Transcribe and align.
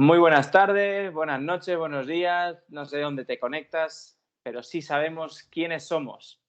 Muy 0.00 0.20
buenas 0.20 0.52
tardes, 0.52 1.12
buenas 1.12 1.40
noches, 1.40 1.76
buenos 1.76 2.06
días. 2.06 2.56
No 2.68 2.84
sé 2.84 3.00
dónde 3.00 3.24
te 3.24 3.36
conectas, 3.40 4.16
pero 4.44 4.62
sí 4.62 4.80
sabemos 4.80 5.42
quiénes 5.50 5.88
somos. 5.88 6.40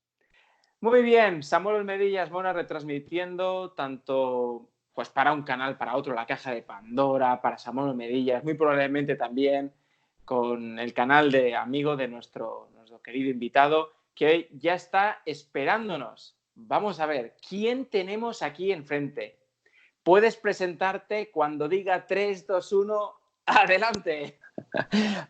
Muy 0.82 1.02
bien, 1.02 1.42
Samuel 1.42 1.84
Medillas 1.84 2.30
Mora 2.30 2.54
retransmitiendo 2.54 3.72
tanto 3.72 4.70
pues 4.94 5.10
para 5.10 5.34
un 5.34 5.42
canal, 5.42 5.80
para 5.80 5.96
otro, 5.96 6.14
la 6.14 6.28
caja 6.28 6.52
de 6.52 6.62
Pandora, 6.62 7.42
para 7.42 7.58
Samuel 7.58 7.96
Medillas, 7.96 8.44
muy 8.44 8.54
probablemente 8.54 9.16
también 9.16 9.74
con 10.26 10.78
el 10.78 10.94
canal 10.94 11.32
de 11.32 11.56
amigo 11.56 11.98
de 11.98 12.08
nuestro, 12.08 12.70
nuestro 12.76 13.02
querido 13.02 13.32
invitado, 13.32 13.94
que 14.14 14.28
hoy 14.28 14.48
ya 14.52 14.76
está 14.76 15.24
esperándonos. 15.26 16.38
Vamos 16.54 17.00
a 17.00 17.08
ver, 17.08 17.36
¿quién 17.50 17.88
tenemos 17.88 18.44
aquí 18.44 18.72
enfrente? 18.72 19.40
Puedes 20.04 20.38
presentarte 20.38 21.32
cuando 21.32 21.68
diga 21.68 22.06
3, 22.06 22.46
2, 22.46 22.74
1, 22.74 23.19
adelante. 23.50 24.40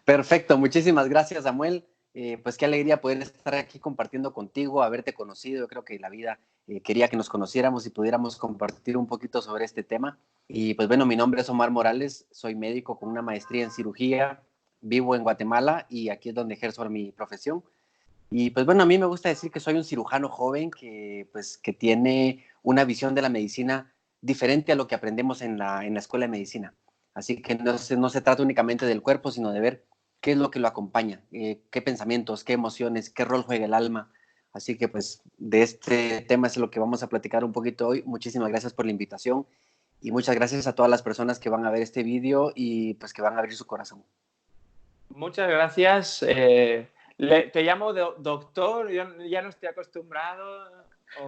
Perfecto, 0.05 0.57
muchísimas 0.57 1.07
gracias 1.09 1.43
Samuel. 1.43 1.85
Eh, 2.15 2.39
pues 2.41 2.57
qué 2.57 2.65
alegría 2.65 3.01
poder 3.01 3.21
estar 3.21 3.55
aquí 3.55 3.79
compartiendo 3.79 4.33
contigo, 4.33 4.81
haberte 4.81 5.13
conocido. 5.13 5.59
Yo 5.61 5.67
creo 5.67 5.85
que 5.85 5.99
la 5.99 6.09
vida 6.09 6.39
eh, 6.67 6.81
quería 6.81 7.07
que 7.07 7.17
nos 7.17 7.29
conociéramos 7.29 7.85
y 7.85 7.91
pudiéramos 7.91 8.35
compartir 8.37 8.97
un 8.97 9.07
poquito 9.07 9.41
sobre 9.41 9.65
este 9.65 9.83
tema. 9.83 10.19
Y 10.47 10.73
pues 10.73 10.87
bueno, 10.87 11.05
mi 11.05 11.15
nombre 11.15 11.41
es 11.41 11.49
Omar 11.49 11.71
Morales, 11.71 12.27
soy 12.31 12.55
médico 12.55 12.97
con 12.97 13.09
una 13.09 13.21
maestría 13.21 13.63
en 13.63 13.71
cirugía, 13.71 14.41
vivo 14.81 15.15
en 15.15 15.23
Guatemala 15.23 15.85
y 15.89 16.09
aquí 16.09 16.29
es 16.29 16.35
donde 16.35 16.55
ejerzo 16.55 16.87
mi 16.89 17.11
profesión. 17.11 17.63
Y 18.31 18.49
pues 18.51 18.65
bueno, 18.65 18.83
a 18.83 18.85
mí 18.85 18.97
me 18.97 19.05
gusta 19.05 19.29
decir 19.29 19.51
que 19.51 19.59
soy 19.59 19.75
un 19.75 19.83
cirujano 19.83 20.29
joven 20.29 20.71
que 20.71 21.27
pues 21.31 21.57
que 21.57 21.73
tiene 21.73 22.45
una 22.63 22.85
visión 22.85 23.15
de 23.15 23.21
la 23.21 23.29
medicina 23.29 23.93
diferente 24.21 24.71
a 24.71 24.75
lo 24.75 24.87
que 24.87 24.95
aprendemos 24.95 25.41
en 25.41 25.57
la, 25.57 25.85
en 25.85 25.93
la 25.93 25.99
escuela 25.99 26.25
de 26.25 26.31
medicina. 26.31 26.73
Así 27.19 27.41
que 27.41 27.55
no 27.55 27.77
se, 27.77 27.97
no 27.97 28.09
se 28.09 28.21
trata 28.21 28.43
únicamente 28.43 28.85
del 28.85 29.01
cuerpo, 29.01 29.29
sino 29.29 29.51
de 29.51 29.59
ver 29.59 29.85
qué 30.21 30.31
es 30.31 30.37
lo 30.37 30.49
que 30.49 30.59
lo 30.59 30.69
acompaña, 30.69 31.21
eh, 31.33 31.59
qué 31.69 31.81
pensamientos, 31.81 32.45
qué 32.45 32.53
emociones, 32.53 33.09
qué 33.09 33.25
rol 33.25 33.43
juega 33.43 33.65
el 33.65 33.73
alma. 33.73 34.09
Así 34.53 34.77
que 34.77 34.87
pues 34.87 35.21
de 35.37 35.61
este 35.61 36.21
tema 36.21 36.47
es 36.47 36.55
lo 36.55 36.71
que 36.71 36.79
vamos 36.79 37.03
a 37.03 37.09
platicar 37.09 37.43
un 37.43 37.51
poquito 37.51 37.89
hoy. 37.89 38.03
Muchísimas 38.05 38.47
gracias 38.47 38.73
por 38.73 38.85
la 38.85 38.91
invitación 38.91 39.45
y 39.99 40.11
muchas 40.11 40.33
gracias 40.33 40.65
a 40.65 40.75
todas 40.75 40.89
las 40.89 41.01
personas 41.01 41.39
que 41.39 41.49
van 41.49 41.65
a 41.65 41.71
ver 41.71 41.81
este 41.81 42.03
vídeo 42.03 42.53
y 42.55 42.93
pues 42.93 43.11
que 43.11 43.21
van 43.21 43.35
a 43.35 43.39
abrir 43.39 43.57
su 43.57 43.67
corazón. 43.67 44.01
Muchas 45.09 45.49
gracias. 45.49 46.23
Eh, 46.25 46.87
te 47.17 47.63
llamo 47.63 47.91
doctor, 47.91 48.89
yo 48.89 49.03
ya 49.25 49.41
no 49.41 49.49
estoy 49.49 49.67
acostumbrado. 49.67 50.71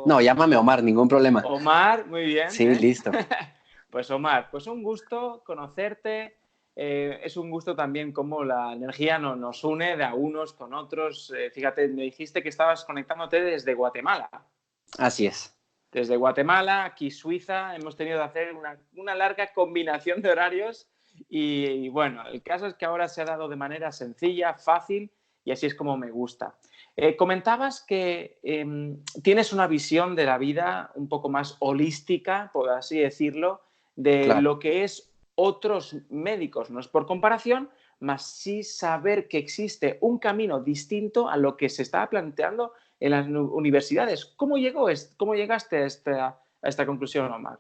No, 0.06 0.22
llámame 0.22 0.56
Omar, 0.56 0.82
ningún 0.84 1.10
problema. 1.10 1.42
Omar, 1.46 2.08
muy 2.08 2.24
bien. 2.28 2.50
Sí, 2.50 2.66
¿eh? 2.66 2.76
listo. 2.76 3.12
pues 3.92 4.10
Omar, 4.12 4.50
pues 4.50 4.68
un 4.68 4.82
gusto 4.82 5.44
conocerte. 5.46 6.38
Eh, 6.76 7.20
es 7.24 7.36
un 7.36 7.52
gusto 7.52 7.76
también 7.76 8.14
cómo 8.14 8.44
la 8.44 8.74
energía 8.74 9.20
no, 9.20 9.36
nos 9.36 9.64
une 9.64 9.98
de 9.98 10.06
a 10.06 10.14
unos 10.16 10.54
con 10.54 10.74
otros. 10.74 11.34
fíjate, 11.54 11.88
me 11.90 12.04
dijiste 12.04 12.42
que 12.42 12.50
estabas 12.50 12.86
conectándote 12.86 13.42
desde 13.42 13.74
Guatemala. 13.74 14.30
Así 14.98 15.28
es. 15.28 15.56
Desde 15.92 16.16
Guatemala, 16.16 16.86
aquí 16.86 17.12
Suiza, 17.12 17.76
hemos 17.76 17.98
tenido 17.98 18.20
que 18.20 18.24
hacer 18.24 18.54
una, 18.56 18.80
una 18.96 19.14
larga 19.14 19.52
combinación 19.54 20.22
de 20.22 20.32
horarios 20.32 20.88
y, 21.30 21.90
bueno, 21.90 22.28
el 22.28 22.42
caso 22.44 22.68
es 22.68 22.76
que 22.76 22.86
ahora 22.86 23.08
se 23.08 23.22
ha 23.22 23.26
dado 23.26 23.48
de 23.48 23.56
manera 23.56 23.92
sencilla, 23.92 24.54
fácil 24.54 25.12
y 25.44 25.52
así 25.52 25.66
es 25.66 25.76
como 25.76 25.98
me 25.98 26.12
gusta. 26.12 26.56
Eh, 26.96 27.16
comentabas 27.16 27.82
que 27.82 28.40
em, 28.44 29.04
tienes 29.24 29.54
una 29.54 29.68
visión 29.68 30.16
de 30.16 30.26
la 30.26 30.38
vida 30.38 30.92
un 30.96 31.08
poco 31.08 31.30
más 31.30 31.56
holística, 31.60 32.50
por 32.54 32.70
así 32.70 33.00
decirlo, 33.00 33.62
de 33.96 34.42
lo 34.42 34.60
que 34.60 34.84
es 34.84 35.12
otros 35.36 35.96
médicos. 36.10 36.70
No 36.70 36.80
es 36.80 36.88
por 36.88 37.06
comparación, 37.06 37.70
más 38.00 38.26
sí 38.26 38.64
saber 38.64 39.28
que 39.28 39.38
existe 39.38 39.98
un 40.02 40.20
camino 40.20 40.60
distinto 40.60 41.30
a 41.30 41.38
lo 41.38 41.56
que 41.56 41.70
se 41.70 41.84
estaba 41.84 42.10
planteando 42.10 42.74
en 43.00 43.12
las 43.12 43.28
universidades. 43.28 44.26
¿Cómo, 44.26 44.58
llegó, 44.58 44.88
cómo 45.18 45.36
llegaste 45.36 45.78
a 45.78 45.86
esta, 45.86 46.28
a 46.62 46.70
esta 46.70 46.86
conclusión, 46.86 47.32
Omar? 47.32 47.60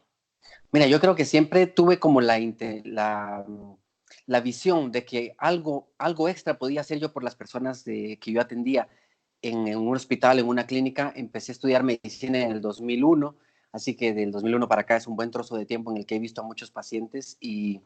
Mira, 0.72 0.88
yo 0.88 1.00
creo 1.00 1.16
que 1.16 1.25
siempre 1.25 1.68
tuve 1.68 2.00
como 2.00 2.22
la, 2.22 2.40
la, 2.86 4.41
visión 4.41 4.91
de 4.91 5.06
que 5.06 5.36
algo, 5.38 5.91
algo 5.97 6.30
extra 6.30 6.58
podía 6.58 6.81
hacer 6.81 7.00
yo 7.00 7.12
por 7.12 7.24
las 7.24 7.36
personas 7.36 7.84
de, 7.84 8.18
que 8.20 8.31
yo 8.31 8.41
atendía 8.41 8.88
en, 9.41 9.75
un 9.75 9.96
hospital, 9.96 10.40
en 10.40 10.47
una 10.47 10.66
clínica. 10.66 11.12
Empecé 11.16 11.52
a 11.52 11.53
estudiar 11.53 11.84
medicina 11.84 12.40
en 12.40 12.52
el 12.52 12.62
2001, 12.62 13.36
así 13.72 13.96
que 13.96 14.14
del 14.14 14.32
2001 14.32 14.68
para 14.68 14.82
acá 14.82 14.98
es 14.98 15.08
un 15.08 15.16
buen 15.16 15.32
trozo 15.32 15.56
de 15.58 15.66
tiempo 15.66 15.92
en 15.92 15.98
el 15.98 16.06
que 16.06 16.16
he 16.16 16.20
visto 16.20 16.42
a 16.42 16.46
muchos 16.46 16.72
pacientes 16.72 17.38
y, 17.40 17.82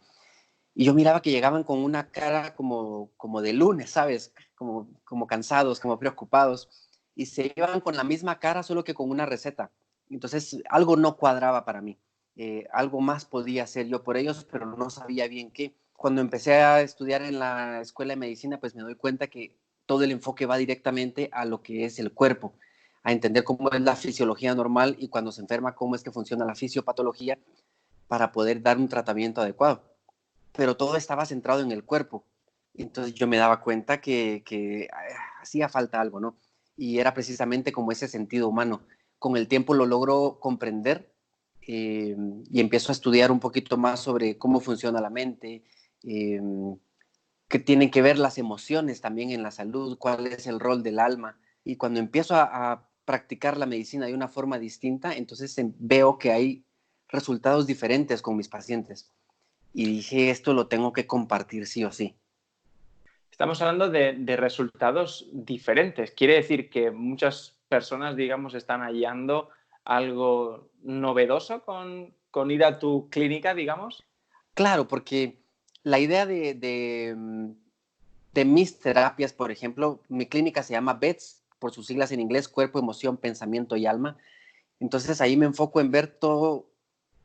yo 0.78 0.94
miraba 0.94 1.22
que 1.22 1.31
llegaban 1.31 1.63
con 1.63 1.79
una 1.79 2.12
cara 2.12 2.53
como, 2.53 3.09
como 3.16 3.41
de 3.41 3.53
lunes, 3.53 3.91
¿sabes? 3.91 4.34
Como, 4.56 4.90
como 5.06 5.25
cansados, 5.25 5.79
como 5.79 5.97
preocupados 5.97 6.68
y 7.16 7.28
se 7.28 7.53
iban 7.56 7.79
con 7.79 7.96
la 7.96 8.03
misma 8.03 8.40
cara, 8.40 8.62
solo 8.62 8.84
que 8.84 8.94
con 8.94 9.09
una 9.09 9.25
receta. 9.25 9.72
Entonces, 10.09 10.62
algo 10.69 10.97
no 10.97 11.18
cuadraba 11.18 11.66
para 11.66 11.81
mí. 11.81 11.97
Eh, 12.35 12.67
algo 12.73 13.00
más 13.00 13.25
podía 13.25 13.63
hacer 13.63 13.88
yo 13.88 14.03
por 14.03 14.17
ellos, 14.17 14.46
pero 14.52 14.66
no 14.66 14.90
sabía 14.90 15.28
bien 15.28 15.52
qué. 15.52 15.73
Cuando 15.94 16.19
empecé 16.22 16.56
a 16.56 16.81
estudiar 16.81 17.22
en 17.22 17.40
la 17.40 17.79
escuela 17.81 18.13
de 18.13 18.19
medicina, 18.19 18.59
pues 18.59 18.75
me 18.75 18.84
doy 18.84 18.96
cuenta 18.96 19.28
que 19.28 19.57
todo 19.85 20.03
el 20.03 20.12
enfoque 20.12 20.46
va 20.46 20.57
directamente 20.57 21.29
a 21.31 21.46
lo 21.46 21.63
que 21.63 21.85
es 21.85 22.00
el 22.00 22.12
cuerpo, 22.12 22.53
a 23.05 23.11
entender 23.11 23.43
cómo 23.43 23.69
es 23.71 23.81
la 23.81 23.95
fisiología 23.95 24.53
normal 24.55 24.95
y 24.99 25.09
cuando 25.09 25.31
se 25.31 25.39
enferma, 25.39 25.75
cómo 25.75 25.95
es 25.95 26.03
que 26.03 26.11
funciona 26.11 26.43
la 26.43 26.55
fisiopatología 26.55 27.38
para 28.07 28.31
poder 28.31 28.63
dar 28.63 28.77
un 28.79 28.89
tratamiento 28.89 29.41
adecuado. 29.41 29.83
Pero 30.53 30.75
todo 30.75 30.97
estaba 30.97 31.25
centrado 31.27 31.61
en 31.61 31.71
el 31.71 31.85
cuerpo. 31.85 32.25
Entonces 32.73 33.13
yo 33.13 33.27
me 33.27 33.38
daba 33.38 33.61
cuenta 33.61 34.01
que, 34.01 34.43
que 34.43 34.89
ah, 34.91 35.41
hacía 35.41 35.69
falta 35.69 36.01
algo, 36.01 36.19
¿no? 36.19 36.35
Y 36.75 36.97
era 36.97 37.13
precisamente 37.13 37.71
como 37.71 37.91
ese 37.91 38.07
sentido 38.07 38.49
humano. 38.49 38.81
Con 39.19 39.37
el 39.37 39.47
tiempo 39.47 39.75
lo 39.75 39.85
logro 39.85 40.39
comprender 40.39 41.13
eh, 41.67 42.17
y 42.49 42.59
empiezo 42.59 42.91
a 42.91 42.93
estudiar 42.93 43.31
un 43.31 43.39
poquito 43.39 43.77
más 43.77 43.99
sobre 43.99 44.39
cómo 44.39 44.59
funciona 44.59 44.99
la 44.99 45.11
mente, 45.11 45.63
eh, 46.03 46.41
qué 47.47 47.59
tienen 47.59 47.91
que 47.91 48.01
ver 48.01 48.17
las 48.17 48.39
emociones 48.39 48.99
también 48.99 49.29
en 49.29 49.43
la 49.43 49.51
salud, 49.51 49.99
cuál 49.99 50.25
es 50.25 50.47
el 50.47 50.59
rol 50.59 50.81
del 50.81 50.97
alma. 50.97 51.37
Y 51.63 51.77
cuando 51.77 51.99
empiezo 51.99 52.35
a, 52.35 52.89
practicar 53.05 53.57
la 53.57 53.66
medicina 53.66 54.07
de 54.07 54.13
una 54.13 54.27
forma 54.27 54.59
distinta, 54.59 55.16
entonces 55.16 55.55
veo 55.79 56.17
que 56.17 56.31
hay 56.31 56.66
resultados 57.07 57.67
diferentes 57.67 58.21
con 58.21 58.35
mis 58.35 58.49
pacientes. 58.49 59.11
Y 59.73 59.85
dije, 59.85 60.29
esto 60.29 60.53
lo 60.53 60.67
tengo 60.67 60.93
que 60.93 61.05
compartir 61.05 61.67
sí 61.67 61.83
o 61.83 61.91
sí. 61.91 62.16
Estamos 63.29 63.61
hablando 63.61 63.89
de, 63.89 64.13
de 64.13 64.38
resultados 64.38 65.27
diferentes. 65.31 66.11
Quiere 66.11 66.35
decir 66.35 66.69
que 66.69 66.91
muchas 66.91 67.55
personas, 67.67 68.16
digamos, 68.16 68.53
están 68.53 68.81
hallando 68.81 69.49
algo 69.85 70.69
novedoso 70.81 71.63
con, 71.63 72.51
ir 72.51 72.66
a 72.66 72.79
tu 72.79 73.09
clínica, 73.09 73.53
digamos? 73.53 74.03
Claro, 74.53 74.87
porque 74.87 75.39
la 75.83 75.99
idea 75.99 76.25
de, 76.25 76.53
de, 78.33 78.45
mis 78.45 78.79
terapias, 78.79 79.33
por 79.33 79.51
ejemplo, 79.51 80.01
mi 80.09 80.25
clínica 80.25 80.63
se 80.63 80.73
llama 80.73 80.95
BETS, 80.95 81.43
por 81.66 81.74
sus 81.74 81.88
siglas 81.88 82.12
en 82.12 82.20
inglés, 82.20 82.48
cuerpo, 82.48 82.78
emoción, 82.78 83.18
pensamiento 83.18 83.76
y 83.76 83.88
alma. 83.88 84.18
Entonces 84.80 85.20
ahí 85.20 85.36
me 85.36 85.48
enfoco 85.48 85.81
en 85.81 85.90
ver 85.90 86.06
todo, 86.06 86.70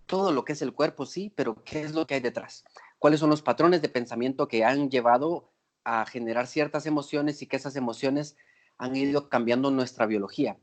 todo 0.06 0.33
lo 0.33 0.47
que 0.47 0.55
es 0.55 0.62
el 0.62 0.73
cuerpo, 0.73 1.05
sí, 1.05 1.31
pero 1.37 1.62
qué 1.62 1.83
es 1.83 1.93
lo 1.93 2.06
que 2.06 2.15
hay 2.15 2.21
detrás. 2.21 2.65
¿Cuáles 2.99 3.21
son 3.21 3.28
los 3.28 3.43
patrones 3.43 3.83
de 3.83 3.91
pensamiento 3.91 4.49
que 4.49 4.65
han 4.65 4.89
llevado 4.91 5.51
a 5.84 6.06
generar 6.06 6.47
ciertas 6.47 6.87
emociones 6.87 7.43
y 7.43 7.47
que 7.47 7.56
esas 7.56 7.77
emociones 7.77 8.39
han 8.78 8.97
ido 8.97 9.28
cambiando 9.28 9.71
nuestra 9.71 10.06
biología? 10.06 10.57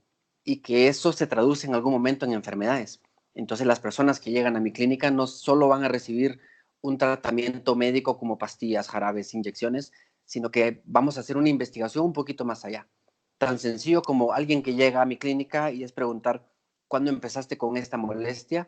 y 0.48 0.62
que 0.62 0.88
eso 0.88 1.12
se 1.12 1.28
traduce 1.28 1.68
en 1.68 1.76
algún 1.76 1.92
momento 1.92 2.26
en 2.26 2.32
enfermedades. 2.32 3.02
Entonces 3.36 3.68
las 3.68 3.82
personas 3.82 4.22
que 4.22 4.32
llegan 4.32 4.56
a 4.56 4.62
mi 4.62 4.72
clínica 4.72 5.12
no 5.12 5.28
solo 5.28 5.68
van 5.68 5.84
a 5.84 5.90
recibir 5.90 6.40
un 6.80 6.98
tratamiento 6.98 7.76
médico 7.76 8.18
como 8.18 8.38
pastillas, 8.38 8.88
jarabes, 8.88 9.34
inyecciones, 9.34 9.92
sino 10.24 10.50
que 10.50 10.82
vamos 10.86 11.18
a 11.18 11.20
hacer 11.20 11.36
una 11.36 11.50
investigación 11.50 12.06
un 12.06 12.14
poquito 12.14 12.46
más 12.46 12.64
allá. 12.64 12.88
Tan 13.38 13.60
sencillo 13.60 14.02
como 14.02 14.34
alguien 14.34 14.64
que 14.64 14.76
llega 14.76 15.02
a 15.02 15.06
mi 15.06 15.18
clínica 15.18 15.72
y 15.72 15.84
es 15.84 15.92
preguntar, 15.92 16.46
¿cuándo 16.88 17.12
empezaste 17.12 17.58
con 17.58 17.78
esta 17.78 17.98
molestia? 17.98 18.68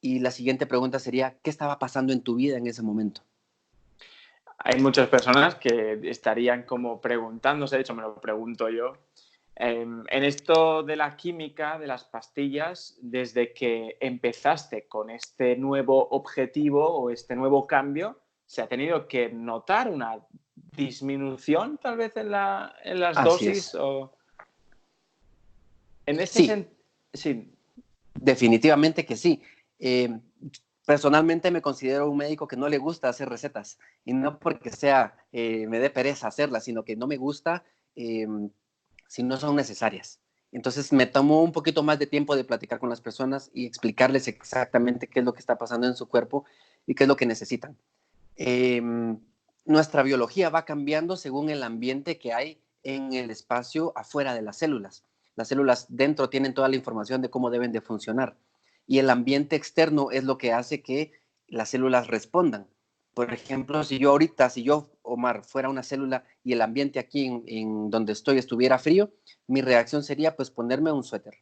Y 0.00 0.20
la 0.20 0.30
siguiente 0.30 0.66
pregunta 0.66 0.98
sería, 0.98 1.38
¿qué 1.42 1.50
estaba 1.50 1.78
pasando 1.78 2.12
en 2.12 2.22
tu 2.22 2.36
vida 2.36 2.56
en 2.56 2.66
ese 2.66 2.82
momento? 2.82 3.22
Hay 4.58 4.80
muchas 4.80 5.08
personas 5.08 5.56
que 5.56 6.00
estarían 6.04 6.62
como 6.62 7.00
preguntándose, 7.00 7.76
de 7.76 7.82
hecho 7.82 7.94
me 7.94 8.02
lo 8.02 8.20
pregunto 8.20 8.68
yo, 8.68 8.94
Em, 9.56 10.04
en 10.08 10.24
esto 10.24 10.82
de 10.82 10.96
la 10.96 11.16
química, 11.16 11.78
de 11.78 11.86
las 11.86 12.04
pastillas, 12.04 12.98
desde 13.00 13.52
que 13.52 13.96
empezaste 14.00 14.88
con 14.88 15.10
este 15.10 15.56
nuevo 15.56 16.08
objetivo 16.08 16.84
o 16.84 17.10
este 17.10 17.36
nuevo 17.36 17.66
cambio, 17.66 18.18
¿se 18.46 18.62
ha 18.62 18.66
tenido 18.66 19.06
que 19.06 19.28
notar 19.28 19.88
una 19.88 20.18
disminución 20.54 21.78
tal 21.78 21.96
vez 21.96 22.16
en, 22.16 22.30
las 22.30 23.24
dosis? 23.24 23.74
O... 23.74 24.16
En 26.06 26.20
ese 26.20 26.44
sí. 26.44 26.66
sí. 27.12 27.50
Definitivamente 28.14 29.04
que 29.04 29.16
sí. 29.16 29.42
Em, 29.78 30.20
personalmente 30.86 31.50
me 31.50 31.62
considero 31.62 32.10
un 32.10 32.16
médico 32.16 32.46
que 32.46 32.56
no 32.56 32.68
le 32.68 32.78
gusta 32.78 33.08
hacer 33.08 33.28
recetas 33.28 33.78
y 34.04 34.12
no 34.12 34.38
porque 34.38 34.70
sea, 34.70 35.16
eh, 35.32 35.66
me 35.66 35.78
dé 35.78 35.90
pereza 35.90 36.28
hacerlas, 36.28 36.64
sino 36.64 36.84
que 36.84 36.96
no 36.96 37.06
me 37.06 37.16
gusta 37.16 37.64
em, 37.96 38.50
si 39.08 39.22
no 39.22 39.36
son 39.36 39.56
necesarias. 39.56 40.20
Entonces 40.52 40.92
me 40.92 41.06
tomó 41.06 41.42
un 41.42 41.52
poquito 41.52 41.82
más 41.82 41.98
de 41.98 42.06
tiempo 42.06 42.36
de 42.36 42.44
platicar 42.44 42.78
con 42.78 42.88
las 42.88 43.00
personas 43.00 43.50
y 43.52 43.66
explicarles 43.66 44.28
exactamente 44.28 45.08
qué 45.08 45.18
es 45.18 45.24
lo 45.24 45.32
que 45.32 45.40
está 45.40 45.58
pasando 45.58 45.88
en 45.88 45.96
su 45.96 46.08
cuerpo 46.08 46.44
y 46.86 46.94
qué 46.94 47.04
es 47.04 47.08
lo 47.08 47.16
que 47.16 47.26
necesitan. 47.26 47.76
Em, 48.36 49.18
nuestra 49.64 50.02
biología 50.02 50.50
va 50.50 50.64
cambiando 50.64 51.16
según 51.16 51.50
el 51.50 51.62
ambiente 51.62 52.18
que 52.18 52.32
hay 52.32 52.60
en 52.82 53.12
el 53.14 53.30
espacio 53.30 53.92
afuera 53.96 54.34
de 54.34 54.42
las 54.42 54.58
células. 54.58 55.04
Las 55.36 55.48
células 55.48 55.86
dentro 55.88 56.28
tienen 56.28 56.54
toda 56.54 56.68
la 56.68 56.76
información 56.76 57.22
de 57.22 57.30
cómo 57.30 57.50
deben 57.50 57.72
de 57.72 57.80
funcionar 57.80 58.36
y 58.86 58.98
el 58.98 59.10
ambiente 59.10 59.56
externo 59.56 60.10
es 60.10 60.24
lo 60.24 60.38
que 60.38 60.52
hace 60.52 60.82
que 60.82 61.12
las 61.48 61.70
células 61.70 62.08
respondan. 62.08 62.66
Por 63.14 63.32
ejemplo, 63.32 63.84
si 63.84 63.98
yo 63.98 64.10
ahorita, 64.10 64.50
si 64.50 64.64
yo, 64.64 64.90
Omar, 65.02 65.44
fuera 65.44 65.68
una 65.68 65.82
célula 65.82 66.24
y 66.42 66.52
el 66.52 66.62
ambiente 66.62 66.98
aquí 66.98 67.42
en, 67.46 67.90
donde 67.90 68.12
estoy 68.12 68.38
estuviera 68.38 68.78
frío, 68.78 69.10
mi 69.46 69.60
reacción 69.60 70.02
sería 70.02 70.34
pues 70.34 70.50
ponerme 70.50 70.90
un 70.90 71.04
suéter. 71.04 71.38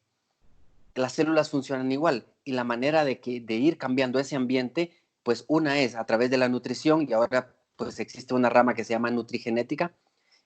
Las 0.94 1.12
células 1.12 1.48
funcionan 1.48 1.90
igual 1.90 2.26
y 2.44 2.52
la 2.52 2.64
manera 2.64 3.04
de, 3.04 3.20
que, 3.20 3.40
de 3.40 3.54
ir 3.54 3.78
cambiando 3.78 4.19
ese 4.19 4.36
ambiente, 4.36 4.92
pues 5.22 5.44
una 5.48 5.80
es 5.80 5.94
a 5.94 6.04
través 6.04 6.30
de 6.30 6.36
la 6.36 6.50
nutrición 6.50 7.06
y 7.08 7.12
ahora 7.14 7.54
pues 7.76 8.00
existe 8.00 8.34
una 8.34 8.48
rama 8.48 8.74
que 8.74 8.84
se 8.84 8.92
llama 8.92 9.10
nutrigenética. 9.10 9.94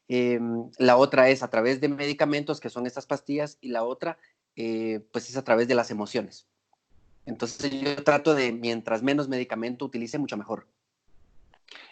Em, 0.08 0.70
la 0.78 0.96
otra 0.96 1.28
es 1.28 1.42
a 1.42 1.50
través 1.50 1.80
de 1.80 1.88
medicamentos, 1.88 2.60
que 2.60 2.70
son 2.70 2.86
estas 2.86 3.06
pastillas, 3.06 3.58
y 3.60 3.68
la 3.68 3.84
otra 3.84 4.18
eh, 4.54 5.00
pues 5.12 5.28
es 5.28 5.36
a 5.36 5.44
través 5.44 5.68
de 5.68 5.74
las 5.74 5.90
emociones. 5.90 6.46
Entonces 7.26 7.70
yo 7.70 8.02
trato 8.04 8.34
de, 8.34 8.52
mientras 8.52 9.02
menos 9.02 9.28
medicamento 9.28 9.84
utilice, 9.84 10.18
mucho 10.18 10.36
mejor. 10.36 10.66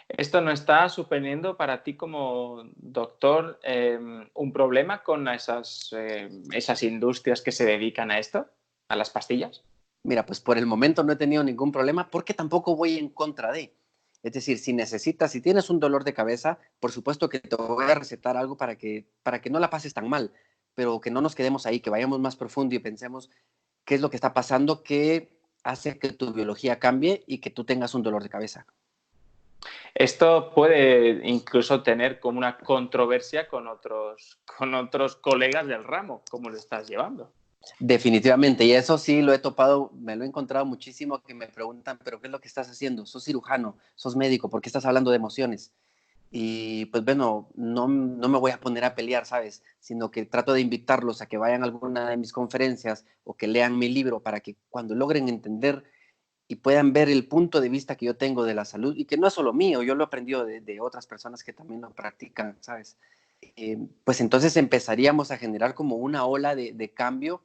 ¿Esto 0.07 0.39
no 0.39 0.51
está 0.51 0.87
suponiendo 0.87 1.57
para 1.57 1.83
ti 1.83 1.95
como 1.95 2.63
doctor 2.75 3.59
em, 3.63 4.29
un 4.33 4.53
problema 4.53 5.03
con 5.03 5.27
esas, 5.27 5.91
em, 5.93 6.43
esas 6.51 6.83
industrias 6.83 7.41
que 7.41 7.51
se 7.51 7.65
dedican 7.65 8.11
a 8.11 8.19
esto, 8.19 8.47
a 8.87 8.95
las 8.95 9.09
pastillas? 9.09 9.63
Mira, 10.03 10.25
pues 10.25 10.39
por 10.39 10.57
el 10.57 10.67
momento 10.67 11.03
no 11.03 11.13
he 11.13 11.17
tenido 11.17 11.43
ningún 11.43 11.71
problema 11.71 12.09
porque 12.09 12.33
tampoco 12.33 12.75
voy 12.75 12.97
en 12.97 13.09
contra 13.09 13.51
de. 13.51 13.73
Es 14.25 14.33
decir, 14.33 14.57
si 14.57 14.73
necesitas, 14.73 15.31
si 15.31 15.39
tienes 15.39 15.69
un 15.69 15.79
dolor 15.79 16.03
de 16.03 16.15
cabeza, 16.15 16.57
por 16.79 16.91
supuesto 16.91 17.29
que 17.29 17.39
te 17.39 17.55
voy 17.55 17.85
a 17.85 17.93
recetar 17.93 18.37
algo 18.37 18.57
para 18.57 18.75
que, 18.75 19.05
para 19.21 19.39
que 19.39 19.51
no 19.51 19.59
la 19.59 19.69
pases 19.69 19.93
tan 19.93 20.09
mal, 20.09 20.31
pero 20.73 20.99
que 20.99 21.11
no 21.11 21.21
nos 21.21 21.35
quedemos 21.35 21.67
ahí, 21.67 21.79
que 21.79 21.91
vayamos 21.91 22.19
más 22.19 22.35
profundo 22.35 22.73
y 22.73 22.79
pensemos 22.79 23.29
qué 23.83 23.93
es 23.93 24.01
lo 24.01 24.09
que 24.09 24.17
está 24.17 24.33
pasando 24.33 24.81
que 24.81 25.29
hace 25.63 25.99
que 25.99 26.11
tu 26.11 26.33
biología 26.33 26.79
cambie 26.79 27.23
y 27.27 27.37
que 27.37 27.51
tú 27.51 27.65
tengas 27.65 27.93
un 27.93 28.01
dolor 28.01 28.23
de 28.23 28.29
cabeza. 28.29 28.65
Esto 29.93 30.51
puede 30.55 31.21
incluso 31.29 31.83
tener 31.83 32.19
como 32.19 32.39
una 32.39 32.57
controversia 32.57 33.47
con 33.47 33.67
otros, 33.67 34.39
con 34.57 34.73
otros 34.73 35.17
colegas 35.17 35.67
del 35.67 35.83
ramo, 35.83 36.23
¿cómo 36.31 36.49
lo 36.49 36.57
estás 36.57 36.87
llevando? 36.89 37.31
Definitivamente, 37.79 38.63
y 38.65 38.71
eso 38.71 38.97
sí 38.97 39.21
lo 39.21 39.33
he 39.33 39.39
topado, 39.39 39.91
me 39.93 40.15
lo 40.15 40.23
he 40.23 40.27
encontrado 40.27 40.65
muchísimo 40.65 41.21
que 41.21 41.33
me 41.33 41.47
preguntan, 41.47 41.99
pero 42.03 42.21
¿qué 42.21 42.27
es 42.27 42.31
lo 42.31 42.39
que 42.39 42.47
estás 42.47 42.69
haciendo? 42.69 43.05
¿Sos 43.05 43.23
cirujano? 43.23 43.77
¿Sos 43.95 44.15
médico? 44.15 44.49
¿Por 44.49 44.61
qué 44.61 44.69
estás 44.69 44.85
hablando 44.85 45.11
de 45.11 45.17
emociones? 45.17 45.71
Y 46.31 46.85
pues 46.87 47.05
bueno, 47.05 47.49
no, 47.55 47.87
no, 47.87 48.27
me 48.27 48.37
voy 48.37 48.51
a 48.51 48.59
poner 48.59 48.83
a 48.83 48.95
pelear, 48.95 49.25
¿sabes? 49.25 49.63
Sino 49.79 50.11
que 50.11 50.25
trato 50.25 50.53
de 50.53 50.61
invitarlos 50.61 51.21
a 51.21 51.27
que 51.27 51.37
vayan 51.37 51.61
a 51.61 51.65
alguna 51.65 52.09
de 52.09 52.17
mis 52.17 52.33
conferencias 52.33 53.05
o 53.23 53.35
que 53.35 53.47
lean 53.47 53.77
mi 53.77 53.89
libro 53.89 54.19
para 54.19 54.39
que 54.41 54.55
cuando 54.69 54.95
logren 54.95 55.29
entender 55.29 55.83
y 56.47 56.55
puedan 56.55 56.93
ver 56.93 57.09
el 57.09 57.27
punto 57.27 57.61
de 57.61 57.69
vista 57.69 57.95
que 57.95 58.05
yo 58.05 58.17
tengo 58.17 58.43
de 58.43 58.53
la 58.53 58.65
salud 58.65 58.95
y 58.97 59.05
que 59.05 59.17
no 59.17 59.27
es 59.27 59.33
solo 59.33 59.53
mío, 59.53 59.81
yo 59.81 59.95
lo 59.95 60.03
he 60.03 60.07
aprendido 60.07 60.45
de, 60.45 60.79
otras 60.81 61.07
personas 61.07 61.43
que 61.43 61.53
también 61.53 61.81
lo 61.81 61.91
practican, 61.91 62.57
¿sabes? 62.59 62.97
Eh, 63.55 63.77
pues 64.03 64.21
entonces 64.21 64.57
empezaríamos 64.57 65.31
a 65.31 65.37
generar 65.37 65.73
como 65.73 65.95
una 65.95 66.25
ola 66.25 66.55
de, 66.55 66.73
de 66.73 66.93
cambio 66.93 67.41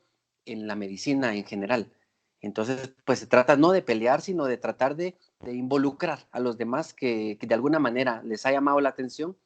en 0.46 0.66
la 0.66 0.74
medicina 0.74 1.34
en 1.34 1.44
general. 1.44 1.92
Entonces, 2.40 2.94
pues 3.04 3.18
se 3.18 3.26
trata 3.26 3.56
no 3.56 3.70
de 3.72 3.82
pelear, 3.82 4.22
sino 4.22 4.46
de 4.46 4.56
tratar 4.56 4.96
de, 4.96 5.16
involucrar 5.46 6.26
a 6.32 6.40
los 6.40 6.56
demás 6.56 6.94
que, 6.94 7.38
de 7.40 7.54
alguna 7.54 7.78
manera 7.78 8.22
les 8.24 8.46
ha 8.46 8.52
llamado 8.52 8.80
la 8.80 8.90
atención 8.90 9.36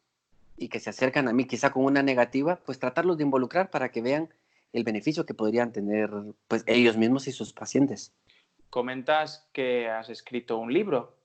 y 0.56 0.68
que 0.68 0.80
se 0.80 0.90
acercan 0.90 1.28
a 1.28 1.32
mí 1.32 1.46
quizá 1.46 1.70
con 1.70 1.84
una 1.84 2.02
negativa, 2.02 2.60
pues 2.64 2.78
tratarlos 2.78 3.18
de 3.18 3.24
involucrar 3.24 3.70
para 3.70 3.90
que 3.90 4.02
vean 4.02 4.28
el 4.72 4.84
beneficio 4.84 5.26
que 5.26 5.34
podrían 5.34 5.72
tener 5.72 6.10
pues 6.48 6.62
ellos 6.66 6.96
mismos 6.96 7.26
y 7.26 7.32
sus 7.32 7.52
pacientes. 7.52 8.12
Comentas 8.70 9.48
que 9.52 9.88
has 9.88 10.08
escrito 10.08 10.58
un 10.58 10.72
libro. 10.72 11.16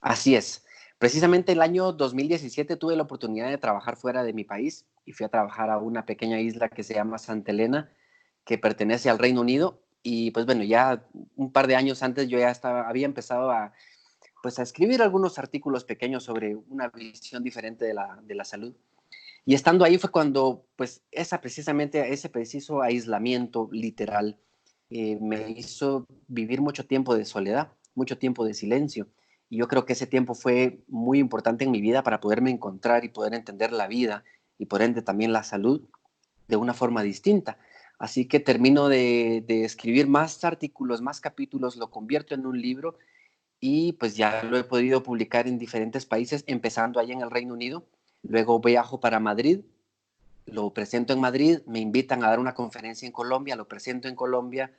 Así 0.00 0.34
es. 0.36 0.64
Precisamente 0.98 1.52
el 1.52 1.62
año 1.62 1.92
2017 1.92 2.76
tuve 2.76 2.96
la 2.96 3.02
oportunidad 3.02 3.50
de 3.50 3.58
trabajar 3.58 3.96
fuera 3.96 4.22
de 4.22 4.32
mi 4.32 4.44
país 4.44 4.86
y 5.04 5.12
fui 5.12 5.26
a 5.26 5.28
trabajar 5.28 5.70
a 5.70 5.78
una 5.78 6.06
pequeña 6.06 6.40
isla 6.40 6.68
que 6.68 6.82
se 6.82 6.94
llama 6.94 7.18
Santa 7.18 7.50
Elena, 7.50 7.90
que 8.44 8.58
pertenece 8.58 9.10
al 9.10 9.18
Reino 9.18 9.40
Unido 9.40 9.80
y 10.02 10.30
pues 10.32 10.44
bueno, 10.44 10.62
ya 10.64 11.06
un 11.36 11.50
par 11.50 11.66
de 11.66 11.76
años 11.76 12.02
antes 12.02 12.28
yo 12.28 12.38
ya 12.38 12.50
estaba, 12.50 12.88
había 12.88 13.06
empezado 13.06 13.50
a, 13.50 13.72
pues 14.42 14.58
a 14.58 14.62
escribir 14.62 15.00
algunos 15.00 15.38
artículos 15.38 15.84
pequeños 15.84 16.24
sobre 16.24 16.54
una 16.54 16.88
visión 16.88 17.42
diferente 17.42 17.86
de 17.86 17.94
la, 17.94 18.20
de 18.22 18.34
la 18.34 18.44
salud. 18.44 18.74
Y 19.46 19.54
estando 19.54 19.84
ahí 19.84 19.98
fue 19.98 20.10
cuando, 20.10 20.66
pues, 20.76 21.02
esa 21.10 21.40
precisamente, 21.40 22.12
ese 22.12 22.28
preciso 22.28 22.82
aislamiento 22.82 23.68
literal 23.72 24.38
eh, 24.90 25.18
me 25.20 25.50
hizo 25.50 26.06
vivir 26.28 26.60
mucho 26.60 26.86
tiempo 26.86 27.16
de 27.16 27.24
soledad, 27.24 27.72
mucho 27.94 28.18
tiempo 28.18 28.44
de 28.44 28.54
silencio. 28.54 29.08
Y 29.50 29.58
yo 29.58 29.68
creo 29.68 29.84
que 29.84 29.94
ese 29.94 30.06
tiempo 30.06 30.34
fue 30.34 30.82
muy 30.88 31.18
importante 31.18 31.64
en 31.64 31.70
mi 31.70 31.80
vida 31.80 32.02
para 32.02 32.20
poderme 32.20 32.50
encontrar 32.50 33.04
y 33.04 33.08
poder 33.08 33.34
entender 33.34 33.72
la 33.72 33.86
vida 33.86 34.24
y 34.58 34.66
por 34.66 34.82
ende 34.82 35.02
también 35.02 35.32
la 35.32 35.42
salud 35.42 35.82
de 36.48 36.56
una 36.56 36.74
forma 36.74 37.02
distinta. 37.02 37.58
Así 38.04 38.26
que 38.26 38.38
termino 38.38 38.90
de, 38.90 39.42
escribir 39.48 40.08
más 40.08 40.44
artículos, 40.44 41.00
más 41.00 41.22
capítulos, 41.22 41.76
lo 41.76 41.90
convierto 41.90 42.34
en 42.34 42.44
un 42.44 42.60
libro 42.60 42.98
y 43.60 43.94
pues 43.94 44.14
ya 44.14 44.42
lo 44.42 44.58
he 44.58 44.64
podido 44.64 45.02
publicar 45.02 45.48
en 45.48 45.58
diferentes 45.58 46.04
países, 46.04 46.44
empezando 46.46 47.00
ahí 47.00 47.12
en 47.12 47.22
el 47.22 47.30
Reino 47.30 47.54
Unido. 47.54 47.86
Luego 48.22 48.60
viajo 48.60 49.00
para 49.00 49.20
Madrid, 49.20 49.60
lo 50.44 50.74
presento 50.74 51.14
en 51.14 51.20
Madrid, 51.20 51.60
me 51.66 51.78
invitan 51.78 52.22
a 52.22 52.28
dar 52.28 52.40
una 52.40 52.52
conferencia 52.52 53.06
en 53.06 53.12
Colombia, 53.12 53.56
lo 53.56 53.68
presento 53.68 54.06
en 54.06 54.16
Colombia, 54.16 54.70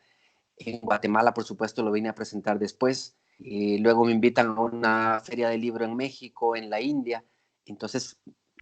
en 0.57 0.81
Guatemala 0.81 1.33
por 1.33 1.45
supuesto 1.45 1.81
lo 1.81 1.91
vine 1.91 2.09
a 2.09 2.13
presentar 2.13 2.59
después, 2.59 3.15
y 3.39 3.79
luego 3.79 4.05
me 4.05 4.11
invitan 4.11 4.49
a 4.49 4.61
una 4.61 5.19
feria 5.19 5.49
de 5.49 5.57
libro 5.57 5.83
en 5.83 5.95
México, 5.95 6.55
en 6.55 6.69
la 6.69 6.79
India. 6.79 7.25
Entonces 7.65 8.19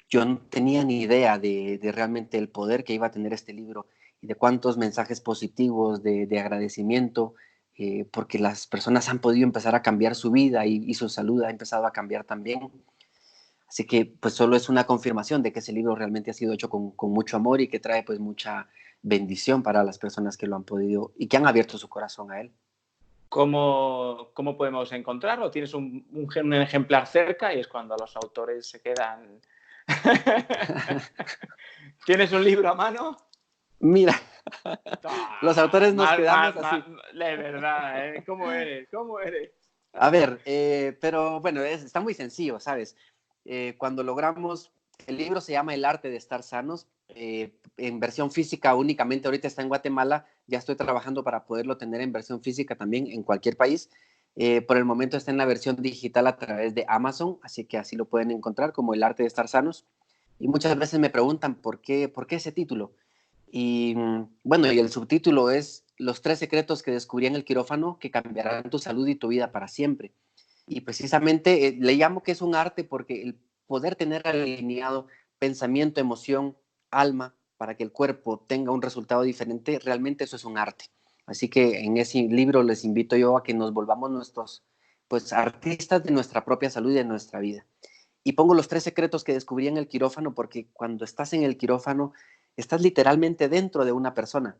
yo 0.08 0.24
no 0.24 0.38
tenía 0.38 0.86
ni 0.86 1.02
idea 1.02 1.38
de 1.38 1.92
realmente 1.94 2.38
el 2.38 2.48
poder 2.48 2.86
que 2.86 2.94
iba 2.94 3.08
a 3.08 3.12
tener 3.12 3.34
este 3.34 3.52
libro 3.52 3.88
de 4.24 4.36
cuántos 4.36 4.77
mensajes 4.77 5.20
positivos 5.20 6.01
de, 6.01 6.39
agradecimiento, 6.39 7.36
eh, 7.77 8.06
porque 8.10 8.39
las 8.39 8.68
personas 8.68 9.10
han 9.10 9.20
podido 9.20 9.44
empezar 9.44 9.75
a 9.75 9.82
cambiar 9.82 10.15
su 10.15 10.32
vida 10.32 10.65
y, 10.65 10.94
su 10.94 11.10
salud 11.10 11.44
ha 11.44 11.50
empezado 11.50 11.86
a 11.86 11.92
cambiar 11.92 12.24
también. 12.24 12.72
Así 13.68 13.86
que 13.86 14.06
pues 14.06 14.34
solo 14.34 14.56
es 14.56 14.70
una 14.70 14.86
confirmación 14.86 15.44
de 15.44 15.51
que 15.51 15.60
ese 15.60 15.74
libro 15.74 15.96
realmente 15.96 16.32
ha 16.32 16.34
sido 16.34 16.53
hecho 16.53 16.70
con, 16.70 16.94
mucho 17.12 17.36
amor 17.36 17.60
y 17.60 17.68
que 17.68 17.80
trae 17.80 18.03
pues 18.03 18.20
mucha 18.20 18.68
bendición 19.01 19.62
para 19.62 19.84
las 19.84 19.98
personas 19.98 20.38
que 20.38 20.48
lo 20.48 20.56
han 20.56 20.63
podido 20.63 21.12
y 21.18 21.27
que 21.27 21.36
han 21.36 21.46
abierto 21.46 21.77
su 21.77 21.89
corazón 21.89 22.32
a 22.32 22.39
él. 22.39 22.51
¿Cómo, 23.27 24.30
cómo 24.34 24.56
podemos 24.56 24.92
encontrarlo? 24.94 25.51
¿Tienes 25.51 25.74
un, 25.74 26.06
un, 26.13 26.53
ejemplar 26.53 27.08
cerca 27.08 27.53
y 27.53 27.60
es 27.60 27.68
cuando 27.68 27.98
los 27.98 28.15
autores 28.15 28.68
se 28.68 28.80
quedan... 28.80 29.42
¿Tienes 32.06 32.32
un 32.32 32.44
libro 32.44 32.70
a 32.70 32.75
mano? 32.75 33.18
Mira, 33.84 34.16
los 35.42 35.58
autores 35.58 35.94
nos 35.94 36.10
quedamos 36.13 36.56
así. 36.63 36.84
de 37.13 37.36
verdad, 37.36 38.16
¿eh? 38.16 38.24
¿Cómo 38.25 38.50
eres? 38.50 38.88
¿Cómo 38.90 39.20
eres? 39.20 39.52
A 39.92 40.10
ver, 40.10 40.40
eh, 40.46 40.98
pero 41.02 41.42
bueno, 41.42 41.62
está 41.63 42.00
muy 42.00 42.13
sencillo, 42.13 42.62
¿sabes? 42.62 42.96
Eh, 43.44 43.75
cuando 43.78 44.02
logramos, 44.02 44.72
el 45.06 45.18
libro 45.18 45.42
se 45.42 45.52
llama 45.52 45.74
El 45.74 45.84
arte 45.84 46.10
de 46.10 46.16
estar 46.16 46.44
sanos, 46.44 46.88
en 47.10 48.00
versión 48.00 48.32
física 48.32 48.74
únicamente, 48.74 49.28
ahorita 49.28 49.50
está 49.50 49.62
en 49.62 49.68
Guatemala, 49.68 50.28
ya 50.48 50.60
estoy 50.60 50.75
trabajando 50.75 51.22
para 51.25 51.44
poderlo 51.44 51.75
tener 51.75 52.00
en 52.00 52.13
versión 52.13 52.42
física 52.42 52.75
también 52.75 53.08
en 53.08 53.22
cualquier 53.22 53.58
país. 53.58 53.90
por 54.66 54.78
el 54.78 54.86
momento 54.86 55.18
está 55.18 55.30
en 55.30 55.38
la 55.38 55.46
versión 55.46 55.75
digital 55.75 56.28
a 56.28 56.38
través 56.38 56.74
de 56.74 56.86
Amazon, 56.88 57.38
así 57.44 57.66
que 57.66 57.78
así 57.78 57.98
lo 57.98 58.06
pueden 58.06 58.32
encontrar 58.32 58.72
como 58.72 58.94
El 58.94 59.04
arte 59.04 59.24
de 59.24 59.28
estar 59.28 59.50
sanos. 59.50 59.86
Y 60.40 60.48
muchas 60.48 60.78
veces 60.78 61.02
me 61.02 61.10
preguntan, 61.10 61.56
¿por 61.56 61.82
qué, 61.82 62.08
por 62.08 62.28
qué 62.28 62.38
ese 62.38 62.54
título? 62.54 62.94
Y 63.56 63.94
mm, 63.96 64.40
bueno, 64.44 64.72
y 64.72 64.80
el 64.80 64.90
subtítulo 64.90 65.52
es 65.52 65.86
Los 66.00 66.24
tres 66.24 66.40
secretos 66.40 66.82
que 66.82 66.90
descubrí 66.90 67.28
en 67.28 67.36
el 67.36 67.46
quirófano 67.46 68.00
que 68.00 68.10
cambiarán 68.10 68.72
tu 68.72 68.80
salud 68.80 69.08
y 69.08 69.14
tu 69.14 69.28
vida 69.28 69.52
para 69.52 69.68
siempre. 69.68 70.12
Y 70.66 70.82
precisamente 70.82 71.68
eh, 71.68 71.78
le 71.80 71.94
llamo 71.94 72.24
que 72.24 72.32
es 72.32 72.42
un 72.42 72.56
arte 72.56 72.84
porque 72.84 73.22
el 73.22 73.38
poder 73.68 73.96
tener 73.96 74.28
alineado 74.28 75.06
pensamiento, 75.38 76.02
emoción, 76.02 76.58
alma, 76.90 77.36
para 77.58 77.78
que 77.78 77.84
el 77.84 77.92
cuerpo 77.92 78.44
tenga 78.48 78.72
un 78.72 78.82
resultado 78.82 79.22
diferente, 79.22 79.78
realmente 79.78 80.24
eso 80.24 80.36
es 80.36 80.46
un 80.46 80.58
arte. 80.58 80.86
Así 81.28 81.48
que 81.48 81.82
en 81.82 81.98
ese 81.98 82.24
libro 82.24 82.64
les 82.64 82.84
invito 82.84 83.16
yo 83.18 83.38
a 83.38 83.44
que 83.44 83.54
nos 83.54 83.72
volvamos 83.72 84.10
nuestros 84.10 84.64
pues 85.08 85.32
artistas 85.32 86.04
de 86.04 86.10
nuestra 86.10 86.44
propia 86.44 86.72
salud 86.72 86.90
y 86.90 86.96
de 86.96 87.06
nuestra 87.06 87.40
vida. 87.40 87.68
Y 88.24 88.32
pongo 88.32 88.56
los 88.56 88.68
tres 88.68 88.82
secretos 88.82 89.24
que 89.24 89.34
descubrí 89.34 89.68
en 89.68 89.78
el 89.78 89.88
quirófano 89.88 90.34
porque 90.34 90.70
cuando 90.74 91.06
estás 91.06 91.34
en 91.34 91.44
el 91.44 91.56
quirófano 91.56 92.14
estás 92.58 92.82
literalmente 92.82 93.50
dentro 93.50 93.86
de 93.86 93.92
una 93.92 94.14
persona 94.14 94.58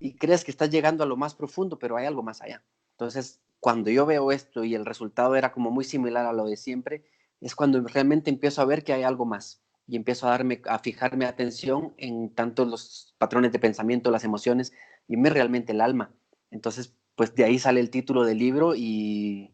y 0.00 0.14
crees 0.14 0.44
que 0.44 0.50
estás 0.50 0.70
llegando 0.70 1.04
a 1.04 1.06
lo 1.06 1.16
más 1.16 1.34
profundo, 1.34 1.78
pero 1.78 1.96
hay 1.96 2.06
algo 2.06 2.22
más 2.22 2.42
allá. 2.42 2.62
Entonces, 2.92 3.40
cuando 3.60 3.90
yo 3.90 4.06
veo 4.06 4.32
esto 4.32 4.64
y 4.64 4.74
el 4.74 4.84
resultado 4.84 5.36
era 5.36 5.52
como 5.52 5.70
muy 5.70 5.84
similar 5.84 6.26
a 6.26 6.32
lo 6.32 6.46
de 6.46 6.56
siempre, 6.56 7.04
es 7.40 7.54
cuando 7.54 7.80
realmente 7.80 8.30
empiezo 8.30 8.62
a 8.62 8.64
ver 8.64 8.82
que 8.82 8.92
hay 8.92 9.02
algo 9.02 9.24
más 9.24 9.60
y 9.86 9.96
empiezo 9.96 10.26
a 10.26 10.30
darme 10.30 10.60
a 10.66 10.78
fijarme 10.78 11.26
atención 11.26 11.94
en 11.96 12.30
tanto 12.30 12.64
los 12.64 13.14
patrones 13.18 13.52
de 13.52 13.58
pensamiento, 13.58 14.10
las 14.10 14.24
emociones 14.24 14.72
y 15.08 15.16
me 15.16 15.30
realmente 15.30 15.72
el 15.72 15.80
alma. 15.80 16.10
Entonces, 16.50 16.94
pues 17.14 17.34
de 17.34 17.44
ahí 17.44 17.58
sale 17.58 17.80
el 17.80 17.90
título 17.90 18.24
del 18.24 18.38
libro 18.38 18.74
y, 18.74 19.52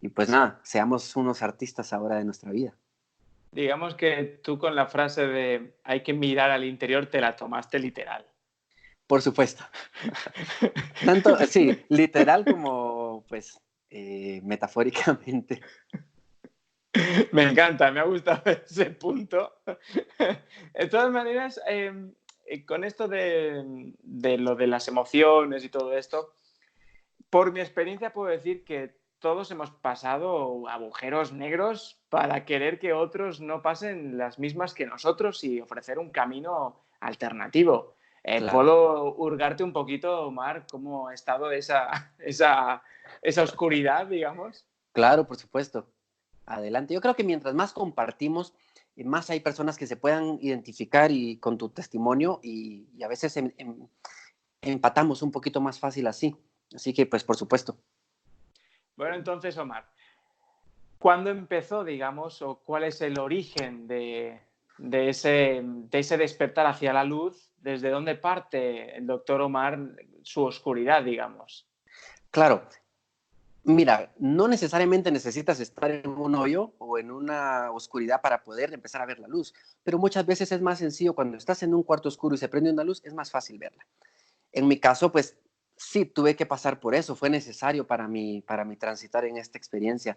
y 0.00 0.08
pues 0.08 0.28
nada, 0.28 0.60
seamos 0.62 1.16
unos 1.16 1.42
artistas 1.42 1.92
ahora 1.92 2.16
de 2.16 2.24
nuestra 2.24 2.52
vida. 2.52 2.74
Digamos 3.54 3.94
que 3.94 4.40
tú 4.42 4.58
con 4.58 4.74
la 4.74 4.86
frase 4.86 5.28
de 5.28 5.76
hay 5.84 6.02
que 6.02 6.12
mirar 6.12 6.50
al 6.50 6.64
interior 6.64 7.06
te 7.06 7.20
la 7.20 7.36
tomaste 7.36 7.78
literal. 7.78 8.26
Por 9.06 9.22
supuesto. 9.22 9.64
Tanto, 11.04 11.36
sí, 11.46 11.84
literal 11.88 12.44
como 12.44 13.24
pues 13.28 13.60
eh, 13.90 14.40
metafóricamente. 14.42 15.60
Me 17.30 17.44
encanta, 17.44 17.92
me 17.92 18.00
ha 18.00 18.04
gustado 18.04 18.42
ese 18.66 18.86
punto. 18.86 19.60
De 20.72 20.88
todas 20.88 21.12
maneras, 21.12 21.60
em, 21.66 22.12
eh, 22.46 22.64
con 22.64 22.82
esto 22.82 23.06
de, 23.06 23.92
de, 24.02 24.38
lo 24.38 24.56
de 24.56 24.66
las 24.66 24.88
emociones 24.88 25.64
y 25.64 25.68
todo 25.68 25.96
esto, 25.96 26.32
por 27.30 27.52
mi 27.52 27.60
experiencia 27.60 28.12
puedo 28.12 28.30
decir 28.30 28.64
que 28.64 28.96
todos 29.24 29.50
hemos 29.50 29.70
pasado 29.70 30.68
agujeros 30.68 31.32
negros 31.32 31.98
para 32.10 32.44
querer 32.44 32.78
que 32.78 32.92
otros 32.92 33.40
no 33.40 33.62
pasen 33.62 34.18
las 34.18 34.38
mismas 34.38 34.74
que 34.74 34.84
nosotros 34.84 35.42
y 35.44 35.62
ofrecer 35.62 35.98
un 35.98 36.10
camino 36.10 36.84
alternativo. 37.00 37.94
Eh, 38.22 38.46
¿Puedo 38.52 39.14
hurgarte 39.14 39.64
un 39.64 39.72
poquito, 39.72 40.26
Omar, 40.26 40.66
cómo 40.70 41.08
ha 41.08 41.14
estado 41.14 41.52
esa, 41.52 42.12
esa, 42.18 42.82
esa 43.22 43.42
oscuridad, 43.42 44.08
digamos? 44.08 44.66
Claro, 44.92 45.26
por 45.26 45.38
supuesto. 45.38 45.88
Adelante. 46.44 46.92
Yo 46.92 47.00
creo 47.00 47.16
que 47.16 47.24
mientras 47.24 47.54
más 47.54 47.72
compartimos, 47.72 48.52
más 48.94 49.30
hay 49.30 49.40
personas 49.40 49.78
que 49.78 49.86
se 49.86 49.96
puedan 49.96 50.38
identificar 50.42 51.10
y 51.10 51.38
con 51.38 51.56
tu 51.56 51.70
testimonio 51.70 52.40
y, 52.42 53.02
a 53.02 53.08
veces 53.08 53.34
em, 53.38 53.54
em, 53.56 53.88
empatamos 54.60 55.22
un 55.22 55.30
poquito 55.30 55.62
más 55.62 55.78
fácil 55.78 56.08
así. 56.08 56.36
Así 56.74 56.92
que, 56.92 57.06
pues, 57.06 57.24
por 57.24 57.36
supuesto. 57.36 57.78
Bueno, 58.96 59.16
entonces, 59.16 59.56
Omar, 59.58 59.86
¿cuándo 60.98 61.30
empezó, 61.30 61.84
digamos, 61.84 62.42
o 62.42 62.60
cuál 62.64 62.84
es 62.84 63.00
el 63.00 63.18
origen 63.18 63.88
de, 63.88 64.40
ese, 64.78 65.62
despertar 65.90 66.66
hacia 66.66 66.92
la 66.92 67.04
luz? 67.04 67.50
¿Desde 67.60 67.90
dónde 67.90 68.14
parte 68.14 68.96
el 68.96 69.06
doctor 69.06 69.40
Omar 69.40 69.78
su 70.22 70.44
oscuridad, 70.44 71.02
digamos? 71.02 71.66
Claro. 72.30 72.62
Mira, 73.66 74.12
no 74.18 74.46
necesariamente 74.46 75.10
necesitas 75.10 75.58
estar 75.58 75.90
en 75.90 76.10
un 76.10 76.34
hoyo 76.34 76.74
o 76.76 76.98
en 76.98 77.10
una 77.10 77.70
oscuridad 77.70 78.20
para 78.20 78.44
poder 78.44 78.74
empezar 78.74 79.00
a 79.00 79.06
ver 79.06 79.18
la 79.18 79.26
luz, 79.26 79.54
pero 79.82 79.98
muchas 79.98 80.26
veces 80.26 80.52
es 80.52 80.60
más 80.60 80.78
sencillo 80.78 81.14
cuando 81.14 81.38
estás 81.38 81.62
en 81.62 81.72
un 81.72 81.82
cuarto 81.82 82.08
oscuro 82.10 82.34
y 82.34 82.38
se 82.38 82.50
prende 82.50 82.70
una 82.70 82.84
luz, 82.84 83.00
es 83.04 83.14
más 83.14 83.30
fácil 83.30 83.58
verla. 83.58 83.86
En 84.52 84.68
mi 84.68 84.78
caso, 84.78 85.10
pues 85.10 85.38
sí, 85.76 86.04
tuve 86.04 86.36
que 86.36 86.46
pasar 86.46 86.80
por 86.80 86.94
eso, 86.94 87.16
fue 87.16 87.30
necesario 87.30 87.86
para 87.86 88.08
mí, 88.08 88.42
para 88.42 88.64
mí 88.64 88.76
transitar 88.76 89.24
en 89.24 89.36
esta 89.36 89.58
experiencia. 89.58 90.16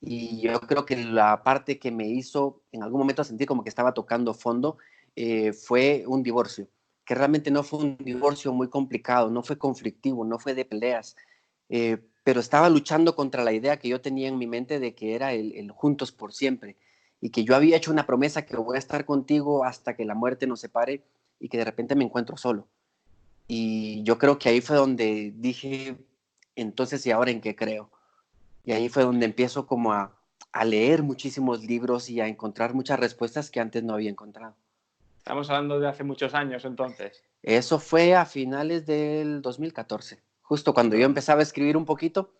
Y 0.00 0.40
yo 0.40 0.60
creo 0.60 0.84
que 0.84 0.96
la 0.96 1.42
parte 1.42 1.78
que 1.78 1.90
me 1.90 2.08
hizo 2.08 2.62
en 2.72 2.82
algún 2.82 3.00
momento 3.00 3.24
sentir 3.24 3.46
como 3.46 3.62
que 3.62 3.68
estaba 3.68 3.94
tocando 3.94 4.34
fondo 4.34 4.76
eh, 5.16 5.52
fue 5.52 6.04
un 6.06 6.22
divorcio, 6.22 6.68
que 7.04 7.14
realmente 7.14 7.50
no 7.50 7.62
fue 7.62 7.78
un 7.80 7.96
divorcio 7.98 8.52
muy 8.52 8.68
complicado, 8.68 9.30
no 9.30 9.42
fue 9.42 9.58
conflictivo, 9.58 10.24
no 10.24 10.38
fue 10.38 10.54
de 10.54 10.64
peleas, 10.64 11.16
eh, 11.68 11.98
pero 12.24 12.40
estaba 12.40 12.68
luchando 12.68 13.14
contra 13.14 13.44
la 13.44 13.52
idea 13.52 13.78
que 13.78 13.88
yo 13.88 14.00
tenía 14.00 14.28
en 14.28 14.38
mi 14.38 14.46
mente 14.46 14.80
de 14.80 14.94
que 14.94 15.14
era 15.14 15.32
el, 15.32 15.52
el 15.54 15.70
juntos 15.70 16.12
por 16.12 16.32
siempre 16.32 16.76
y 17.20 17.30
que 17.30 17.44
yo 17.44 17.56
había 17.56 17.76
hecho 17.76 17.90
una 17.90 18.06
promesa 18.06 18.44
que 18.44 18.56
voy 18.56 18.76
a 18.76 18.78
estar 18.78 19.06
contigo 19.06 19.64
hasta 19.64 19.96
que 19.96 20.04
la 20.04 20.14
muerte 20.14 20.46
nos 20.46 20.60
separe 20.60 21.04
y 21.38 21.48
que 21.48 21.58
de 21.58 21.64
repente 21.64 21.94
me 21.94 22.04
encuentro 22.04 22.36
solo. 22.36 22.68
Y 23.46 24.02
yo 24.04 24.18
creo 24.18 24.38
que 24.38 24.48
ahí 24.48 24.60
fue 24.60 24.76
donde 24.76 25.32
dije, 25.36 25.96
entonces, 26.56 27.04
¿y 27.06 27.10
ahora 27.10 27.30
en 27.30 27.40
qué 27.40 27.54
creo? 27.54 27.90
Y 28.64 28.72
ahí 28.72 28.88
fue 28.88 29.02
donde 29.02 29.26
empiezo 29.26 29.66
como 29.66 29.92
a, 29.92 30.16
a 30.52 30.64
leer 30.64 31.02
muchísimos 31.02 31.64
libros 31.64 32.08
y 32.08 32.20
a 32.20 32.28
encontrar 32.28 32.74
muchas 32.74 32.98
respuestas 32.98 33.50
que 33.50 33.60
antes 33.60 33.82
no 33.82 33.94
había 33.94 34.10
encontrado. 34.10 34.56
Estamos 35.18 35.48
hablando 35.50 35.80
de 35.80 35.88
hace 35.88 36.04
muchos 36.04 36.34
años 36.34 36.64
entonces. 36.64 37.24
Eso 37.42 37.78
fue 37.78 38.14
a 38.14 38.24
finales 38.24 38.86
del 38.86 39.42
2014, 39.42 40.22
justo 40.42 40.72
cuando 40.72 40.96
yo 40.96 41.04
empezaba 41.04 41.40
a 41.40 41.42
escribir 41.42 41.76
un 41.76 41.84
poquito 41.84 42.34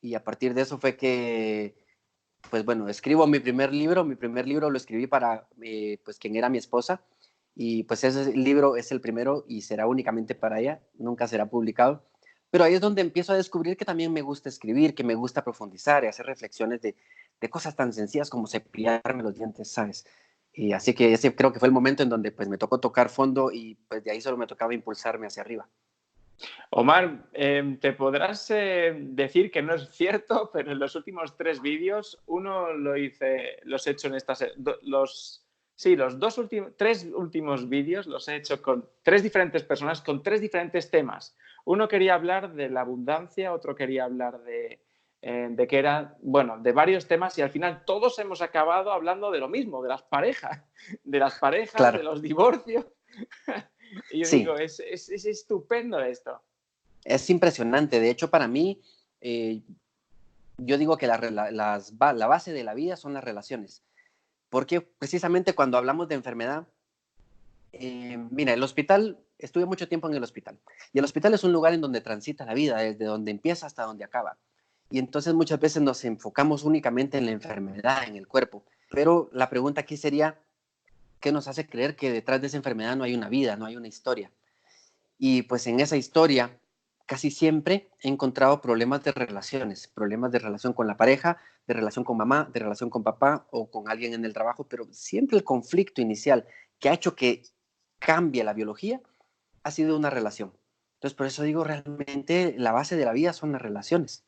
y 0.00 0.14
a 0.14 0.24
partir 0.24 0.54
de 0.54 0.62
eso 0.62 0.78
fue 0.78 0.96
que, 0.96 1.76
pues 2.50 2.64
bueno, 2.64 2.88
escribo 2.88 3.26
mi 3.26 3.40
primer 3.40 3.72
libro, 3.72 4.04
mi 4.04 4.14
primer 4.14 4.46
libro 4.46 4.70
lo 4.70 4.76
escribí 4.76 5.06
para, 5.06 5.46
eh, 5.62 5.98
pues, 6.04 6.18
quien 6.18 6.36
era 6.36 6.48
mi 6.48 6.58
esposa, 6.58 7.02
y 7.60 7.82
pues 7.82 8.04
ese 8.04 8.32
libro 8.36 8.76
es 8.76 8.92
el 8.92 9.00
primero 9.00 9.44
y 9.48 9.62
será 9.62 9.88
únicamente 9.88 10.36
para 10.36 10.60
ella, 10.60 10.80
nunca 10.96 11.26
será 11.26 11.46
publicado. 11.46 12.04
Pero 12.50 12.62
ahí 12.62 12.74
es 12.74 12.80
donde 12.80 13.02
empiezo 13.02 13.32
a 13.32 13.36
descubrir 13.36 13.76
que 13.76 13.84
también 13.84 14.12
me 14.12 14.22
gusta 14.22 14.48
escribir, 14.48 14.94
que 14.94 15.02
me 15.02 15.16
gusta 15.16 15.42
profundizar 15.42 16.04
y 16.04 16.06
hacer 16.06 16.24
reflexiones 16.24 16.80
de, 16.80 16.94
de 17.40 17.50
cosas 17.50 17.74
tan 17.74 17.92
sencillas 17.92 18.30
como 18.30 18.46
cepillarme 18.46 19.24
los 19.24 19.34
dientes, 19.34 19.72
¿sabes? 19.72 20.06
Y 20.52 20.72
así 20.72 20.94
que 20.94 21.12
ese 21.12 21.34
creo 21.34 21.52
que 21.52 21.58
fue 21.58 21.66
el 21.66 21.74
momento 21.74 22.04
en 22.04 22.08
donde 22.08 22.30
pues 22.30 22.48
me 22.48 22.58
tocó 22.58 22.78
tocar 22.78 23.08
fondo 23.08 23.50
y 23.50 23.74
pues 23.88 24.04
de 24.04 24.12
ahí 24.12 24.20
solo 24.20 24.36
me 24.36 24.46
tocaba 24.46 24.72
impulsarme 24.72 25.26
hacia 25.26 25.42
arriba. 25.42 25.68
Omar, 26.70 27.28
em, 27.32 27.80
te 27.80 27.92
podrás 27.92 28.48
eh, 28.52 28.94
decir 28.96 29.50
que 29.50 29.62
no 29.62 29.74
es 29.74 29.88
cierto, 29.90 30.50
pero 30.52 30.70
en 30.70 30.78
los 30.78 30.94
últimos 30.94 31.36
tres 31.36 31.60
vídeos, 31.60 32.22
uno 32.26 32.72
lo 32.72 32.96
hice, 32.96 33.58
los 33.64 33.84
he 33.88 33.90
hecho 33.90 34.06
en 34.06 34.14
estas, 34.14 34.44
los 34.82 35.47
Sí, 35.78 35.94
los 35.94 36.18
dos 36.18 36.38
últimos, 36.38 36.72
tres 36.76 37.06
últimos 37.14 37.68
vídeos 37.68 38.08
los 38.08 38.26
he 38.26 38.34
hecho 38.34 38.60
con 38.60 38.88
tres 39.04 39.22
diferentes 39.22 39.62
personas, 39.62 40.00
con 40.00 40.24
tres 40.24 40.40
diferentes 40.40 40.90
temas. 40.90 41.36
Uno 41.66 41.86
quería 41.86 42.14
hablar 42.14 42.52
de 42.52 42.68
la 42.68 42.80
abundancia, 42.80 43.52
otro 43.52 43.76
quería 43.76 44.02
hablar 44.02 44.42
de, 44.42 44.80
eh, 45.22 45.66
que 45.68 45.78
era, 45.78 46.16
bueno, 46.20 46.58
de 46.58 46.72
varios 46.72 47.06
temas 47.06 47.38
y 47.38 47.42
al 47.42 47.50
final 47.50 47.84
todos 47.84 48.18
hemos 48.18 48.42
acabado 48.42 48.90
hablando 48.90 49.30
de 49.30 49.38
lo 49.38 49.46
mismo, 49.46 49.80
de 49.80 49.90
las 49.90 50.02
parejas, 50.02 50.64
de 51.04 51.18
las 51.20 51.38
parejas, 51.38 51.92
de 51.92 52.02
los 52.02 52.20
divorcios. 52.20 52.84
y 54.10 54.24
yo 54.24 54.30
digo, 54.30 54.56
es, 54.56 54.80
estupendo 54.80 56.00
esto. 56.00 56.42
Es 57.04 57.30
impresionante. 57.30 58.00
De 58.00 58.10
hecho, 58.10 58.30
para 58.30 58.48
mí, 58.48 58.82
eh, 59.20 59.60
yo 60.56 60.76
digo 60.76 60.96
que 60.96 61.06
la, 61.06 61.18
la 61.52 62.26
base 62.26 62.52
de 62.52 62.64
la 62.64 62.74
vida 62.74 62.96
son 62.96 63.14
las 63.14 63.22
relaciones 63.22 63.84
porque 64.50 64.80
precisamente 64.80 65.54
cuando 65.54 65.78
hablamos 65.78 66.08
de 66.08 66.14
enfermedad, 66.14 66.66
eh, 67.72 68.18
mira, 68.30 68.52
el 68.52 68.62
hospital, 68.62 69.18
estuve 69.38 69.66
mucho 69.66 69.88
tiempo 69.88 70.08
en 70.08 70.14
el 70.14 70.22
hospital, 70.22 70.58
y 70.92 70.98
el 70.98 71.04
hospital 71.04 71.34
es 71.34 71.44
un 71.44 71.52
lugar 71.52 71.74
en 71.74 71.80
donde 71.80 72.00
transita 72.00 72.44
la 72.44 72.54
vida, 72.54 72.78
desde 72.78 73.04
donde 73.04 73.30
empieza 73.30 73.66
hasta 73.66 73.84
donde 73.84 74.04
acaba. 74.04 74.36
Y 74.90 74.98
entonces 74.98 75.34
muchas 75.34 75.60
veces 75.60 75.82
nos 75.82 76.04
enfocamos 76.04 76.64
únicamente 76.64 77.18
en 77.18 77.26
la 77.26 77.32
enfermedad, 77.32 78.04
en 78.08 78.16
el 78.16 78.26
cuerpo. 78.26 78.64
Pero 78.90 79.28
la 79.32 79.50
pregunta 79.50 79.82
aquí 79.82 79.98
sería, 79.98 80.38
¿qué 81.20 81.30
nos 81.30 81.46
hace 81.46 81.66
creer 81.66 81.94
que 81.94 82.10
detrás 82.10 82.40
de 82.40 82.46
esa 82.46 82.56
enfermedad 82.56 82.96
no 82.96 83.04
hay 83.04 83.14
una 83.14 83.28
vida, 83.28 83.56
no 83.56 83.66
hay 83.66 83.76
una 83.76 83.88
historia? 83.88 84.30
Y 85.18 85.42
pues 85.42 85.66
en 85.66 85.80
esa 85.80 85.96
historia 85.96 86.58
casi 87.08 87.30
siempre 87.30 87.88
he 88.02 88.08
encontrado 88.08 88.60
problemas 88.60 89.02
de 89.02 89.12
relaciones, 89.12 89.88
problemas 89.88 90.30
de 90.30 90.40
relación 90.40 90.74
con 90.74 90.86
la 90.86 90.98
pareja, 90.98 91.38
de 91.66 91.72
relación 91.72 92.04
con 92.04 92.18
mamá, 92.18 92.50
de 92.52 92.60
relación 92.60 92.90
con 92.90 93.02
papá 93.02 93.46
o 93.50 93.70
con 93.70 93.88
alguien 93.88 94.12
en 94.12 94.26
el 94.26 94.34
trabajo, 94.34 94.68
pero 94.68 94.86
siempre 94.92 95.38
el 95.38 95.42
conflicto 95.42 96.02
inicial 96.02 96.44
que 96.78 96.90
ha 96.90 96.92
hecho 96.92 97.16
que 97.16 97.44
cambie 97.98 98.44
la 98.44 98.52
biología 98.52 99.00
ha 99.62 99.70
sido 99.70 99.96
una 99.96 100.10
relación. 100.10 100.52
Entonces, 100.96 101.16
por 101.16 101.26
eso 101.26 101.42
digo, 101.44 101.64
realmente 101.64 102.54
la 102.58 102.72
base 102.72 102.94
de 102.94 103.06
la 103.06 103.12
vida 103.12 103.32
son 103.32 103.52
las 103.52 103.62
relaciones. 103.62 104.22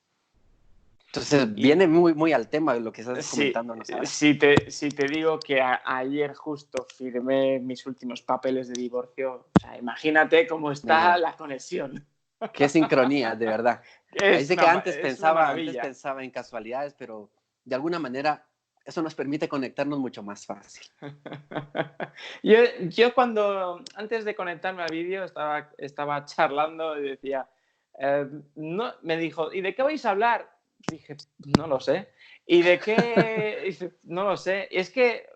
Entonces, 1.09 1.53
viene 1.53 1.87
muy, 1.87 2.15
muy 2.15 2.33
al 2.33 2.49
tema 2.49 2.73
de 2.73 2.81
lo 2.81 2.93
que 2.93 3.03
estás 3.03 3.29
comentando. 3.29 3.75
si, 4.05 4.39
te, 4.39 4.71
si 4.71 4.89
te 4.89 5.07
digo 5.07 5.39
que 5.39 5.61
ayer 5.61 6.33
justo 6.35 6.87
firmé 6.97 7.59
mis 7.59 7.85
últimos 7.85 8.23
papeles 8.23 8.69
de 8.69 8.81
divorcio, 8.81 9.49
imagínate 9.79 10.47
cómo 10.47 10.73
está 10.73 11.19
la 11.19 11.37
conexión. 11.37 12.07
Qué 12.53 12.69
sincronía, 12.69 13.35
de 13.35 13.47
verdad. 13.47 13.83
Dice 14.39 14.57
que 14.57 14.67
antes 14.67 14.97
pensaba, 14.97 15.51
antes 15.51 15.77
pensaba 15.77 16.25
en 16.25 16.31
casualidades, 16.31 16.95
pero 16.95 17.31
de 17.65 17.75
alguna 17.75 17.99
manera 17.99 18.47
eso 18.85 19.03
nos 19.03 19.15
permite 19.15 19.49
conectarnos 19.49 19.99
mucho 19.99 20.23
más 20.23 20.47
fácil. 20.47 20.87
yo, 22.43 22.59
yo, 22.89 23.15
cuando, 23.15 23.83
antes 23.95 24.25
de 24.25 24.35
conectarme 24.35 24.83
al 24.83 24.91
vídeo, 24.91 25.25
estaba, 25.25 25.71
estaba 25.79 26.25
charlando 26.25 26.99
y 26.99 27.11
decía, 27.11 27.49
eh, 27.99 28.27
no, 28.57 28.93
me 29.03 29.17
dijo, 29.17 29.53
¿y 29.53 29.61
de 29.61 29.75
qué 29.75 29.83
vais 29.83 30.05
a 30.05 30.11
hablar? 30.11 30.51
Dije, 30.91 31.17
no 31.59 31.67
lo 31.67 31.79
sé. 31.79 32.09
¿Y 32.47 32.63
de 32.63 32.79
qué? 32.79 33.77
no 34.05 34.25
lo 34.25 34.37
sé. 34.37 34.67
Es 34.71 34.91
que 34.91 35.29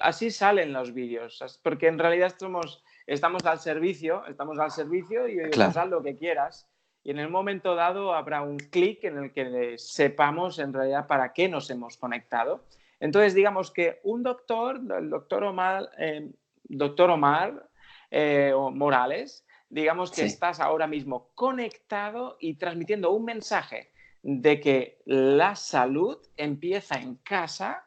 así 0.00 0.30
salen 0.30 0.72
los 0.72 0.92
vídeos, 0.92 1.60
porque 1.62 1.88
en 1.88 1.98
realidad 1.98 2.34
somos, 2.38 2.84
estamos 3.06 3.44
al 3.44 3.58
servicio, 3.58 4.24
estamos 4.26 4.58
al 4.58 4.70
servicio 4.70 5.28
y 5.28 5.50
claro. 5.50 5.80
haz 5.80 5.88
lo 5.88 6.02
que 6.02 6.16
quieras. 6.16 6.68
Y 7.04 7.10
en 7.10 7.18
el 7.18 7.28
momento 7.28 7.74
dado 7.74 8.14
habrá 8.14 8.42
un 8.42 8.58
clic 8.58 9.04
en 9.04 9.18
el 9.18 9.32
que 9.32 9.76
sepamos 9.76 10.58
en 10.58 10.72
realidad 10.72 11.06
para 11.06 11.32
qué 11.32 11.48
nos 11.48 11.68
hemos 11.70 11.96
conectado. 11.96 12.64
Entonces, 13.00 13.34
digamos 13.34 13.72
que 13.72 14.00
un 14.04 14.22
doctor, 14.22 14.80
el 14.96 15.10
doctor 15.10 15.42
Omar, 15.42 15.90
eh, 15.98 16.30
doctor 16.62 17.10
Omar 17.10 17.68
eh, 18.10 18.52
Morales, 18.72 19.44
digamos 19.68 20.12
que 20.12 20.24
estás 20.24 20.60
ahora 20.60 20.86
mismo 20.86 21.32
conectado 21.34 22.36
y 22.38 22.54
transmitiendo 22.54 23.10
un 23.10 23.24
mensaje 23.24 23.90
de 24.22 24.60
que 24.60 25.02
la 25.04 25.56
salud 25.56 26.18
empieza 26.36 26.96
en 26.96 27.16
casa 27.16 27.84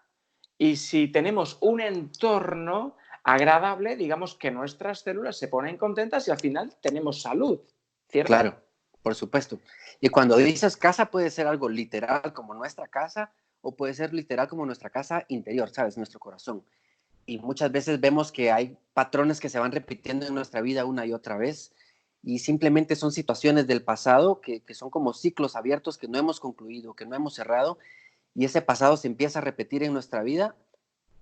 y 0.58 0.76
si 0.76 1.08
tenemos 1.08 1.58
un 1.62 1.80
entorno 1.80 2.98
agradable, 3.26 3.98
digamos 3.98 4.36
que 4.36 4.52
nuestras 4.52 5.00
células 5.00 5.38
se 5.38 5.48
ponen 5.48 5.78
contentas 5.78 6.28
y 6.28 6.32
al 6.32 6.40
final 6.40 6.76
tenemos 6.80 7.24
salud, 7.24 7.60
¿cierto? 8.08 8.28
Claro, 8.28 8.62
por 9.02 9.16
supuesto. 9.16 9.60
Y 10.00 10.10
cuando 10.10 10.38
dices 10.38 10.78
casa 10.78 11.10
puede 11.10 11.32
ser 11.32 11.48
algo 11.48 11.68
literal 11.68 12.34
como 12.34 12.54
nuestra 12.54 12.88
casa 12.88 13.34
o 13.62 13.76
puede 13.76 13.96
ser 13.96 14.14
literal 14.14 14.48
como 14.48 14.64
nuestra 14.68 14.92
casa 14.92 15.26
interior, 15.28 15.72
¿sabes? 15.72 15.98
Nuestro 15.98 16.20
corazón. 16.20 16.64
Y 17.26 17.40
muchas 17.40 17.72
veces 17.72 18.00
vemos 18.00 18.32
que 18.32 18.52
hay 18.52 18.78
patrones 18.94 19.40
que 19.40 19.50
se 19.50 19.58
van 19.58 19.72
repitiendo 19.72 20.28
en 20.28 20.36
nuestra 20.36 20.62
vida 20.62 20.86
una 20.86 21.08
y 21.08 21.12
otra 21.12 21.36
vez 21.36 21.74
y 22.22 22.40
simplemente 22.40 22.96
son 22.96 23.12
situaciones 23.12 23.66
del 23.66 23.84
pasado 23.84 24.40
que, 24.40 24.62
son 24.76 24.92
como 24.92 25.14
ciclos 25.14 25.56
abiertos 25.56 25.98
que 25.98 26.08
no 26.08 26.20
hemos 26.20 26.40
concluido, 26.40 26.96
que 26.96 27.08
no 27.08 27.16
hemos 27.16 27.34
cerrado, 27.34 27.80
y 28.36 28.46
ese 28.46 28.62
pasado 28.62 28.98
se 28.98 29.08
empieza 29.08 29.40
a 29.40 29.42
repetir 29.42 29.82
en 29.82 29.94
nuestra 29.94 30.22
vida 30.22 30.56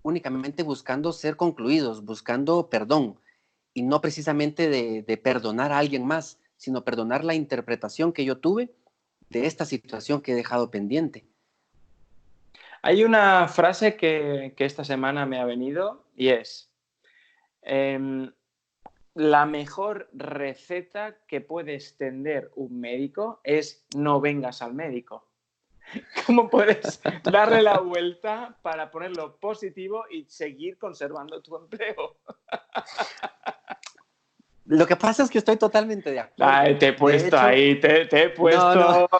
únicamente 0.03 0.61
buscando 0.63 1.11
ser 1.11 1.35
concluidos, 1.35 2.05
buscando 2.05 2.69
perdón, 2.69 3.19
y 3.73 3.81
no 3.81 4.01
precisamente 4.01 4.69
de, 4.69 5.17
perdonar 5.17 5.71
a 5.71 5.79
alguien 5.79 6.05
más, 6.05 6.39
sino 6.57 6.83
perdonar 6.83 7.23
la 7.23 7.33
interpretación 7.33 8.13
que 8.13 8.25
yo 8.25 8.37
tuve 8.37 8.71
de 9.29 9.47
esta 9.47 9.65
situación 9.65 10.21
que 10.21 10.33
he 10.33 10.35
dejado 10.35 10.69
pendiente. 10.69 11.25
Hay 12.83 13.03
una 13.03 13.47
frase 13.47 13.95
que, 13.95 14.53
que 14.55 14.65
esta 14.65 14.83
semana 14.83 15.25
me 15.25 15.39
ha 15.39 15.45
venido 15.45 16.05
y 16.15 16.29
es, 16.29 16.69
em, 17.61 18.31
la 19.15 19.45
mejor 19.45 20.09
receta 20.13 21.17
que 21.27 21.39
puede 21.41 21.75
extender 21.75 22.51
un 22.55 22.79
médico 22.79 23.39
es 23.43 23.85
no 23.95 24.19
vengas 24.19 24.61
al 24.61 24.73
médico. 24.73 25.27
¿Cómo 26.25 26.49
puedes 26.49 27.01
darle 27.23 27.61
la 27.61 27.79
vuelta 27.79 28.57
para 28.61 28.89
ponerlo 28.91 29.37
positivo 29.37 30.05
y 30.09 30.25
seguir 30.25 30.77
conservando 30.77 31.41
tu 31.41 31.55
empleo? 31.57 32.17
Lo 34.65 34.87
que 34.87 34.95
pasa 34.95 35.23
es 35.23 35.29
que 35.29 35.39
estoy 35.39 35.57
totalmente 35.57 36.09
de 36.09 36.21
acuerdo. 36.21 36.77
te 36.77 36.87
he 36.87 36.93
puesto 36.93 37.37
ahí, 37.37 37.79
te, 37.81 38.07
he 38.11 38.29
puesto. 38.29 39.09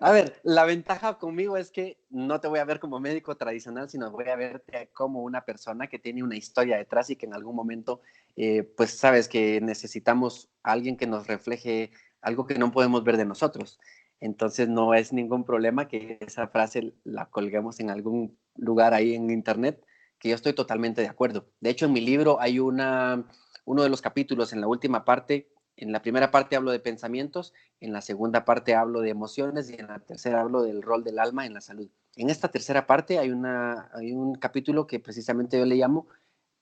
A 0.00 0.12
ver, 0.12 0.38
la 0.42 0.64
ventaja 0.64 1.18
conmigo 1.18 1.56
es 1.56 1.70
que 1.70 1.98
no 2.10 2.40
te 2.40 2.48
voy 2.48 2.58
a 2.58 2.64
ver 2.64 2.78
como 2.78 3.00
médico 3.00 3.36
tradicional, 3.36 3.88
sino 3.88 4.10
voy 4.10 4.28
a 4.28 4.36
verte 4.36 4.90
como 4.92 5.22
una 5.22 5.42
persona 5.46 5.86
que 5.86 5.98
tiene 5.98 6.22
una 6.22 6.36
historia 6.36 6.76
detrás 6.76 7.08
y 7.08 7.16
que 7.16 7.24
en 7.24 7.32
algún 7.32 7.56
momento, 7.56 8.02
eh, 8.36 8.62
pues 8.76 8.90
sabes 8.90 9.28
que 9.28 9.60
necesitamos 9.62 10.50
a 10.62 10.72
alguien 10.72 10.98
que 10.98 11.06
nos 11.06 11.26
refleje 11.26 11.92
algo 12.20 12.46
que 12.46 12.58
no 12.58 12.72
podemos 12.72 13.04
ver 13.04 13.16
de 13.16 13.24
nosotros. 13.24 13.78
Entonces 14.24 14.68
no 14.68 14.94
es 14.94 15.12
ningún 15.12 15.44
problema 15.44 15.86
que 15.86 16.18
esa 16.20 16.48
frase 16.48 16.94
la 17.04 17.26
colguemos 17.26 17.78
en 17.80 17.90
algún 17.90 18.38
lugar 18.56 18.94
ahí 18.94 19.14
en 19.14 19.30
internet, 19.30 19.84
que 20.18 20.30
yo 20.30 20.34
estoy 20.34 20.54
totalmente 20.54 21.02
de 21.02 21.08
acuerdo. 21.08 21.46
De 21.60 21.70
hecho, 21.70 21.86
en 21.86 21.92
mi 21.92 22.00
libro 22.00 22.40
hay 22.40 22.58
una, 22.58 23.24
uno 23.64 23.82
de 23.82 23.88
los 23.88 24.00
capítulos 24.00 24.52
en 24.52 24.60
la 24.60 24.66
última 24.66 25.04
parte 25.04 25.48
en 25.76 25.92
la 25.92 26.02
primera 26.02 26.30
parte 26.30 26.56
hablo 26.56 26.70
de 26.70 26.78
pensamientos, 26.78 27.52
en 27.80 27.92
la 27.92 28.00
segunda 28.00 28.44
parte 28.44 28.74
hablo 28.74 29.00
de 29.00 29.10
emociones 29.10 29.70
y 29.70 29.74
en 29.74 29.88
la 29.88 29.98
tercera 29.98 30.40
hablo 30.40 30.62
del 30.62 30.82
rol 30.82 31.02
del 31.02 31.18
alma 31.18 31.46
en 31.46 31.54
la 31.54 31.60
salud. 31.60 31.88
En 32.16 32.30
esta 32.30 32.48
tercera 32.48 32.86
parte 32.86 33.18
hay, 33.18 33.30
una, 33.30 33.90
hay 33.92 34.12
un 34.12 34.36
capítulo 34.36 34.86
que 34.86 35.00
precisamente 35.00 35.58
yo 35.58 35.64
le 35.64 35.74
llamo 35.74 36.06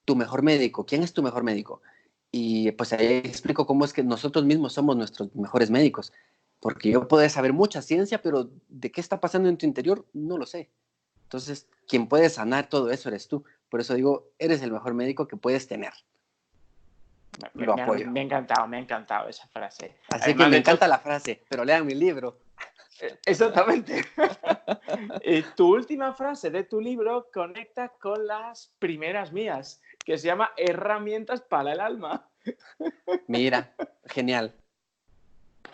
Tu 0.05 0.17
mejor 0.17 0.43
médico. 0.43 0.87
¿Quién 0.87 1.03
es 1.03 1.13
tu 1.13 1.23
mejor 1.23 1.45
médico? 1.45 1.83
Y 2.31 2.73
pues 2.73 2.95
ahí 2.95 3.21
explico 3.25 3.67
cómo 3.67 3.85
es 3.85 3.93
que 3.93 4.03
nosotros 4.03 4.47
mismos 4.47 4.73
somos 4.73 4.97
nuestros 4.97 5.35
mejores 5.37 5.71
médicos. 5.71 6.13
Porque 6.63 6.93
yo 6.93 7.09
puedo 7.09 7.29
saber 7.29 7.53
mucha 7.53 7.83
ciencia, 7.83 8.23
pero 8.23 8.49
de 8.69 8.93
qué 8.93 9.01
está 9.01 9.19
pasando 9.19 9.49
en 9.49 9.59
tu 9.59 9.67
interior 9.67 10.07
no 10.13 10.39
lo 10.39 10.47
sé. 10.47 10.71
Entonces, 11.25 11.69
quien 11.89 12.07
puede 12.07 12.31
sanar 12.31 12.69
todo 12.69 12.93
eso 12.93 13.09
eres 13.09 13.27
tú. 13.27 13.45
Por 13.69 13.81
eso 13.81 13.95
digo, 13.95 14.29
eres 14.39 14.63
el 14.63 14.71
mejor 14.71 14.95
médico 14.95 15.27
que 15.27 15.37
puedes 15.37 15.67
tener. 15.67 15.93
Me, 17.55 17.67
lo 17.67 17.73
apoyo. 17.73 18.09
Me, 18.09 18.21
ha 18.21 18.23
encantado, 18.23 18.69
me 18.69 18.77
ha 18.77 18.81
encantado 18.81 19.29
esa 19.29 19.49
frase. 19.49 19.97
Así 20.11 20.37
que 20.37 20.47
me 20.47 20.59
encanta 20.59 20.87
la 20.87 21.01
frase, 21.01 21.43
pero 21.49 21.65
lean 21.65 21.85
mi 21.85 21.97
libro. 21.97 22.39
Eh, 23.01 23.19
exactamente. 23.27 24.05
y 25.25 25.43
tu 25.57 25.75
última 25.75 26.15
frase 26.15 26.51
de 26.51 26.63
tu 26.63 26.81
libro 26.81 27.29
conecta 27.35 27.89
con 27.89 28.25
las 28.25 28.73
primeras 28.79 29.33
mías, 29.33 29.83
que 30.05 30.17
se 30.17 30.29
llama 30.29 30.53
Herramientas 30.57 31.41
para 31.41 31.73
el 31.73 31.81
alma. 31.81 32.29
Mira, 33.27 33.75
genial. 34.07 34.55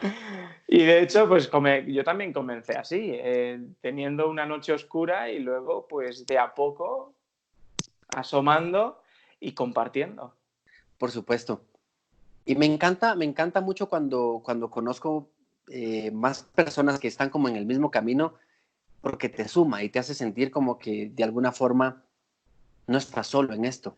Y 0.70 0.84
de 0.84 1.00
hecho, 1.00 1.26
pues 1.26 1.50
yo 1.86 2.04
también 2.04 2.32
comencé 2.32 2.76
así, 2.76 3.12
eh, 3.14 3.58
teniendo 3.80 4.28
una 4.28 4.44
noche 4.44 4.74
oscura 4.74 5.30
y 5.30 5.38
luego, 5.38 5.88
pues 5.88 6.26
de 6.26 6.38
a 6.38 6.54
poco, 6.54 7.14
asomando 8.08 9.00
y 9.40 9.52
compartiendo. 9.52 10.34
Por 10.98 11.10
supuesto. 11.10 11.62
Y 12.44 12.56
me 12.56 12.66
encanta, 12.66 13.14
me 13.14 13.24
encanta 13.24 13.62
mucho 13.62 13.88
cuando, 13.88 14.42
cuando 14.44 14.68
conozco 14.68 15.30
eh, 15.68 16.10
más 16.10 16.42
personas 16.42 16.98
que 16.98 17.08
están 17.08 17.30
como 17.30 17.48
en 17.48 17.56
el 17.56 17.64
mismo 17.64 17.90
camino, 17.90 18.34
porque 19.00 19.28
te 19.28 19.48
suma 19.48 19.82
y 19.82 19.88
te 19.88 19.98
hace 19.98 20.14
sentir 20.14 20.50
como 20.50 20.78
que 20.78 21.10
de 21.14 21.24
alguna 21.24 21.52
forma 21.52 22.04
no 22.86 22.98
estás 22.98 23.26
solo 23.26 23.54
en 23.54 23.64
esto. 23.64 23.96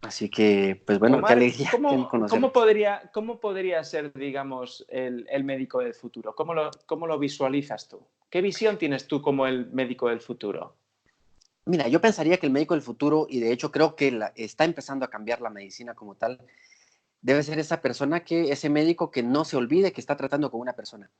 Así 0.00 0.30
que, 0.30 0.80
pues 0.86 0.98
bueno, 0.98 1.20
qué 1.22 1.32
alegría 1.32 1.70
¿cómo, 1.72 2.08
¿cómo 2.08 2.52
podría, 2.52 3.10
¿Cómo 3.12 3.40
podría 3.40 3.82
ser, 3.82 4.12
digamos, 4.12 4.86
el, 4.88 5.26
el 5.30 5.44
médico 5.44 5.80
del 5.80 5.94
futuro? 5.94 6.34
¿Cómo 6.34 6.54
lo, 6.54 6.70
¿Cómo 6.86 7.06
lo 7.06 7.18
visualizas 7.18 7.88
tú? 7.88 8.00
¿Qué 8.30 8.40
visión 8.40 8.78
tienes 8.78 9.06
tú 9.06 9.20
como 9.20 9.46
el 9.46 9.70
médico 9.70 10.08
del 10.08 10.20
futuro? 10.20 10.76
Mira, 11.64 11.88
yo 11.88 12.00
pensaría 12.00 12.38
que 12.38 12.46
el 12.46 12.52
médico 12.52 12.74
del 12.74 12.82
futuro, 12.82 13.26
y 13.28 13.40
de 13.40 13.52
hecho 13.52 13.70
creo 13.70 13.96
que 13.96 14.18
está 14.36 14.64
empezando 14.64 15.04
a 15.04 15.10
cambiar 15.10 15.40
la 15.40 15.50
medicina 15.50 15.94
como 15.94 16.14
tal, 16.14 16.40
debe 17.20 17.42
ser 17.42 17.58
esa 17.58 17.82
persona 17.82 18.20
que, 18.20 18.52
ese 18.52 18.70
médico 18.70 19.10
que 19.10 19.22
no 19.22 19.44
se 19.44 19.56
olvide 19.56 19.92
que 19.92 20.00
está 20.00 20.16
tratando 20.16 20.50
con 20.50 20.60
una 20.60 20.74
persona, 20.74 21.10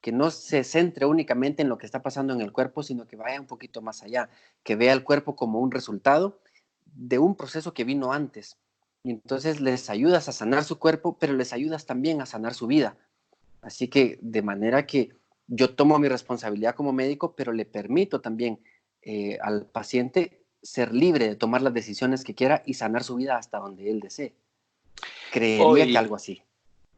que 0.00 0.12
no 0.12 0.30
se 0.30 0.64
centre 0.64 1.06
únicamente 1.06 1.62
en 1.62 1.68
lo 1.68 1.76
que 1.76 1.86
está 1.86 2.02
pasando 2.02 2.32
en 2.32 2.40
el 2.40 2.52
cuerpo, 2.52 2.82
sino 2.82 3.06
que 3.06 3.16
vaya 3.16 3.40
un 3.40 3.46
poquito 3.46 3.82
más 3.82 4.02
allá, 4.02 4.30
que 4.62 4.76
vea 4.76 4.92
el 4.92 5.04
cuerpo 5.04 5.36
como 5.36 5.58
un 5.58 5.72
resultado 5.72 6.38
de 6.98 7.18
un 7.18 7.36
proceso 7.36 7.72
que 7.72 7.84
vino 7.84 8.12
antes. 8.12 8.58
Y 9.04 9.10
entonces 9.10 9.60
les 9.60 9.88
ayudas 9.88 10.28
a 10.28 10.32
sanar 10.32 10.64
su 10.64 10.78
cuerpo, 10.78 11.16
pero 11.18 11.32
les 11.32 11.52
ayudas 11.52 11.86
también 11.86 12.20
a 12.20 12.26
sanar 12.26 12.54
su 12.54 12.66
vida. 12.66 12.96
Así 13.62 13.88
que 13.88 14.18
de 14.20 14.42
manera 14.42 14.86
que 14.86 15.10
yo 15.46 15.74
tomo 15.74 15.98
mi 15.98 16.08
responsabilidad 16.08 16.74
como 16.74 16.92
médico, 16.92 17.34
pero 17.36 17.52
le 17.52 17.64
permito 17.64 18.20
también 18.20 18.58
eh, 19.02 19.38
al 19.40 19.66
paciente 19.66 20.42
ser 20.60 20.92
libre 20.92 21.28
de 21.28 21.36
tomar 21.36 21.62
las 21.62 21.72
decisiones 21.72 22.24
que 22.24 22.34
quiera 22.34 22.62
y 22.66 22.74
sanar 22.74 23.04
su 23.04 23.14
vida 23.14 23.36
hasta 23.36 23.58
donde 23.58 23.90
él 23.90 24.00
desee. 24.00 24.34
Creería 25.32 25.86
que 25.86 25.98
algo 25.98 26.16
así. 26.16 26.42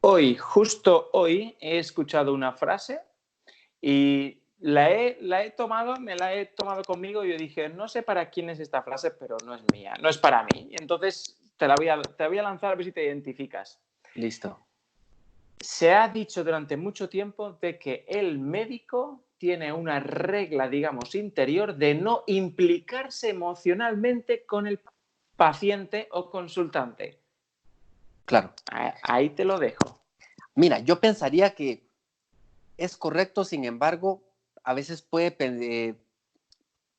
Hoy, 0.01 0.35
justo 0.35 1.09
hoy, 1.13 1.55
he 1.59 1.77
escuchado 1.77 2.33
una 2.33 2.53
frase 2.53 2.99
y 3.79 4.40
la 4.61 4.91
he, 4.91 5.17
la 5.21 5.43
he 5.43 5.51
tomado, 5.51 5.95
me 5.99 6.15
la 6.15 6.33
he 6.33 6.45
tomado 6.45 6.83
conmigo 6.83 7.25
y 7.25 7.31
yo 7.31 7.37
dije, 7.37 7.69
no 7.69 7.87
sé 7.87 8.03
para 8.03 8.29
quién 8.29 8.49
es 8.49 8.59
esta 8.59 8.83
frase, 8.83 9.11
pero 9.11 9.37
no 9.45 9.55
es 9.55 9.61
mía, 9.71 9.93
no 10.01 10.07
es 10.07 10.17
para 10.17 10.43
mí. 10.43 10.69
Entonces 10.79 11.39
te 11.57 11.67
la 11.67 11.75
voy 11.75 11.89
a, 11.89 12.01
te 12.01 12.23
la 12.23 12.29
voy 12.29 12.37
a 12.37 12.43
lanzar 12.43 12.71
a 12.71 12.75
ver 12.75 12.85
si 12.85 12.91
te 12.91 13.03
identificas. 13.03 13.79
Listo. 14.15 14.59
Se 15.59 15.93
ha 15.93 16.07
dicho 16.07 16.43
durante 16.43 16.77
mucho 16.77 17.09
tiempo 17.09 17.53
de 17.53 17.77
que 17.77 18.05
el 18.07 18.39
médico 18.39 19.23
tiene 19.37 19.73
una 19.73 19.99
regla, 19.99 20.69
digamos, 20.69 21.15
interior 21.15 21.75
de 21.75 21.95
no 21.95 22.23
implicarse 22.27 23.29
emocionalmente 23.29 24.45
con 24.45 24.67
el 24.67 24.79
paciente 25.35 26.07
o 26.11 26.29
consultante. 26.29 27.19
Claro. 28.25 28.53
Ahí 29.03 29.31
te 29.31 29.43
lo 29.43 29.57
dejo. 29.57 30.03
Mira, 30.53 30.79
yo 30.79 30.99
pensaría 30.99 31.55
que 31.55 31.89
es 32.77 32.97
correcto, 32.97 33.43
sin 33.43 33.65
embargo, 33.65 34.21
a 34.63 34.73
veces 34.73 35.01
puede, 35.01 35.35
eh, 35.39 35.95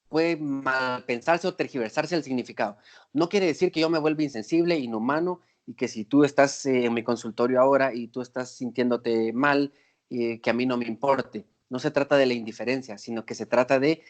puede 0.09 0.37
mal 0.37 1.05
pensarse 1.05 1.49
o 1.49 1.55
tergiversarse 1.55 2.15
el 2.17 2.25
significado. 2.25 2.77
No 3.13 3.29
quiere 3.29 3.47
decir 3.47 3.73
que 3.73 3.81
yo 3.81 3.91
me 3.91 3.99
vuelva 3.99 4.23
insensible, 4.23 4.79
inhumano 4.79 5.41
y 5.67 5.75
que 5.75 5.89
si 5.89 6.05
tú 6.05 6.25
estás 6.25 6.67
eh, 6.67 6.87
en 6.87 6.95
mi 6.95 7.03
consultorio 7.03 7.61
ahora 7.61 7.95
y 7.95 8.09
tú 8.09 8.21
estás 8.21 8.51
sintiéndote 8.51 9.33
mal 9.33 9.73
eh, 10.11 10.41
que 10.41 10.51
a 10.51 10.55
mí 10.55 10.67
no 10.67 10.77
me 10.77 10.87
importe. 10.87 11.47
No 11.71 11.79
se 11.79 11.91
trata 11.91 12.17
de 12.17 12.27
la 12.27 12.35
indiferencia, 12.35 12.99
sino 12.99 13.25
que 13.25 13.35
se 13.35 13.47
trata 13.47 13.81
de 13.81 14.03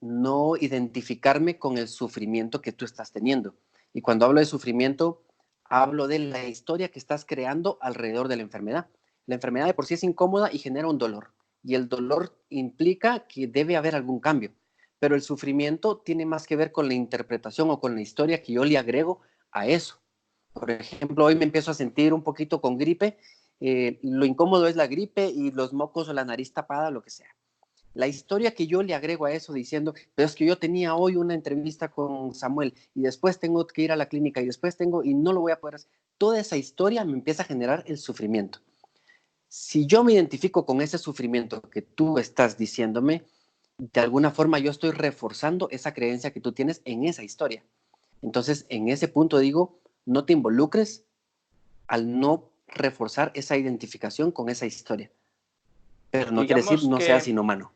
no 0.00 0.52
identificarme 0.56 1.58
con 1.58 1.78
el 1.78 1.88
sufrimiento 1.88 2.60
que 2.60 2.72
tú 2.72 2.84
estás 2.84 3.10
teniendo. 3.10 3.56
Y 3.92 4.00
cuando 4.00 4.26
hablo 4.26 4.38
de 4.38 4.46
sufrimiento, 4.46 5.24
hablo 5.64 6.06
de 6.06 6.20
la 6.20 6.44
historia 6.44 6.90
que 6.90 6.98
estás 6.98 7.24
creando 7.24 7.78
alrededor 7.80 8.28
de 8.28 8.36
la 8.36 8.42
enfermedad. 8.42 8.86
La 9.26 9.34
enfermedad 9.34 9.66
de 9.66 9.74
por 9.74 9.86
sí 9.86 9.94
es 9.94 10.04
incómoda 10.04 10.50
y 10.52 10.58
genera 10.58 10.88
un 10.88 10.98
dolor. 10.98 11.32
Y 11.68 11.74
el 11.74 11.86
dolor 11.86 12.34
implica 12.48 13.26
que 13.28 13.46
debe 13.46 13.76
haber 13.76 13.94
algún 13.94 14.20
cambio. 14.20 14.52
Pero 14.98 15.14
el 15.14 15.20
sufrimiento 15.20 15.98
tiene 15.98 16.24
más 16.24 16.46
que 16.46 16.56
ver 16.56 16.72
con 16.72 16.88
la 16.88 16.94
interpretación 16.94 17.68
o 17.68 17.78
con 17.78 17.94
la 17.94 18.00
historia 18.00 18.42
que 18.42 18.54
yo 18.54 18.64
le 18.64 18.78
agrego 18.78 19.20
a 19.52 19.66
eso. 19.66 20.00
Por 20.54 20.70
ejemplo, 20.70 21.26
hoy 21.26 21.34
me 21.34 21.44
empiezo 21.44 21.70
a 21.70 21.74
sentir 21.74 22.14
un 22.14 22.22
poquito 22.22 22.62
con 22.62 22.78
gripe. 22.78 23.18
Eh, 23.60 23.98
lo 24.02 24.24
incómodo 24.24 24.66
es 24.66 24.76
la 24.76 24.86
gripe 24.86 25.28
y 25.28 25.50
los 25.50 25.74
mocos 25.74 26.08
o 26.08 26.14
la 26.14 26.24
nariz 26.24 26.54
tapada, 26.54 26.90
lo 26.90 27.02
que 27.02 27.10
sea 27.10 27.28
la 27.98 28.06
historia 28.06 28.54
que 28.54 28.68
yo 28.68 28.84
le 28.84 28.94
agrego 28.94 29.26
a 29.26 29.32
eso 29.32 29.52
diciendo, 29.52 29.92
pero 30.14 30.26
es 30.26 30.36
que 30.36 30.46
yo 30.46 30.56
tenía 30.56 30.94
hoy 30.94 31.16
una 31.16 31.34
entrevista 31.34 31.88
con 31.88 32.32
Samuel 32.32 32.72
y 32.94 33.02
después 33.02 33.40
tengo 33.40 33.66
que 33.66 33.82
ir 33.82 33.90
a 33.90 33.96
la 33.96 34.06
clínica 34.06 34.40
y 34.40 34.46
después 34.46 34.76
tengo 34.76 35.02
y 35.02 35.14
no 35.14 35.32
lo 35.32 35.40
voy 35.40 35.50
a 35.50 35.58
poder 35.58 35.76
hacer. 35.76 35.90
Toda 36.16 36.38
esa 36.38 36.56
historia 36.56 37.04
me 37.04 37.14
empieza 37.14 37.42
a 37.42 37.46
generar 37.46 37.82
el 37.88 37.98
sufrimiento. 37.98 38.60
Si 39.48 39.86
yo 39.86 40.04
me 40.04 40.12
identifico 40.12 40.66
con 40.66 40.80
ese 40.80 40.98
sufrimiento 40.98 41.62
que 41.62 41.82
tú 41.82 42.18
estás 42.18 42.58
diciéndome, 42.58 43.24
de 43.78 44.00
alguna 44.00 44.30
forma 44.30 44.58
yo 44.58 44.70
estoy 44.70 44.90
reforzando 44.90 45.68
esa 45.70 45.94
creencia 45.94 46.32
que 46.32 46.40
tú 46.40 46.52
tienes 46.52 46.82
en 46.84 47.04
esa 47.04 47.22
historia. 47.22 47.64
Entonces, 48.22 48.66
en 48.68 48.88
ese 48.88 49.08
punto 49.08 49.38
digo, 49.38 49.78
no 50.04 50.24
te 50.24 50.32
involucres 50.32 51.04
al 51.86 52.18
no 52.18 52.50
reforzar 52.66 53.30
esa 53.34 53.56
identificación 53.56 54.32
con 54.32 54.48
esa 54.48 54.66
historia. 54.66 55.10
Pero 56.10 56.30
no 56.32 56.44
quiere 56.44 56.62
decir 56.62 56.88
no 56.88 57.00
seas 57.00 57.28
inhumano 57.28 57.72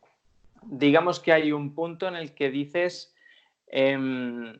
digamos 0.67 1.21
que 1.21 1.33
hay 1.33 1.53
un 1.53 1.75
punto 1.75 2.09
en 2.09 2.17
el 2.17 2.35
que 2.35 2.51
dices, 2.51 3.15
em, 3.67 4.59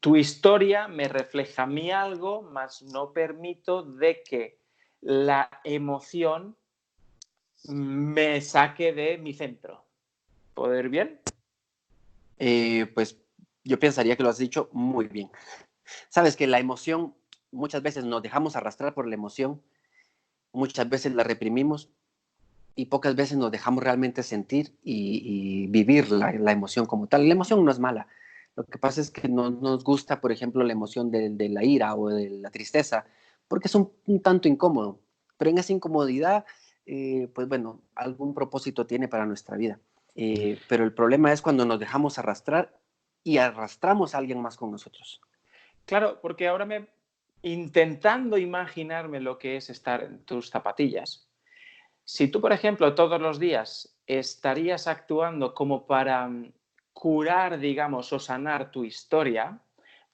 tu 0.00 0.16
historia 0.16 0.88
me 0.88 1.08
refleja 1.08 1.64
a 1.64 1.66
mí 1.66 1.90
algo, 1.90 2.42
mas 2.42 2.82
no 2.82 3.12
permito 3.12 3.82
de 3.82 4.22
que 4.22 4.58
la 5.06 5.48
emoción 5.62 6.56
me 7.68 8.40
saque 8.40 8.92
de 8.92 9.18
mi 9.18 9.32
centro. 9.32 9.84
¿Poder 10.52 10.88
bien? 10.88 11.20
Eh, 12.38 12.86
pues 12.92 13.16
yo 13.62 13.78
pensaría 13.78 14.16
que 14.16 14.24
lo 14.24 14.28
has 14.30 14.38
dicho 14.38 14.68
muy 14.72 15.06
bien. 15.06 15.30
Sabes 16.08 16.34
que 16.34 16.48
la 16.48 16.58
emoción, 16.58 17.14
muchas 17.52 17.82
veces 17.82 18.04
nos 18.04 18.20
dejamos 18.20 18.56
arrastrar 18.56 18.94
por 18.94 19.06
la 19.06 19.14
emoción, 19.14 19.62
muchas 20.52 20.88
veces 20.88 21.14
la 21.14 21.22
reprimimos, 21.22 21.88
y 22.74 22.86
pocas 22.86 23.14
veces 23.14 23.38
nos 23.38 23.52
dejamos 23.52 23.84
realmente 23.84 24.24
sentir 24.24 24.76
y, 24.82 25.68
vivir 25.68 26.10
la, 26.10 26.52
emoción 26.52 26.84
como 26.86 27.06
tal. 27.06 27.28
La 27.28 27.34
emoción 27.34 27.64
no 27.64 27.70
es 27.70 27.78
mala. 27.78 28.08
Lo 28.56 28.64
que 28.64 28.78
pasa 28.78 29.00
es 29.00 29.12
que 29.12 29.28
no 29.28 29.50
nos 29.50 29.84
gusta, 29.84 30.20
por 30.20 30.32
ejemplo, 30.32 30.64
la 30.64 30.72
emoción 30.72 31.12
de, 31.12 31.48
la 31.48 31.64
ira 31.64 31.94
o 31.94 32.08
de 32.08 32.28
la 32.28 32.50
tristeza, 32.50 33.06
porque 33.48 33.68
es 33.68 33.74
un, 33.74 33.92
tanto 34.22 34.48
incómodo. 34.48 35.00
Pero 35.38 35.50
en 35.50 35.58
esa 35.58 35.72
incomodidad, 35.72 36.44
eh, 36.86 37.28
pues 37.34 37.48
bueno, 37.48 37.82
algún 37.94 38.34
propósito 38.34 38.86
tiene 38.86 39.08
para 39.08 39.26
nuestra 39.26 39.56
vida. 39.56 39.78
Eh, 40.14 40.58
pero 40.68 40.84
el 40.84 40.94
problema 40.94 41.32
es 41.32 41.42
cuando 41.42 41.66
nos 41.66 41.78
dejamos 41.78 42.18
arrastrar 42.18 42.78
y 43.22 43.38
arrastramos 43.38 44.14
a 44.14 44.18
alguien 44.18 44.40
más 44.40 44.56
con 44.56 44.70
nosotros. 44.70 45.20
Claro, 45.84 46.20
porque 46.20 46.48
ahora 46.48 46.64
me 46.64 46.88
intentando 47.42 48.38
imaginarme 48.38 49.20
lo 49.20 49.38
que 49.38 49.56
es 49.56 49.70
estar 49.70 50.02
en 50.02 50.24
tus 50.24 50.50
zapatillas, 50.50 51.28
si 52.04 52.28
tú, 52.28 52.40
por 52.40 52.52
ejemplo, 52.52 52.94
todos 52.94 53.20
los 53.20 53.40
días 53.40 53.98
estarías 54.06 54.86
actuando 54.86 55.54
como 55.54 55.86
para 55.86 56.28
mm, 56.28 56.52
curar, 56.92 57.58
digamos, 57.58 58.12
o 58.12 58.20
sanar 58.20 58.70
tu 58.70 58.84
historia, 58.84 59.60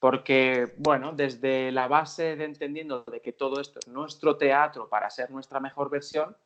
porque, 0.03 0.75
bueno, 0.79 1.12
desde 1.12 1.71
la 1.71 1.87
base 1.87 2.35
de 2.35 2.45
entendiendo 2.45 3.05
de 3.05 3.21
que 3.21 3.33
todo 3.33 3.61
esto 3.61 3.79
es 3.79 3.87
nuestro 3.87 4.37
teatro 4.37 4.88
para 4.88 5.09
ser 5.09 5.31
nuestra 5.31 5.61
mejor 5.61 5.91
versión, 5.91 6.37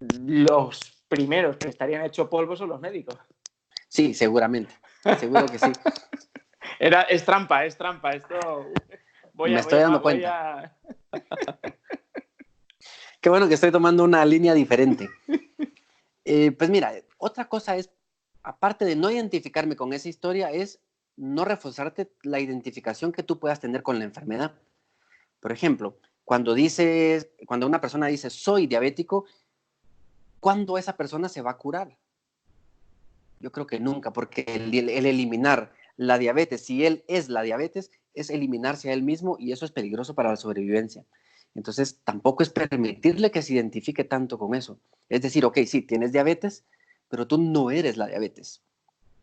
los 0.00 1.04
primeros 1.06 1.58
que 1.58 1.68
estarían 1.68 2.06
hecho 2.06 2.30
polvo 2.30 2.56
son 2.56 2.70
los 2.70 2.80
médicos. 2.80 3.18
Sí, 3.86 4.14
seguramente. 4.14 4.72
Seguro 5.18 5.44
que 5.44 5.58
sí. 5.58 5.70
Era, 6.78 7.02
es 7.02 7.22
trampa, 7.22 7.66
es 7.66 7.76
trampa. 7.76 8.12
Esto. 8.12 8.64
Voy 9.34 9.52
Me 9.52 9.60
estoy 9.60 9.80
dando 9.80 10.00
cuenta. 10.00 10.74
Qué 13.20 13.28
bueno 13.28 13.46
que 13.46 13.54
estoy 13.54 13.72
tomando 13.72 14.04
una 14.04 14.24
línea 14.24 14.54
diferente. 14.54 15.10
Eh, 16.28 16.50
pues 16.50 16.70
mira, 16.70 16.92
otra 17.18 17.48
cosa 17.48 17.76
es, 17.76 17.88
aparte 18.42 18.84
de 18.84 18.96
no 18.96 19.08
identificarme 19.12 19.76
con 19.76 19.92
esa 19.92 20.08
historia, 20.08 20.50
es 20.50 20.80
no 21.16 21.44
reforzarte 21.44 22.10
la 22.22 22.40
identificación 22.40 23.12
que 23.12 23.22
tú 23.22 23.38
puedas 23.38 23.60
tener 23.60 23.82
con 23.82 23.98
la 23.98 24.04
enfermedad. 24.04 24.54
Por 25.40 25.52
ejemplo, 25.52 25.98
cuando 26.24 26.54
dices, 26.54 27.30
cuando 27.46 27.66
una 27.66 27.80
persona 27.80 28.06
dice 28.06 28.30
soy 28.30 28.66
diabético, 28.66 29.26
¿cuándo 30.40 30.78
esa 30.78 30.96
persona 30.96 31.28
se 31.28 31.42
va 31.42 31.52
a 31.52 31.58
curar? 31.58 31.96
Yo 33.40 33.52
creo 33.52 33.66
que 33.66 33.80
nunca, 33.80 34.12
porque 34.12 34.44
el, 34.48 34.74
el, 34.74 35.06
eliminar 35.06 35.72
la 35.96 36.18
diabetes, 36.18 36.64
si 36.64 36.84
él 36.84 37.04
es 37.06 37.28
la 37.28 37.42
diabetes, 37.42 37.90
es 38.14 38.30
eliminarse 38.30 38.90
a 38.90 38.92
él 38.92 39.02
mismo 39.02 39.36
y 39.38 39.52
eso 39.52 39.64
es 39.64 39.72
peligroso 39.72 40.14
para 40.14 40.30
la 40.30 40.36
sobrevivencia. 40.36 41.04
Entonces, 41.54 42.00
tampoco 42.04 42.42
es 42.42 42.50
permitirle 42.50 43.30
que 43.30 43.42
se 43.42 43.54
identifique 43.54 44.04
tanto 44.04 44.38
con 44.38 44.54
eso. 44.54 44.78
Es 45.08 45.22
decir, 45.22 45.44
ok, 45.44 45.58
sí, 45.66 45.80
tienes 45.82 46.12
diabetes, 46.12 46.64
pero 47.08 47.26
tú 47.26 47.38
no 47.38 47.70
eres 47.70 47.96
la 47.96 48.06
diabetes. 48.06 48.62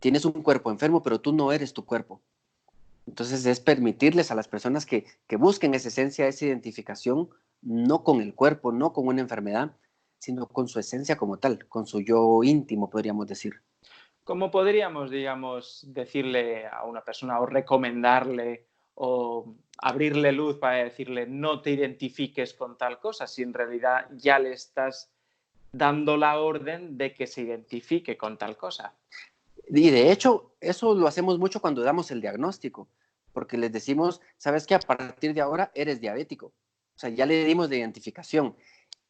Tienes 0.04 0.26
un 0.26 0.44
cuerpo 0.44 0.70
enfermo, 0.70 1.02
pero 1.02 1.22
tú 1.22 1.32
no 1.32 1.54
eres 1.54 1.72
tu 1.72 1.86
cuerpo. 1.86 2.22
Entonces, 3.08 3.46
es 3.46 3.62
permitirles 3.62 4.32
a 4.32 4.36
las 4.36 4.50
personas 4.50 4.86
que, 4.86 5.06
busquen 5.38 5.74
esa 5.76 5.88
esencia, 5.88 6.28
esa 6.28 6.44
identificación, 6.44 7.30
no 7.62 8.04
con 8.04 8.20
el 8.20 8.36
cuerpo, 8.36 8.74
no 8.74 8.92
con 8.92 9.08
una 9.08 9.22
enfermedad, 9.22 9.78
sino 10.20 10.48
con 10.48 10.68
su 10.68 10.78
esencia 10.78 11.16
como 11.16 11.38
tal, 11.38 11.70
con 11.70 11.88
su 11.88 12.02
yo 12.02 12.44
íntimo, 12.44 12.90
podríamos 12.90 13.28
decir. 13.28 13.62
¿Cómo 14.26 14.52
podríamos, 14.52 15.10
digamos, 15.10 15.86
decirle 15.88 16.68
a 16.68 16.84
una 16.84 17.00
persona 17.00 17.40
o 17.40 17.46
recomendarle 17.46 18.66
o 18.96 19.56
abrirle 19.78 20.34
luz 20.34 20.58
para 20.58 20.84
decirle 20.84 21.28
no 21.28 21.62
te 21.62 21.72
identifiques 21.72 22.54
con 22.54 22.78
tal 22.78 23.00
cosa, 23.00 23.26
si 23.26 23.42
en 23.42 23.54
realidad 23.54 24.10
ya 24.18 24.38
le 24.38 24.52
estás 24.52 25.14
dando 25.72 26.18
la 26.18 26.42
orden 26.42 26.98
de 26.98 27.14
que 27.14 27.26
se 27.26 27.44
identifique 27.44 28.18
con 28.18 28.38
tal 28.38 28.58
cosa. 28.58 28.94
Y 29.68 29.90
de 29.90 30.12
hecho, 30.12 30.56
eso 30.60 30.94
lo 30.94 31.08
hacemos 31.08 31.40
mucho 31.40 31.62
cuando 31.62 31.84
damos 31.84 32.12
el 32.12 32.22
diagnóstico, 32.22 32.88
porque 33.32 33.58
les 33.58 33.72
decimos, 33.72 34.22
sabes 34.38 34.66
que 34.68 34.76
a 34.76 34.80
partir 34.80 35.34
de 35.34 35.42
ahora 35.42 35.72
eres 35.74 36.02
diabético. 36.02 36.48
O 36.96 37.00
sea, 37.00 37.10
ya 37.10 37.26
le 37.26 37.46
dimos 37.46 37.70
de 37.70 37.78
identificación. 37.78 38.56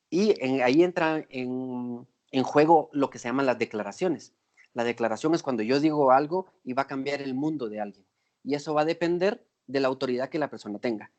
Y 0.10 0.40
ahí 0.62 0.84
entra 0.84 1.26
en, 1.30 2.08
juego 2.44 2.90
lo 2.94 3.10
que 3.10 3.20
se 3.20 3.28
llaman 3.28 3.46
las 3.46 3.60
declaraciones. 3.60 4.34
La 4.74 4.84
declaración 4.84 5.36
es 5.36 5.44
cuando 5.44 5.64
yo 5.64 5.80
digo 5.80 6.12
algo 6.12 6.48
y 6.64 6.74
va 6.74 6.84
a 6.84 6.88
cambiar 6.88 7.22
el 7.22 7.34
mundo 7.34 7.70
de 7.70 7.82
alguien. 7.82 8.06
Y 8.44 8.56
eso 8.56 8.74
va 8.74 8.82
a 8.82 8.86
depender 8.86 9.46
de 9.68 9.80
la 9.80 9.88
autoridad 9.88 10.30
que 10.30 10.40
la 10.40 10.50
persona 10.50 10.80
tenga. 10.80 11.12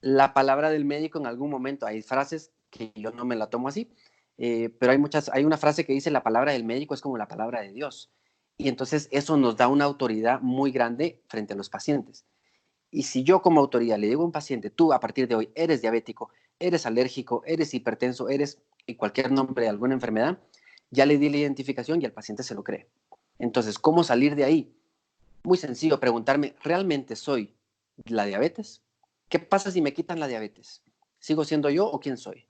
La 0.00 0.34
palabra 0.34 0.70
del 0.70 0.84
médico 0.84 1.18
en 1.18 1.26
algún 1.26 1.50
momento, 1.50 1.86
hay 1.86 2.02
frases 2.02 2.52
que 2.70 2.92
yo 2.94 3.10
no 3.12 3.24
me 3.24 3.36
la 3.36 3.48
tomo 3.48 3.68
así, 3.68 3.94
eh, 4.38 4.70
pero 4.80 4.92
hay 4.92 4.98
muchas, 4.98 5.28
hay 5.28 5.44
una 5.44 5.58
frase 5.58 5.84
que 5.84 5.92
dice 5.92 6.10
la 6.10 6.22
palabra 6.22 6.52
del 6.52 6.64
médico 6.64 6.94
es 6.94 7.00
como 7.00 7.16
la 7.16 7.28
palabra 7.28 7.60
de 7.60 7.72
Dios. 7.72 8.10
Y 8.58 8.68
entonces 8.68 9.08
eso 9.10 9.36
nos 9.36 9.56
da 9.56 9.68
una 9.68 9.84
autoridad 9.84 10.40
muy 10.40 10.70
grande 10.70 11.22
frente 11.28 11.54
a 11.54 11.56
los 11.56 11.68
pacientes. 11.68 12.24
Y 12.90 13.04
si 13.04 13.24
yo 13.24 13.40
como 13.40 13.60
autoridad 13.60 13.98
le 13.98 14.08
digo 14.08 14.22
a 14.22 14.26
un 14.26 14.32
paciente, 14.32 14.70
tú 14.70 14.92
a 14.92 15.00
partir 15.00 15.26
de 15.26 15.34
hoy 15.34 15.50
eres 15.54 15.80
diabético, 15.80 16.30
eres 16.58 16.86
alérgico, 16.86 17.42
eres 17.46 17.72
hipertenso, 17.74 18.28
eres 18.28 18.60
y 18.86 18.96
cualquier 18.96 19.32
nombre 19.32 19.64
de 19.64 19.70
alguna 19.70 19.94
enfermedad, 19.94 20.38
ya 20.90 21.06
le 21.06 21.18
di 21.18 21.30
la 21.30 21.38
identificación 21.38 22.02
y 22.02 22.04
el 22.04 22.12
paciente 22.12 22.42
se 22.42 22.54
lo 22.54 22.62
cree. 22.62 22.88
Entonces, 23.38 23.78
¿cómo 23.78 24.04
salir 24.04 24.36
de 24.36 24.44
ahí? 24.44 24.76
Muy 25.42 25.56
sencillo, 25.56 25.98
preguntarme, 25.98 26.54
¿realmente 26.62 27.16
soy 27.16 27.54
la 28.04 28.24
diabetes. 28.24 28.82
¿Qué 29.28 29.38
pasa 29.38 29.70
si 29.70 29.80
me 29.80 29.94
quitan 29.94 30.20
la 30.20 30.28
diabetes? 30.28 30.82
¿Sigo 31.18 31.44
siendo 31.44 31.70
yo 31.70 31.86
o 31.86 31.98
quién 31.98 32.16
soy? 32.16 32.46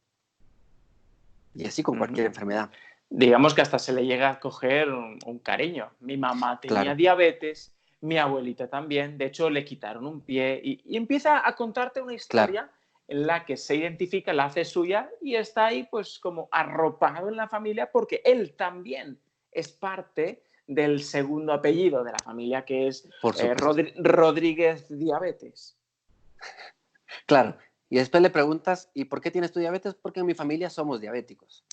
Y 1.54 1.66
así 1.66 1.82
con 1.82 1.98
cualquier 1.98 2.26
enfermedad. 2.26 2.70
Digamos 3.14 3.52
que 3.52 3.60
hasta 3.60 3.78
se 3.78 3.92
le 3.92 4.06
llega 4.06 4.30
a 4.30 4.40
coger 4.40 4.88
un, 4.88 5.38
cariño. 5.42 5.90
Mi 6.00 6.16
mamá 6.16 6.58
tenía 6.58 6.94
diabetes, 6.94 7.74
mi 8.00 8.16
abuelita 8.16 8.68
también, 8.68 9.18
de 9.18 9.26
hecho 9.26 9.50
le 9.50 9.66
quitaron 9.66 10.06
un 10.06 10.22
pie 10.22 10.58
y, 10.64 10.96
empieza 10.96 11.46
a 11.46 11.54
contarte 11.54 12.00
una 12.00 12.14
historia 12.14 12.70
en 13.06 13.26
la 13.26 13.44
que 13.44 13.58
se 13.58 13.76
identifica, 13.76 14.32
la 14.32 14.46
hace 14.46 14.64
suya 14.64 15.10
y 15.20 15.34
está 15.34 15.66
ahí 15.66 15.86
pues 15.90 16.18
como 16.18 16.48
arropado 16.50 17.28
en 17.28 17.36
la 17.36 17.48
familia 17.48 17.92
porque 17.92 18.22
él 18.24 18.54
también 18.54 19.18
es 19.50 19.68
parte 19.68 20.42
del 20.66 21.02
segundo 21.02 21.52
apellido 21.52 22.04
de 22.04 22.12
la 22.12 22.18
familia, 22.24 22.64
que 22.64 22.88
es 22.88 23.06
eh, 23.42 23.54
Rodríguez 23.54 24.86
Diabetes. 24.88 25.76
Claro. 27.26 27.58
Y 27.90 27.96
después 27.96 28.22
le 28.22 28.30
preguntas, 28.30 28.90
¿y 28.94 29.04
por 29.04 29.20
qué 29.20 29.30
tienes 29.30 29.52
tu 29.52 29.60
diabetes? 29.60 29.94
Porque 29.94 30.20
en 30.20 30.26
mi 30.26 30.32
familia 30.32 30.70
somos 30.70 30.98
diabéticos. 30.98 31.66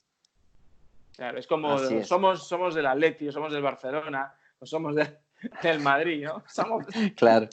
Claro, 1.19 1.38
es 1.38 1.47
como 1.47 1.77
Somos, 2.05 2.47
somos 2.47 2.73
del 2.73 2.86
Atleti, 2.86 3.29
somos 3.29 3.51
del 3.51 3.62
Barcelona, 3.62 4.34
o 4.58 4.65
somos 4.65 4.95
del 5.63 5.79
Madrid, 5.82 6.23
¿no? 6.23 6.41
Somos... 6.47 6.86
Claro. 7.17 7.49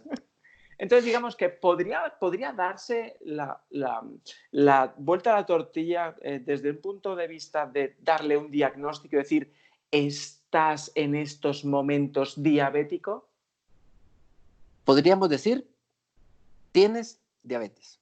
Entonces, 0.78 1.04
digamos 1.04 1.34
que 1.34 1.48
podría, 1.48 2.14
podría 2.20 2.52
darse 2.52 3.16
la, 3.22 3.60
vuelta 4.98 5.32
a 5.32 5.40
la 5.40 5.46
tortilla 5.46 6.14
eh, 6.22 6.38
desde 6.38 6.68
el 6.68 6.78
punto 6.78 7.16
de 7.16 7.26
vista 7.26 7.66
de 7.66 7.96
darle 7.98 8.36
un 8.36 8.52
diagnóstico, 8.52 9.16
decir, 9.16 9.52
¿estás 9.90 10.92
en 10.94 11.16
estos 11.16 11.64
momentos 11.64 12.40
diabético? 12.40 13.28
Podríamos 14.84 15.28
decir, 15.28 15.68
tienes 16.70 17.20
diabetes. 17.42 17.98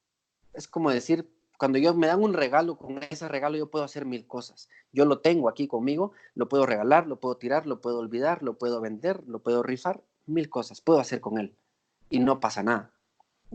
Es 0.53 0.69
como 0.69 0.91
decir, 0.91 1.27
cuando 1.59 1.79
yo 1.79 1.95
me 1.95 2.07
dan 2.07 2.23
un 2.23 2.35
regalo, 2.35 2.77
con 2.77 3.01
ese 3.11 3.29
regalo 3.29 3.57
yo 3.57 3.71
puedo 3.71 3.85
hacer 3.85 4.05
mil 4.05 4.27
cosas. 4.27 4.69
Yo 4.93 5.05
lo 5.05 5.21
tengo 5.21 5.49
aquí 5.49 5.69
conmigo, 5.69 6.13
lo 6.35 6.49
puedo 6.49 6.67
regalar, 6.67 7.07
lo 7.07 7.21
puedo 7.21 7.37
tirar, 7.37 7.67
lo 7.67 7.81
puedo 7.81 7.99
olvidar, 7.99 8.43
lo 8.43 8.55
puedo 8.59 8.81
vender, 8.81 9.23
lo 9.27 9.41
puedo 9.41 9.63
rifar, 9.63 10.03
mil 10.27 10.49
cosas 10.51 10.81
puedo 10.81 11.01
hacer 11.01 11.21
con 11.21 11.39
él 11.39 11.55
y 12.11 12.19
no 12.19 12.41
pasa 12.41 12.63
nada. 12.63 12.91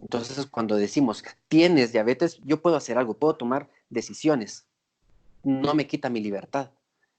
Entonces, 0.02 0.46
cuando 0.46 0.76
decimos 0.76 1.24
tienes 1.48 1.92
diabetes, 1.92 2.40
yo 2.44 2.62
puedo 2.62 2.76
hacer 2.76 2.98
algo, 2.98 3.16
puedo 3.16 3.36
tomar 3.36 3.70
decisiones. 3.90 4.66
No 5.44 5.74
me 5.74 5.88
quita 5.88 6.10
mi 6.10 6.22
libertad. 6.22 6.72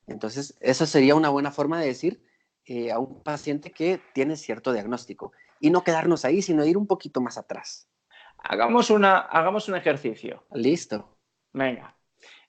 Entonces, 0.06 0.54
esa 0.60 0.86
sería 0.86 1.14
una 1.14 1.28
buena 1.28 1.50
forma 1.50 1.80
de 1.80 1.86
decir 1.86 2.22
eh, 2.66 2.90
a 2.90 2.98
un 2.98 3.22
paciente 3.22 3.70
que 3.70 4.00
tiene 4.14 4.36
cierto 4.36 4.72
diagnóstico 4.72 5.32
y 5.60 5.70
no 5.70 5.84
quedarnos 5.84 6.24
ahí, 6.24 6.42
sino 6.42 6.64
ir 6.64 6.76
un 6.76 6.86
poquito 6.86 7.20
más 7.20 7.36
atrás. 7.36 7.86
Hagamos, 8.42 8.90
una, 8.90 9.18
hagamos 9.18 9.68
un 9.68 9.76
ejercicio. 9.76 10.44
Listo. 10.52 11.16
Venga. 11.52 11.96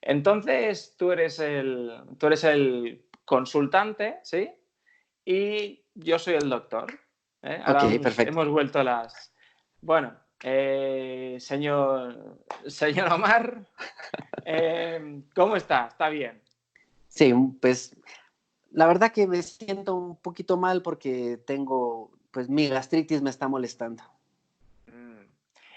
Entonces, 0.01 0.95
tú 0.97 1.11
eres 1.11 1.39
el, 1.39 2.01
tú 2.17 2.27
eres 2.27 2.43
el 2.43 3.05
consultante, 3.25 4.19
¿sí? 4.23 4.49
Y 5.25 5.83
yo 5.93 6.17
soy 6.17 6.35
el 6.35 6.49
doctor. 6.49 6.91
¿eh? 7.43 7.61
ok, 7.67 8.01
perfecto. 8.01 8.31
Hemos 8.31 8.49
vuelto 8.49 8.79
a 8.79 8.83
las... 8.83 9.33
Bueno, 9.81 10.15
eh, 10.43 11.37
señor, 11.39 12.39
señor 12.65 13.11
Omar, 13.11 13.67
eh, 14.45 15.21
¿cómo 15.35 15.55
está? 15.55 15.87
¿Está 15.87 16.09
bien? 16.09 16.41
Sí, 17.07 17.33
pues 17.61 17.95
la 18.71 18.87
verdad 18.87 19.11
que 19.11 19.27
me 19.27 19.41
siento 19.43 19.95
un 19.95 20.15
poquito 20.15 20.57
mal 20.57 20.81
porque 20.81 21.37
tengo, 21.45 22.11
pues 22.31 22.49
mi 22.49 22.67
gastritis 22.67 23.21
me 23.21 23.29
está 23.29 23.47
molestando 23.47 24.03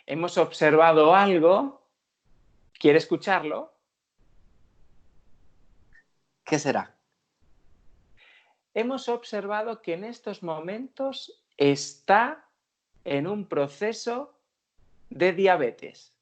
hemos 0.07 0.39
observado 0.39 1.15
algo, 1.15 1.87
¿quiere 2.79 2.99
escucharlo? 2.99 3.73
¿Qué 6.45 6.59
será? 6.59 6.95
Hemos 8.75 9.09
observado 9.09 9.81
que 9.81 9.95
en 9.95 10.05
estos 10.05 10.43
momentos 10.43 11.45
está 11.57 12.49
en 13.05 13.27
un 13.27 13.47
proceso 13.47 14.39
de 15.11 15.33
diabetes. 15.33 16.13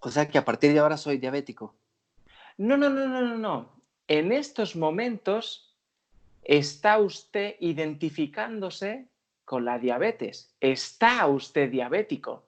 O 0.00 0.10
sea 0.10 0.28
que 0.28 0.38
a 0.38 0.44
partir 0.44 0.72
de 0.72 0.78
ahora 0.78 0.96
soy 0.96 1.18
diabético. 1.18 1.74
No, 2.58 2.76
no, 2.76 2.88
no, 2.88 3.06
no, 3.06 3.22
no, 3.22 3.38
no. 3.38 3.82
En 4.08 4.32
estos 4.32 4.76
momentos 4.76 5.76
está 6.42 6.98
usted 6.98 7.56
identificándose 7.60 9.09
con 9.50 9.64
la 9.64 9.80
diabetes. 9.80 10.54
¿Está 10.60 11.26
usted 11.26 11.68
diabético? 11.68 12.46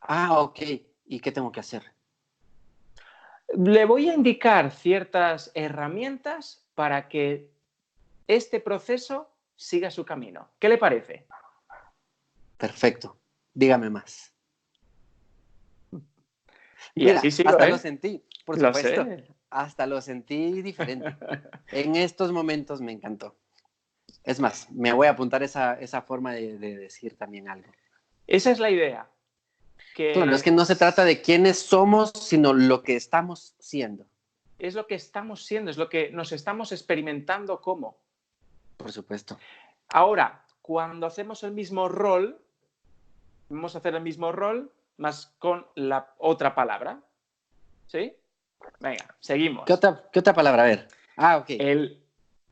Ah, 0.00 0.40
ok. 0.40 0.58
¿Y 1.06 1.20
qué 1.20 1.30
tengo 1.30 1.52
que 1.52 1.60
hacer? 1.60 1.84
Le 3.56 3.84
voy 3.84 4.08
a 4.08 4.14
indicar 4.14 4.72
ciertas 4.72 5.52
herramientas 5.54 6.66
para 6.74 7.08
que 7.08 7.52
este 8.26 8.58
proceso 8.58 9.30
siga 9.54 9.92
su 9.92 10.04
camino. 10.04 10.50
¿Qué 10.58 10.68
le 10.68 10.76
parece? 10.76 11.28
Perfecto. 12.56 13.20
Dígame 13.54 13.90
más. 13.90 14.34
Y 16.96 17.10
así 17.10 17.30
sigo, 17.30 17.50
hasta 17.50 17.68
¿eh? 17.68 17.70
lo 17.70 17.78
sentí, 17.78 18.24
por 18.44 18.58
supuesto. 18.58 19.06
Hasta 19.50 19.86
lo 19.86 20.00
sentí 20.00 20.62
diferente. 20.62 21.16
en 21.70 21.94
estos 21.94 22.32
momentos 22.32 22.80
me 22.80 22.90
encantó. 22.90 23.36
Es 24.24 24.38
más, 24.38 24.70
me 24.70 24.92
voy 24.92 25.06
a 25.06 25.10
apuntar 25.10 25.42
esa, 25.42 26.02
forma 26.02 26.32
de, 26.32 26.58
decir 26.58 27.16
también 27.16 27.48
algo. 27.48 27.70
Esa 28.26 28.50
es 28.50 28.58
la 28.58 28.70
idea. 28.70 29.08
Que 29.94 30.12
claro, 30.12 30.34
es 30.34 30.42
que 30.42 30.50
no 30.50 30.64
se 30.64 30.76
trata 30.76 31.04
de 31.04 31.20
quiénes 31.20 31.58
somos, 31.58 32.12
sino 32.14 32.52
lo 32.52 32.82
que 32.82 32.96
estamos 32.96 33.54
siendo. 33.58 34.06
Es 34.58 34.74
lo 34.74 34.86
que 34.86 34.94
estamos 34.94 35.46
siendo, 35.46 35.70
es 35.70 35.78
lo 35.78 35.88
que 35.88 36.10
nos 36.10 36.32
estamos 36.32 36.70
experimentando 36.70 37.60
como. 37.60 37.96
Por 38.76 38.92
supuesto. 38.92 39.38
Ahora, 39.88 40.44
cuando 40.60 41.06
hacemos 41.06 41.42
el 41.42 41.52
mismo 41.52 41.88
rol, 41.88 42.40
vamos 43.48 43.74
a 43.74 43.78
hacer 43.78 43.94
el 43.94 44.02
mismo 44.02 44.32
rol, 44.32 44.70
más 44.98 45.34
con 45.38 45.66
la 45.74 46.14
otra 46.18 46.54
palabra. 46.54 47.00
¿Sí? 47.86 48.14
Venga, 48.78 49.16
seguimos. 49.18 49.64
¿Qué 49.64 49.72
otra, 49.72 50.34
palabra? 50.34 50.62
A 50.62 50.66
ver. 50.66 50.88
Ah, 51.16 51.38
ok. 51.38 51.46
El, 51.50 52.04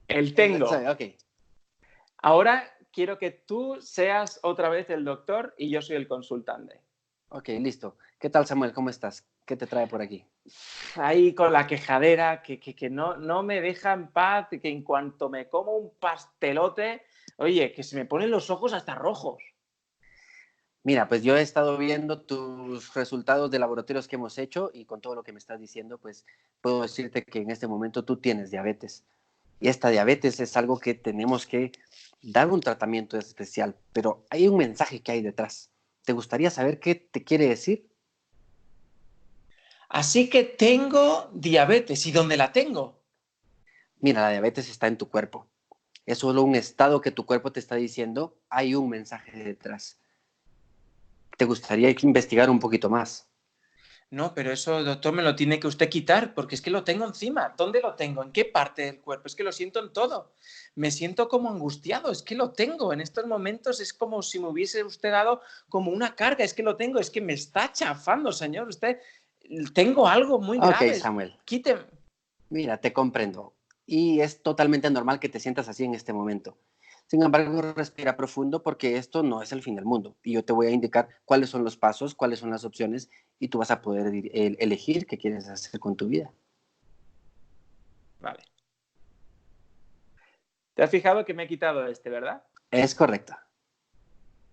el 0.09 0.35
tengo. 0.35 0.67
Ok. 0.67 1.03
Ahora 2.19 2.65
quiero 2.93 3.19
que 3.19 3.31
tú 3.31 3.79
seas 3.81 4.41
otra 4.43 4.69
vez 4.69 4.91
el 4.91 5.05
doctor 5.05 5.55
y 5.57 5.71
yo 5.71 5.81
soy 5.83 5.97
el 5.97 6.09
consultante. 6.09 6.81
Ok, 7.31 7.49
listo. 7.61 7.97
¿Qué 8.19 8.31
tal, 8.31 8.47
Samuel? 8.47 8.73
¿Cómo 8.73 8.91
estás? 8.91 9.27
¿Qué 9.45 9.57
te 9.57 9.67
trae 9.67 9.87
por 9.87 10.03
aquí? 10.03 10.25
Ahí 10.97 11.35
con 11.35 11.53
la 11.53 11.67
quejadera, 11.67 12.43
que, 12.43 12.59
que, 12.59 12.91
no, 12.91 13.17
no 13.17 13.43
me 13.43 13.61
deja 13.61 13.93
en 13.93 14.09
paz, 14.09 14.49
que 14.51 14.69
en 14.69 14.83
cuanto 14.83 15.29
me 15.29 15.49
como 15.49 15.77
un 15.77 15.95
pastelote, 15.99 17.03
oye, 17.37 17.73
que 17.73 17.83
se 17.83 17.97
me 17.97 18.05
ponen 18.05 18.31
los 18.31 18.51
ojos 18.51 18.73
hasta 18.73 18.95
rojos. 18.95 19.43
Mira, 20.83 21.07
pues 21.07 21.23
yo 21.23 21.37
he 21.37 21.43
estado 21.43 21.77
viendo 21.77 22.23
tus 22.23 22.95
resultados 22.95 23.51
de 23.51 23.59
laboratorios 23.59 24.09
que 24.09 24.17
hemos 24.17 24.39
hecho 24.39 24.71
y 24.73 24.87
con 24.87 25.01
todo 25.01 25.15
lo 25.15 25.23
que 25.23 25.33
me 25.33 25.39
estás 25.39 25.61
diciendo, 25.61 25.99
pues 25.99 26.25
puedo 26.61 26.83
decirte 26.83 27.23
que 27.25 27.41
en 27.41 27.51
este 27.51 27.67
momento 27.67 28.05
tú 28.05 28.17
tienes 28.17 28.51
diabetes. 28.51 29.05
Y 29.61 29.69
esta 29.69 29.91
diabetes 29.91 30.41
es 30.41 30.57
algo 30.57 30.79
que 30.79 30.95
tenemos 30.95 31.47
que 31.47 31.73
dar 32.23 32.49
un 32.49 32.61
tratamiento 32.61 33.19
especial, 33.19 33.77
pero 33.93 34.25
hay 34.31 34.49
un 34.49 34.57
mensaje 34.57 35.01
que 35.01 35.13
hay 35.13 35.23
detrás. 35.23 35.71
¿Te 36.05 36.13
gustaría 36.13 36.51
saber 36.51 36.81
qué 36.81 36.95
te 36.95 37.25
quiere 37.25 37.49
decir? 37.49 37.89
Así 39.89 40.29
que 40.29 40.45
tengo 40.45 41.31
diabetes. 41.33 42.07
¿Y 42.07 42.13
dónde 42.13 42.37
la 42.37 42.53
tengo? 42.53 43.01
Mira, 44.01 44.23
la 44.23 44.31
diabetes 44.31 44.69
está 44.69 44.87
en 44.87 44.99
tu 44.99 45.09
cuerpo. 45.09 45.47
Es 46.07 46.19
solo 46.19 46.43
un 46.43 46.55
estado 46.55 47.01
que 47.01 47.11
tu 47.11 47.27
cuerpo 47.27 47.53
te 47.53 47.61
está 47.61 47.75
diciendo. 47.75 48.39
Hay 48.49 48.75
un 48.75 48.89
mensaje 48.89 49.45
detrás. 49.45 49.99
¿Te 51.37 51.45
gustaría 51.45 51.95
investigar 52.03 52.51
un 52.51 52.59
poquito 52.59 52.91
más? 52.91 53.28
No, 54.11 54.33
pero 54.35 54.51
eso, 54.53 54.83
doctor, 54.83 55.13
me 55.13 55.23
lo 55.23 55.37
tiene 55.37 55.61
que 55.61 55.67
usted 55.67 55.91
quitar, 55.91 56.33
porque 56.33 56.55
es 56.55 56.63
que 56.63 56.71
lo 56.71 56.83
tengo 56.83 57.05
encima. 57.05 57.55
¿Dónde 57.59 57.83
lo 57.83 57.95
tengo? 57.95 58.23
¿En 58.23 58.33
qué 58.33 58.47
parte 58.47 58.83
del 58.83 59.01
cuerpo? 59.01 59.27
Es 59.27 59.35
que 59.35 59.45
lo 59.45 59.53
siento 59.53 59.81
en 59.81 59.93
todo. 59.93 60.33
Me 60.75 60.91
siento 60.91 61.29
como 61.29 61.51
angustiado, 61.51 62.11
es 62.11 62.23
que 62.23 62.35
lo 62.35 62.53
tengo. 62.53 62.95
En 62.95 63.03
estos 63.03 63.27
momentos 63.27 63.81
es 63.81 63.93
como 63.93 64.23
si 64.23 64.39
me 64.39 64.49
hubiese 64.49 64.83
usted 64.83 65.11
dado 65.11 65.43
como 65.69 65.91
una 65.91 66.15
carga, 66.15 66.43
es 66.43 66.55
que 66.55 66.63
lo 66.63 66.77
tengo, 66.77 66.99
es 66.99 67.11
que 67.11 67.21
me 67.21 67.35
está 67.35 67.71
chafando, 67.71 68.33
señor. 68.33 68.69
Usted, 68.69 68.99
tengo 69.75 70.09
algo 70.09 70.41
muy 70.41 70.57
grave. 70.57 70.93
Ok, 70.93 70.97
Samuel. 70.97 71.37
Quíteme. 71.45 71.85
Mira, 72.49 72.79
te 72.79 72.95
comprendo. 72.95 73.55
Y 73.85 74.21
es 74.21 74.43
totalmente 74.43 74.89
normal 74.91 75.21
que 75.21 75.29
te 75.29 75.41
sientas 75.41 75.69
así 75.69 75.85
en 75.85 75.95
este 75.95 76.15
momento. 76.15 76.57
Sin 77.09 77.23
embargo, 77.23 77.63
respira 77.75 78.19
profundo 78.19 78.63
porque 78.63 78.99
esto 78.99 79.23
no 79.23 79.41
es 79.41 79.51
el 79.53 79.63
fin 79.63 79.75
del 79.75 79.87
mundo. 79.87 80.15
Y 80.23 80.35
yo 80.35 80.45
te 80.45 80.53
voy 80.53 80.67
a 80.67 80.71
indicar 80.71 81.09
cuáles 81.25 81.49
son 81.49 81.65
los 81.65 81.75
pasos, 81.75 82.15
cuáles 82.15 82.39
son 82.39 82.51
las 82.51 82.67
opciones 82.67 83.11
y 83.39 83.49
tú 83.49 83.59
vas 83.59 83.71
a 83.71 83.81
poder 83.81 84.13
elegir 84.35 85.07
qué 85.07 85.17
quieres 85.17 85.49
hacer 85.49 85.81
con 85.81 85.97
tu 85.97 86.07
vida. 86.07 86.31
Vale. 88.21 88.41
¿Te 90.75 90.83
has 90.83 90.91
fijado 90.91 91.25
que 91.25 91.33
me 91.33 91.45
he 91.45 91.49
quitado 91.49 91.87
este, 91.87 92.11
verdad? 92.11 92.45
Es 92.71 92.95
correcto. 92.95 93.35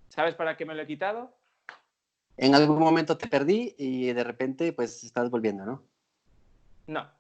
¿Sabes 0.08 0.34
para 0.36 0.56
qué 0.56 0.66
me 0.66 0.76
lo 0.76 0.82
he 0.82 0.88
quitado? 0.88 1.36
En 2.38 2.56
algún 2.56 2.80
momento 2.80 3.18
te 3.18 3.28
perdí 3.28 3.76
y 3.78 4.14
de 4.14 4.24
repente 4.24 4.72
pues 4.72 5.04
estás 5.04 5.30
volviendo, 5.30 5.66
¿no? 5.66 5.84
No. 6.88 7.12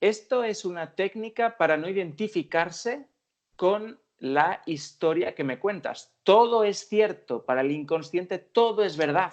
Esto 0.00 0.44
es 0.44 0.64
una 0.64 0.94
técnica 0.94 1.56
para 1.56 1.76
no 1.76 1.88
identificarse 1.88 3.08
con 3.56 4.00
la 4.22 4.62
historia 4.66 5.34
que 5.34 5.42
me 5.42 5.58
cuentas. 5.58 6.14
Todo 6.22 6.62
es 6.62 6.88
cierto, 6.88 7.44
para 7.44 7.62
el 7.62 7.72
inconsciente 7.72 8.38
todo 8.38 8.84
es 8.84 8.96
verdad. 8.96 9.32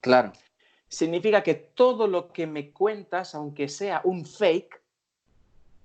Claro. 0.00 0.32
Significa 0.88 1.42
que 1.42 1.52
todo 1.54 2.06
lo 2.06 2.32
que 2.32 2.46
me 2.46 2.72
cuentas, 2.72 3.34
aunque 3.34 3.68
sea 3.68 4.00
un 4.02 4.24
fake, 4.24 4.80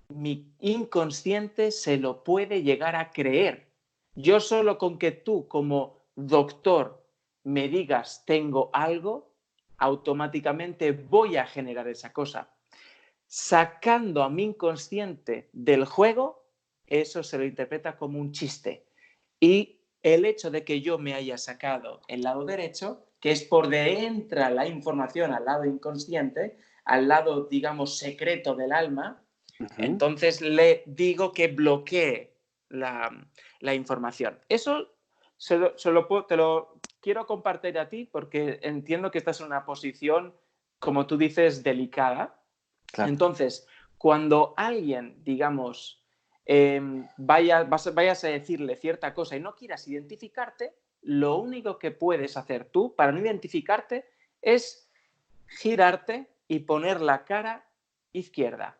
mi 0.08 0.54
inconsciente 0.62 1.70
se 1.70 1.98
lo 1.98 2.24
puede 2.24 2.64
llegar 2.64 2.96
a 2.96 3.12
creer. 3.12 3.68
Yo 4.16 4.40
solo 4.40 4.78
con 4.78 4.98
que 4.98 5.12
tú 5.12 5.50
como 5.50 6.06
doctor 6.16 7.06
me 7.44 7.68
digas 7.68 8.24
tengo 8.26 8.70
algo, 8.72 9.34
automáticamente 9.80 10.94
voy 10.94 11.36
a 11.36 11.46
generar 11.46 11.90
esa 11.90 12.14
cosa. 12.14 12.50
sacando 13.28 14.24
a 14.24 14.30
mi 14.30 14.44
inconsciente 14.44 15.50
del 15.52 15.84
juego, 15.84 16.45
eso 16.88 17.24
se 17.24 17.38
lo 17.38 17.46
interpreta 17.46 17.98
como 17.98 18.20
un 18.20 18.32
chiste. 18.32 18.86
Y 19.40 19.82
el 20.04 20.26
hecho 20.26 20.52
de 20.52 20.64
que 20.64 20.82
yo 20.82 20.98
me 20.98 21.14
haya 21.14 21.38
sacado 21.38 22.02
el 22.08 22.22
lado 22.22 22.46
derecho, 22.46 23.06
que 23.20 23.32
es 23.32 23.44
por 23.44 23.64
donde 23.64 24.06
entra 24.06 24.50
la 24.50 24.68
información 24.68 25.34
al 25.34 25.46
lado 25.46 25.66
inconsciente, 25.66 26.58
al 26.84 27.08
lado, 27.08 27.46
digamos, 27.46 27.98
secreto 27.98 28.56
del 28.56 28.72
alma, 28.72 29.24
entonces 29.78 30.42
le 30.42 30.84
digo 30.86 31.32
que 31.32 31.48
bloquee 31.48 32.36
la, 32.70 33.10
información. 33.74 34.40
Eso 34.50 34.90
se 35.38 35.58
te 35.58 36.38
lo 36.38 36.80
quiero 37.00 37.26
compartir 37.26 37.80
a 37.80 37.90
ti 37.90 38.06
porque 38.06 38.60
entiendo 38.62 39.12
que 39.12 39.18
estás 39.18 39.40
en 39.40 39.48
una 39.48 39.66
posición, 39.66 40.36
como 40.80 41.08
tú 41.08 41.18
dices, 41.18 41.64
delicada. 41.64 42.40
Entonces, 42.98 43.68
cuando 43.98 44.54
alguien, 44.58 45.24
digamos, 45.24 46.05
em, 46.46 47.08
vaya, 47.18 47.64
vayas 47.64 48.24
a 48.24 48.28
decirle 48.28 48.76
cierta 48.76 49.14
cosa 49.14 49.36
y 49.36 49.40
no 49.40 49.56
quieras 49.56 49.88
identificarte, 49.88 50.76
lo 51.02 51.38
único 51.38 51.78
que 51.78 51.92
puedes 51.92 52.36
hacer 52.36 52.66
tú 52.66 52.96
para 52.96 53.12
no 53.12 53.20
identificarte 53.20 54.06
es 54.42 54.90
girarte 55.48 56.28
y 56.48 56.60
poner 56.60 57.02
la 57.02 57.26
cara 57.26 57.68
izquierda. 58.12 58.78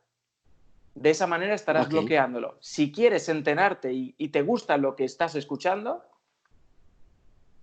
De 0.96 1.10
esa 1.10 1.28
manera 1.28 1.54
estarás 1.54 1.90
bloqueándolo. 1.90 2.58
Si 2.62 2.92
quieres 2.92 3.28
enterarte 3.28 3.92
y, 3.94 4.30
te 4.30 4.42
gusta 4.42 4.78
lo 4.78 4.96
que 4.96 5.04
estás 5.04 5.36
escuchando, 5.36 6.04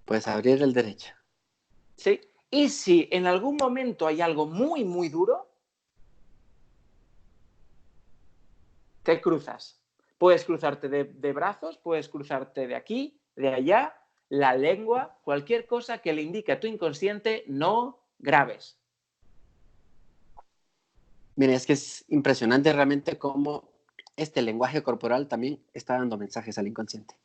puedes 0.05 0.29
abrir 0.29 0.63
el 0.63 0.75
derecho. 0.75 1.15
Sí. 1.97 2.21
Y 2.51 2.69
si 2.69 3.09
en 3.11 3.27
algún 3.27 3.57
momento 3.57 4.07
hay 4.07 4.21
algo 4.21 4.47
muy, 4.47 4.85
muy 4.85 5.09
duro, 5.09 5.51
te 9.03 9.21
cruzas. 9.21 9.82
Puedes 10.23 10.45
cruzarte 10.45 10.89
de, 10.89 11.33
brazos, 11.33 11.79
puedes 11.79 12.09
cruzarte 12.09 12.69
de 12.69 12.77
aquí, 12.77 13.21
de 13.35 13.49
allá, 13.49 13.97
la 14.29 14.55
lengua, 14.55 15.19
cualquier 15.25 15.67
cosa 15.67 15.99
que 15.99 16.13
le 16.13 16.23
indique 16.23 16.53
a 16.53 16.61
tu 16.61 16.69
inconsciente 16.69 17.43
no 17.49 17.99
grabes. 18.21 18.79
Mira, 21.35 21.55
es 21.55 21.67
que 21.67 21.73
es 21.73 22.05
impresionante 22.07 22.73
realmente 22.73 23.19
cómo 23.19 23.69
este 24.15 24.43
lenguaje 24.43 24.85
corporal 24.85 25.27
también 25.27 25.61
está 25.75 25.95
dando 25.95 26.17
mensajes 26.17 26.57
al 26.57 26.69
inconsciente. 26.69 27.17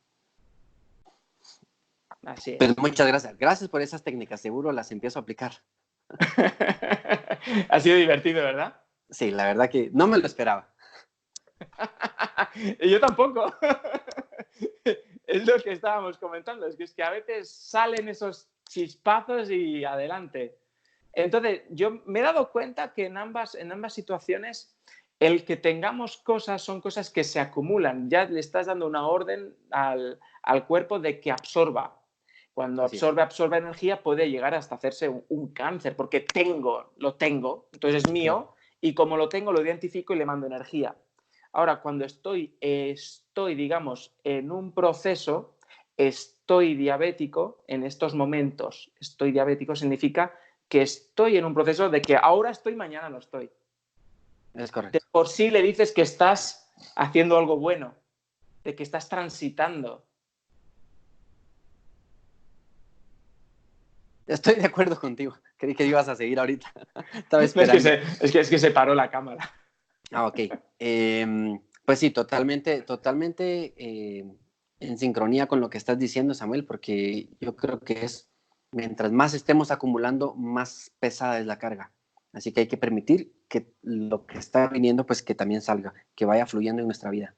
Así 2.24 2.50
es. 2.50 2.56
Pero 2.58 2.74
muchas 2.78 3.06
gracias. 3.06 3.38
Gracias 3.38 3.70
por 3.70 3.80
esas 3.80 4.02
técnicas. 4.02 4.40
Seguro 4.40 4.72
las 4.72 4.90
empiezo 4.90 5.20
a 5.20 5.22
aplicar. 5.22 5.52
ha 7.68 7.78
sido 7.78 7.94
divertido, 7.94 8.42
¿verdad? 8.42 8.80
Sí, 9.08 9.30
la 9.30 9.46
verdad 9.46 9.70
que 9.70 9.88
no 9.92 10.08
me 10.08 10.18
lo 10.18 10.26
esperaba. 10.26 10.74
Yo 12.80 13.00
tampoco. 13.00 13.54
es 15.26 15.46
lo 15.46 15.58
que 15.62 15.72
estábamos 15.72 16.18
comentando, 16.18 16.66
es 16.66 16.76
que, 16.76 16.84
es 16.84 16.94
que 16.94 17.02
a 17.02 17.10
veces 17.10 17.50
salen 17.50 18.08
esos 18.08 18.48
chispazos 18.68 19.50
y 19.50 19.84
adelante. 19.84 20.58
Entonces, 21.12 21.62
yo 21.70 22.02
me 22.06 22.20
he 22.20 22.22
dado 22.22 22.52
cuenta 22.52 22.92
que 22.92 23.06
en 23.06 23.16
ambas, 23.16 23.54
en 23.54 23.72
ambas 23.72 23.94
situaciones 23.94 24.78
el 25.20 25.44
que 25.44 25.56
tengamos 25.56 26.18
cosas 26.18 26.62
son 26.62 26.80
cosas 26.80 27.10
que 27.10 27.24
se 27.24 27.40
acumulan. 27.40 28.08
Ya 28.08 28.24
le 28.24 28.40
estás 28.40 28.66
dando 28.66 28.86
una 28.86 29.06
orden 29.06 29.56
al, 29.70 30.18
cuerpo 30.66 30.98
de 30.98 31.20
que 31.20 31.32
absorba. 31.32 32.00
Cuando 32.54 32.82
absorbe, 32.82 33.22
absorbe 33.22 33.58
energía, 33.58 34.02
puede 34.02 34.30
llegar 34.30 34.54
hasta 34.54 34.76
hacerse 34.76 35.08
un, 35.08 35.52
cáncer, 35.52 35.94
porque 35.94 36.20
tengo, 36.20 36.92
lo 36.96 37.14
tengo, 37.14 37.68
entonces 37.72 38.02
es 38.04 38.10
mío, 38.10 38.54
y 38.80 38.94
como 38.94 39.16
lo 39.16 39.28
tengo, 39.28 39.52
lo 39.52 39.62
identifico 39.62 40.12
y 40.12 40.18
le 40.18 40.26
mando 40.26 40.46
energía. 40.46 40.96
Ahora, 41.52 41.80
cuando 41.80 42.04
estoy, 42.04 42.56
estoy, 42.60 43.54
digamos, 43.54 44.14
en 44.24 44.50
un 44.50 44.72
proceso, 44.72 45.58
estoy 45.96 46.74
diabético 46.74 47.64
en 47.66 47.84
estos 47.84 48.14
momentos. 48.14 48.92
Estoy 49.00 49.32
diabético 49.32 49.74
significa 49.74 50.34
que 50.68 50.82
estoy 50.82 51.36
en 51.36 51.44
un 51.44 51.54
proceso 51.54 51.88
de 51.88 52.00
que 52.02 52.16
ahora 52.16 52.50
estoy, 52.50 52.76
mañana 52.76 53.08
no 53.08 53.18
estoy. 53.18 53.50
Es 54.54 54.72
correcto. 54.72 54.98
por 55.10 55.28
sí 55.28 55.50
le 55.50 55.62
dices 55.62 55.92
que 55.92 56.02
estás 56.02 56.72
haciendo 56.96 57.38
algo 57.38 57.56
bueno, 57.56 57.94
de 58.64 58.74
que 58.74 58.82
estás 58.82 59.08
transitando. 59.08 60.04
Estoy 64.26 64.56
de 64.56 64.66
acuerdo 64.66 64.98
contigo. 65.00 65.36
Creí 65.56 65.74
que 65.74 65.86
ibas 65.86 66.08
a 66.08 66.14
seguir 66.14 66.38
ahorita. 66.38 66.70
es, 67.40 67.54
que 67.54 67.80
se, 67.80 68.02
es, 68.20 68.50
que 68.50 68.58
se, 68.58 68.70
paró 68.70 68.94
la 68.94 69.10
cámara. 69.10 69.52
Ah, 70.10 70.26
ok. 70.26 70.40
Em, 70.78 71.60
pues 71.84 71.98
sí, 71.98 72.10
totalmente, 72.10 72.82
totalmente 72.82 73.74
eh, 73.76 74.24
en 74.80 74.98
sincronía 74.98 75.46
con 75.46 75.60
lo 75.60 75.70
que 75.70 75.78
estás 75.78 75.98
diciendo, 75.98 76.34
Samuel, 76.34 76.64
porque 76.64 77.28
yo 77.40 77.56
creo 77.56 77.80
que 77.80 78.04
es 78.04 78.30
mientras 78.72 79.12
más 79.12 79.34
estemos 79.34 79.70
acumulando, 79.70 80.34
más 80.34 80.92
pesada 80.98 81.38
es 81.38 81.46
la 81.46 81.58
carga. 81.58 81.92
Así 82.32 82.52
que 82.52 82.60
hay 82.60 82.68
que 82.68 82.76
permitir 82.76 83.32
que 83.48 83.72
lo 83.82 84.26
que 84.26 84.38
está 84.38 84.68
viniendo, 84.68 85.06
pues 85.06 85.22
que 85.22 85.34
también 85.34 85.62
salga, 85.62 85.94
que 86.14 86.26
vaya 86.26 86.46
fluyendo 86.46 86.82
en 86.82 86.88
nuestra 86.88 87.10
vida. 87.10 87.34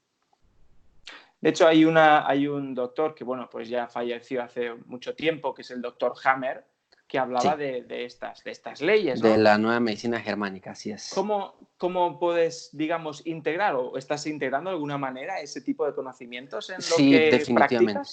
De 1.40 1.50
hecho, 1.50 1.66
hay, 1.66 1.84
una, 1.84 2.28
hay 2.28 2.46
un 2.46 2.74
doctor 2.74 3.14
que, 3.14 3.24
bueno, 3.24 3.48
pues 3.50 3.68
ya 3.68 3.88
falleció 3.88 4.42
hace 4.42 4.74
mucho 4.86 5.14
tiempo, 5.14 5.54
que 5.54 5.62
es 5.62 5.70
el 5.70 5.80
doctor 5.80 6.12
Hammer, 6.24 6.66
que 7.10 7.18
hablaba 7.18 7.56
de, 7.56 7.84
estas, 8.04 8.44
de 8.44 8.52
estas 8.52 8.80
leyes. 8.80 9.20
De 9.20 9.36
la 9.36 9.58
nueva 9.58 9.80
medicina 9.80 10.20
germánica, 10.20 10.70
así 10.70 10.92
es. 10.92 11.10
¿Cómo, 11.12 11.56
¿Cómo 11.76 12.20
puedes, 12.20 12.70
digamos, 12.72 13.26
integrar 13.26 13.74
o 13.74 13.98
estás 13.98 14.28
integrando 14.28 14.70
de 14.70 14.74
alguna 14.74 14.96
manera 14.96 15.40
ese 15.40 15.60
tipo 15.60 15.84
de 15.84 15.92
conocimientos 15.92 16.70
en 16.70 16.76
lo 16.76 16.82
sí, 16.82 17.12
definitivamente. 17.12 18.08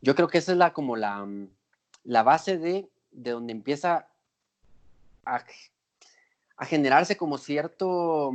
Yo 0.00 0.14
creo 0.14 0.28
que 0.28 0.38
esa 0.38 0.52
es 0.52 0.58
la, 0.58 0.72
como 0.72 0.94
la, 0.94 1.26
la 2.04 2.22
base 2.22 2.56
de, 2.56 2.88
de 3.10 3.30
donde 3.32 3.52
empieza 3.52 4.06
a, 5.24 5.44
generarse 6.64 7.16
como 7.16 7.36
cierto, 7.36 8.32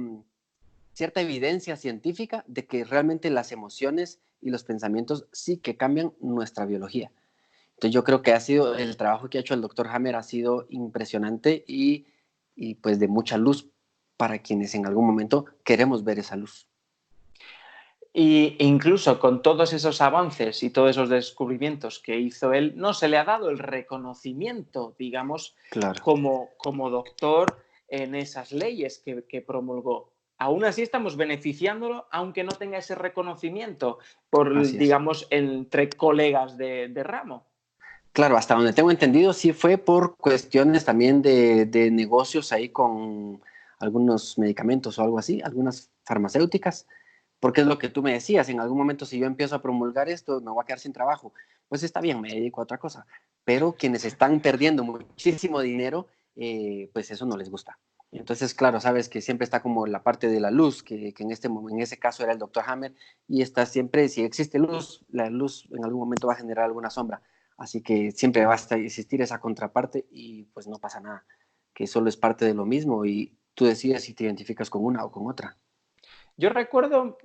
cierta 0.91 1.21
evidencia 1.21 1.77
científica 1.77 2.43
de 2.47 2.65
que 2.65 2.83
realmente 2.83 3.29
las 3.29 3.53
emociones 3.53 4.19
y 4.41 4.49
los 4.49 4.65
pensamientos 4.65 5.25
sí 5.31 5.57
que 5.57 5.77
cambian 5.77 6.13
nuestra 6.19 6.65
biología. 6.65 7.11
Entonces 7.75 7.93
yo 7.93 8.03
creo 8.03 8.21
que 8.21 8.33
ha 8.33 8.39
sido, 8.39 8.75
el 8.75 8.97
trabajo 8.97 9.29
que 9.29 9.37
ha 9.37 9.41
hecho 9.41 9.53
el 9.53 9.61
doctor 9.61 9.87
Hammer 9.87 10.15
ha 10.15 10.23
sido 10.23 10.65
impresionante 10.69 11.63
y, 11.67 12.05
y 12.55 12.75
pues 12.75 12.99
de 12.99 13.07
mucha 13.07 13.37
luz 13.37 13.69
para 14.17 14.39
quienes 14.39 14.75
en 14.75 14.85
algún 14.85 15.05
momento 15.05 15.45
queremos 15.63 16.03
ver 16.03 16.19
esa 16.19 16.35
luz. 16.35 16.67
Y 18.17 18.55
incluso 18.59 19.19
con 19.19 19.41
todos 19.41 19.73
esos 19.73 19.99
avances 19.99 20.63
y 20.63 20.69
todos 20.69 20.91
esos 20.91 21.09
descubrimientos 21.09 21.99
que 21.99 22.17
hizo 22.17 22.53
él, 22.53 22.71
no 22.77 22.93
se 22.93 23.09
le 23.09 23.17
ha 23.17 23.25
dado 23.25 23.49
el 23.49 23.59
reconocimiento, 23.59 24.95
digamos, 24.97 25.53
como, 26.01 26.51
como 26.55 26.89
doctor 26.89 27.61
en 27.89 28.15
esas 28.15 28.53
leyes 28.53 29.03
que, 29.03 29.41
promulgó. 29.41 30.13
Aún 30.37 30.63
así 30.63 30.81
estamos 30.81 31.17
beneficiándolo, 31.17 32.07
aunque 32.09 32.45
no 32.45 32.53
tenga 32.53 32.77
ese 32.77 32.95
reconocimiento 32.95 33.99
por, 34.29 34.65
digamos, 34.65 35.27
entre 35.29 35.89
colegas 35.89 36.57
de, 36.57 36.89
ramo. 37.03 37.45
Claro, 38.15 38.37
hasta 38.37 38.55
donde 38.55 38.73
tengo 38.73 38.89
entendido, 38.89 39.33
sí 39.33 39.53
fue 39.53 39.77
por 39.77 40.17
cuestiones 40.17 40.85
también 40.85 41.21
de, 41.21 41.67
de 41.67 41.91
negocios 41.91 42.51
ahí 42.51 42.69
con 42.69 43.41
algunos 43.77 44.39
medicamentos 44.39 44.97
o 44.97 45.03
algo 45.03 45.19
así, 45.19 45.41
algunas 45.43 45.91
farmacéuticas 46.03 46.87
porque 47.45 47.61
es 47.61 47.67
lo 47.67 47.77
que 47.77 47.89
tú 47.89 48.01
me 48.01 48.13
decías, 48.13 48.49
en 48.49 48.59
algún 48.59 48.79
momento 48.79 49.05
si 49.05 49.19
yo 49.19 49.27
empiezo 49.27 49.55
a 49.55 49.61
promulgar 49.61 50.09
esto, 50.09 50.41
me 50.41 50.49
voy 50.49 50.63
a 50.63 50.65
quedar 50.65 50.79
sin 50.79 50.93
trabajo. 50.93 51.31
Pues 51.67 51.83
está 51.83 52.01
bien, 52.01 52.19
me 52.19 52.29
dedico 52.29 52.59
a 52.59 52.63
otra 52.63 52.79
cosa. 52.79 53.05
Pero 53.43 53.73
quienes 53.73 54.03
están 54.03 54.39
perdiendo 54.39 54.83
muchísimo 54.83 55.59
dinero, 55.59 56.07
eh, 56.35 56.89
pues 56.91 57.11
eso 57.11 57.27
no 57.27 57.37
les 57.37 57.51
gusta. 57.51 57.77
Entonces, 58.11 58.55
claro, 58.55 58.79
sabes 58.79 59.09
que 59.09 59.21
siempre 59.21 59.43
está 59.43 59.61
como 59.61 59.85
la 59.85 60.01
parte 60.01 60.27
de 60.27 60.39
la 60.39 60.49
luz, 60.49 60.81
que, 60.81 61.13
en, 61.15 61.31
este, 61.31 61.47
en 61.47 61.79
ese 61.79 61.99
caso 61.99 62.23
era 62.23 62.31
el 62.31 62.39
doctor 62.39 62.63
Hammer, 62.65 62.95
y 63.27 63.43
está 63.43 63.67
siempre, 63.67 64.09
si 64.09 64.23
existe 64.23 64.57
luz, 64.57 65.05
la 65.09 65.29
luz 65.29 65.67
en 65.71 65.83
algún 65.83 65.99
momento 65.99 66.25
va 66.25 66.33
a 66.33 66.37
generar 66.37 66.65
alguna 66.65 66.89
sombra. 66.89 67.21
Así 67.57 67.81
que 67.81 68.11
siempre 68.11 68.45
va 68.45 68.55
a 68.55 68.75
existir 68.75 69.21
esa 69.21 69.39
contraparte 69.39 70.05
y 70.11 70.43
pues 70.45 70.67
no 70.67 70.77
pasa 70.77 70.99
nada, 70.99 71.25
que 71.73 71.87
solo 71.87 72.09
es 72.09 72.17
parte 72.17 72.45
de 72.45 72.53
lo 72.53 72.65
mismo 72.65 73.05
y 73.05 73.37
tú 73.53 73.65
decides 73.65 74.03
si 74.03 74.13
te 74.13 74.25
identificas 74.25 74.69
con 74.69 74.83
una 74.83 75.05
o 75.05 75.11
con 75.11 75.27
otra. 75.27 75.57
Yo 76.37 76.49
recuerdo, 76.49 77.17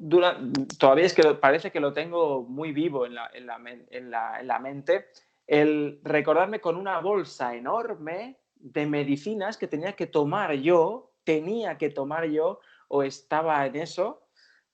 todavía 0.79 1.05
es 1.05 1.15
que 1.15 1.35
parece 1.35 1.73
que 1.73 1.81
lo 1.81 1.93
tengo 1.93 2.45
muy 2.45 2.71
vivo 2.73 3.07
en 3.07 3.17
la, 3.17 3.29
en, 3.33 4.11
la, 4.11 4.59
mente, 4.61 5.07
el 5.49 6.01
recordarme 6.05 6.61
con 6.61 6.77
una 6.77 7.01
bolsa 7.01 7.57
enorme 7.57 8.39
de 8.55 8.87
medicinas 8.87 9.57
que 9.57 9.67
tenía 9.67 9.95
que 9.95 10.07
tomar 10.07 10.53
yo, 10.55 11.13
tenía 11.25 11.77
que 11.77 11.91
tomar 11.91 12.27
yo 12.27 12.61
o 12.87 13.03
estaba 13.03 13.67
en 13.67 13.77
eso. 13.77 14.23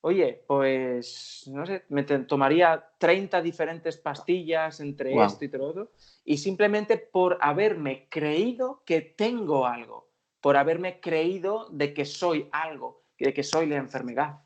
Oye, 0.08 0.44
pues 0.46 1.50
no 1.52 1.66
sé, 1.66 1.82
me 1.88 2.04
tomaría 2.04 2.90
30 2.96 3.42
diferentes 3.42 3.96
pastillas 3.96 4.78
entre 4.78 5.20
esto 5.20 5.44
y 5.44 5.48
todo, 5.48 5.90
y 6.24 6.38
simplemente 6.38 6.96
por 6.96 7.38
haberme 7.40 8.06
creído 8.08 8.84
que 8.86 9.00
tengo 9.00 9.66
algo, 9.66 10.08
por 10.40 10.56
haberme 10.56 11.00
creído 11.00 11.68
de 11.72 11.92
que 11.92 12.04
soy 12.04 12.48
algo 12.52 13.02
de 13.18 13.34
que 13.34 13.42
soy 13.42 13.66
la 13.66 13.78
enfermedad. 13.78 14.42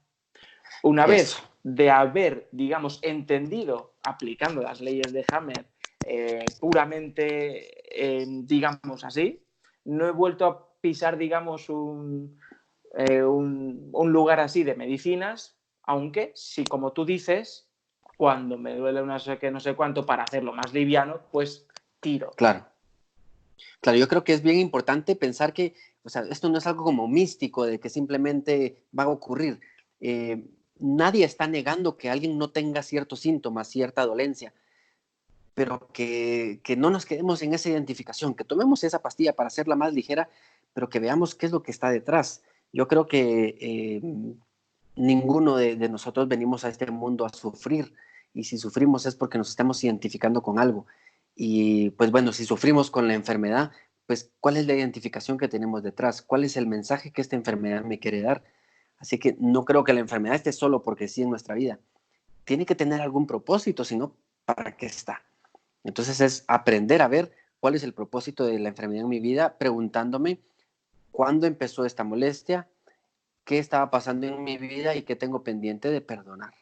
Una 0.82 1.04
vez 1.04 1.36
de 1.62 1.90
haber, 1.90 2.48
digamos, 2.52 2.98
entendido, 3.02 3.96
aplicando 4.02 4.62
las 4.62 4.80
leyes 4.80 5.12
de 5.12 5.26
Hammer 5.30 5.66
eh, 6.00 6.46
puramente, 6.58 7.84
digamos 8.44 9.04
así, 9.04 9.44
no 9.84 10.06
he 10.06 10.12
vuelto 10.12 10.46
a 10.46 10.80
pisar, 10.80 11.18
digamos, 11.18 11.68
eh, 12.96 13.22
un, 13.22 13.90
lugar 13.92 14.40
así 14.40 14.64
de 14.64 14.74
medicinas, 14.74 15.56
aunque 15.82 16.32
si, 16.34 16.64
como 16.64 16.92
tú 16.92 17.04
dices, 17.04 17.68
cuando 18.16 18.58
me 18.58 18.76
duele 18.76 19.02
una 19.02 19.18
sé 19.18 19.38
que 19.38 19.50
no 19.50 19.60
sé 19.60 19.74
cuánto 19.74 20.04
para 20.06 20.24
hacerlo 20.24 20.52
más 20.52 20.72
liviano, 20.72 21.20
pues 21.30 21.66
tiro. 22.00 22.30
Claro. 22.36 22.66
Claro, 23.80 23.98
yo 23.98 24.08
creo 24.08 24.24
que 24.24 24.32
es 24.32 24.42
bien 24.42 24.58
importante 24.58 25.16
pensar 25.16 25.52
que, 25.52 25.74
o 26.02 26.08
sea, 26.08 26.22
esto 26.30 26.48
no 26.48 26.58
es 26.58 26.66
algo 26.66 26.84
como 26.84 27.08
místico 27.08 27.64
de 27.64 27.78
que 27.78 27.88
simplemente 27.88 28.82
va 28.98 29.04
a 29.04 29.08
ocurrir. 29.08 29.60
Eh, 30.00 30.44
nadie 30.78 31.24
está 31.24 31.46
negando 31.46 31.96
que 31.96 32.10
alguien 32.10 32.38
no 32.38 32.50
tenga 32.50 32.82
ciertos 32.82 33.20
síntomas, 33.20 33.68
cierta 33.68 34.04
dolencia, 34.06 34.52
pero 35.54 35.88
que, 35.92 36.60
no 36.76 36.90
nos 36.90 37.04
quedemos 37.04 37.42
en 37.42 37.54
esa 37.54 37.68
identificación, 37.68 38.34
que 38.34 38.44
tomemos 38.44 38.82
esa 38.84 39.02
pastilla 39.02 39.34
para 39.34 39.48
hacerla 39.48 39.76
más 39.76 39.92
ligera, 39.92 40.30
pero 40.72 40.88
que 40.88 41.00
veamos 41.00 41.34
qué 41.34 41.46
es 41.46 41.52
lo 41.52 41.62
que 41.62 41.70
está 41.70 41.90
detrás. 41.90 42.42
Yo 42.72 42.88
creo 42.88 43.06
que 43.06 43.56
eh, 43.60 44.00
ninguno 44.96 45.56
de, 45.56 45.76
de, 45.76 45.88
nosotros 45.88 46.28
venimos 46.28 46.64
a 46.64 46.68
este 46.68 46.90
mundo 46.90 47.24
a 47.24 47.30
sufrir, 47.30 47.92
y 48.32 48.44
si 48.44 48.58
sufrimos 48.58 49.06
es 49.06 49.16
porque 49.16 49.38
nos 49.38 49.50
estamos 49.50 49.82
identificando 49.82 50.42
con 50.42 50.58
algo. 50.58 50.86
Y 51.34 51.90
pues 51.90 52.10
bueno, 52.10 52.32
si 52.32 52.44
sufrimos 52.44 52.90
con 52.90 53.08
la 53.08 53.14
enfermedad, 53.14 53.72
pues 54.06 54.32
cuál 54.40 54.56
es 54.56 54.66
la 54.66 54.74
identificación 54.74 55.38
que 55.38 55.48
tenemos 55.48 55.82
detrás, 55.82 56.22
cuál 56.22 56.44
es 56.44 56.56
el 56.56 56.66
mensaje 56.66 57.12
que 57.12 57.20
esta 57.20 57.36
enfermedad 57.36 57.84
me 57.84 57.98
quiere 57.98 58.22
dar. 58.22 58.42
Así 58.98 59.18
que 59.18 59.36
no 59.38 59.64
creo 59.64 59.84
que 59.84 59.92
la 59.92 60.00
enfermedad 60.00 60.36
esté 60.36 60.52
solo 60.52 60.82
porque 60.82 61.08
sí 61.08 61.22
en 61.22 61.30
nuestra 61.30 61.54
vida. 61.54 61.78
Tiene 62.44 62.66
que 62.66 62.74
tener 62.74 63.00
algún 63.00 63.26
propósito, 63.26 63.84
sino 63.84 64.16
¿para 64.44 64.76
qué 64.76 64.86
está? 64.86 65.22
Entonces 65.84 66.20
es 66.20 66.44
aprender 66.48 67.02
a 67.02 67.08
ver 67.08 67.32
cuál 67.60 67.74
es 67.74 67.82
el 67.82 67.94
propósito 67.94 68.44
de 68.44 68.58
la 68.58 68.68
enfermedad 68.70 69.04
en 69.04 69.08
mi 69.08 69.20
vida, 69.20 69.56
preguntándome 69.58 70.40
cuándo 71.10 71.46
empezó 71.46 71.84
esta 71.84 72.04
molestia, 72.04 72.68
qué 73.44 73.58
estaba 73.58 73.90
pasando 73.90 74.26
en 74.26 74.44
mi 74.44 74.58
vida 74.58 74.94
y 74.94 75.02
qué 75.02 75.16
tengo 75.16 75.42
pendiente 75.42 75.90
de 75.90 76.00
perdonar. 76.00 76.54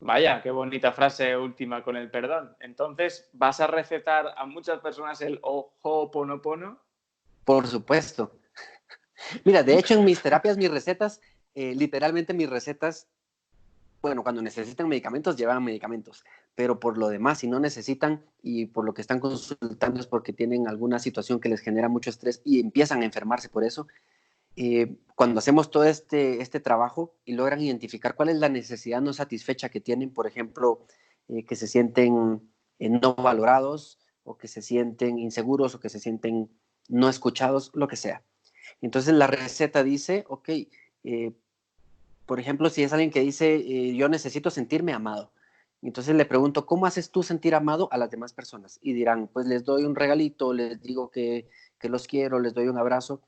Vaya, 0.00 0.42
qué 0.42 0.50
bonita 0.50 0.92
frase 0.92 1.36
última 1.36 1.82
con 1.82 1.96
el 1.96 2.10
perdón. 2.10 2.54
Entonces, 2.60 3.28
¿vas 3.32 3.60
a 3.60 3.66
recetar 3.66 4.34
a 4.36 4.44
muchas 4.44 4.80
personas 4.80 5.20
el 5.22 5.40
Ho'oponopono? 5.42 6.80
Por 7.44 7.66
supuesto. 7.66 8.38
Mira, 9.44 9.62
de 9.62 9.78
hecho, 9.78 9.94
en 9.94 10.04
mis 10.04 10.20
terapias, 10.20 10.58
mis 10.58 10.70
recetas, 10.70 11.20
eh, 11.54 11.74
literalmente 11.74 12.34
mis 12.34 12.50
recetas, 12.50 13.08
bueno, 14.02 14.22
cuando 14.22 14.42
necesitan 14.42 14.88
medicamentos, 14.88 15.36
llevan 15.36 15.64
medicamentos, 15.64 16.24
pero 16.56 16.80
por 16.80 16.98
lo 16.98 17.08
demás, 17.08 17.38
si 17.38 17.46
no 17.46 17.60
necesitan 17.60 18.24
y 18.42 18.66
por 18.66 18.84
lo 18.84 18.94
que 18.94 19.02
están 19.02 19.20
consultando 19.20 20.00
es 20.00 20.08
porque 20.08 20.32
tienen 20.32 20.66
alguna 20.66 20.98
situación 20.98 21.38
que 21.38 21.48
les 21.48 21.60
genera 21.60 21.88
mucho 21.88 22.10
estrés 22.10 22.42
y 22.44 22.58
empiezan 22.58 23.02
a 23.02 23.04
enfermarse 23.04 23.48
por 23.48 23.62
eso, 23.62 23.86
eh, 24.56 24.96
cuando 25.14 25.38
hacemos 25.38 25.70
todo 25.70 25.84
este, 25.84 26.42
este 26.42 26.58
trabajo 26.58 27.14
y 27.24 27.34
logran 27.34 27.60
identificar 27.60 28.16
cuál 28.16 28.30
es 28.30 28.36
la 28.36 28.48
necesidad 28.48 29.00
no 29.00 29.12
satisfecha 29.12 29.68
que 29.68 29.80
tienen, 29.80 30.12
por 30.12 30.26
ejemplo, 30.26 30.86
eh, 31.28 31.44
que 31.44 31.54
se 31.54 31.68
sienten 31.68 32.40
no 32.80 33.14
valorados 33.14 33.98
o 34.24 34.36
que 34.36 34.48
se 34.48 34.60
sienten 34.62 35.18
inseguros 35.18 35.74
o 35.74 35.80
que 35.80 35.88
se 35.88 36.00
sienten 36.00 36.50
no 36.88 37.08
escuchados, 37.08 37.70
lo 37.74 37.88
que 37.88 37.96
sea. 37.96 38.22
Entonces 38.80 39.14
la 39.14 39.26
receta 39.26 39.82
dice, 39.84 40.24
ok, 40.28 40.48
eh, 41.04 41.32
por 42.26 42.40
ejemplo, 42.40 42.68
si 42.70 42.82
es 42.82 42.92
alguien 42.92 43.10
que 43.10 43.20
dice, 43.20 43.54
eh, 43.54 43.94
yo 43.94 44.08
necesito 44.08 44.50
sentirme 44.50 44.92
amado. 44.92 45.32
Entonces 45.82 46.14
le 46.14 46.24
pregunto, 46.24 46.66
¿cómo 46.66 46.86
haces 46.86 47.10
tú 47.10 47.22
sentir 47.22 47.54
amado 47.54 47.88
a 47.92 47.98
las 47.98 48.10
demás 48.10 48.32
personas? 48.32 48.78
Y 48.82 48.92
dirán, 48.92 49.28
pues 49.32 49.46
les 49.46 49.64
doy 49.64 49.84
un 49.84 49.94
regalito, 49.94 50.52
les 50.52 50.80
digo 50.82 51.10
que, 51.10 51.48
que 51.78 51.88
los 51.88 52.06
quiero, 52.06 52.40
les 52.40 52.54
doy 52.54 52.68
un 52.68 52.78
abrazo. 52.78 53.22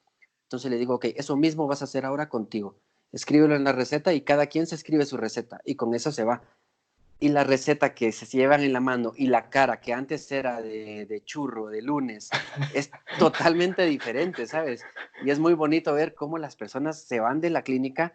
Entonces 0.44 0.70
le 0.70 0.78
digo, 0.78 0.94
ok, 0.94 1.06
eso 1.16 1.36
mismo 1.36 1.66
vas 1.66 1.82
a 1.82 1.84
hacer 1.84 2.04
ahora 2.04 2.28
contigo. 2.28 2.76
Escríbelo 3.12 3.54
en 3.54 3.64
la 3.64 3.72
receta 3.72 4.12
y 4.12 4.22
cada 4.22 4.46
quien 4.46 4.66
se 4.66 4.74
escribe 4.74 5.06
su 5.06 5.16
receta 5.16 5.60
y 5.64 5.76
con 5.76 5.94
eso 5.94 6.10
se 6.10 6.24
va 6.24 6.42
y 7.20 7.28
la 7.30 7.44
receta 7.44 7.94
que 7.94 8.12
se 8.12 8.26
llevan 8.26 8.62
en 8.62 8.72
la 8.72 8.80
mano 8.80 9.12
y 9.16 9.26
la 9.26 9.50
cara 9.50 9.80
que 9.80 9.92
antes 9.92 10.30
era 10.30 10.62
de, 10.62 11.22
churro, 11.24 11.68
de 11.68 11.82
lunes, 11.82 12.30
es 12.74 12.90
totalmente 13.18 13.84
diferente, 13.86 14.46
¿sabes? 14.46 14.84
Y 15.24 15.30
es 15.30 15.38
muy 15.38 15.54
bonito 15.54 15.92
ver 15.94 16.14
cómo 16.14 16.38
las 16.38 16.54
personas 16.54 17.02
se 17.02 17.20
van 17.20 17.40
de 17.40 17.50
la 17.50 17.62
clínica 17.62 18.14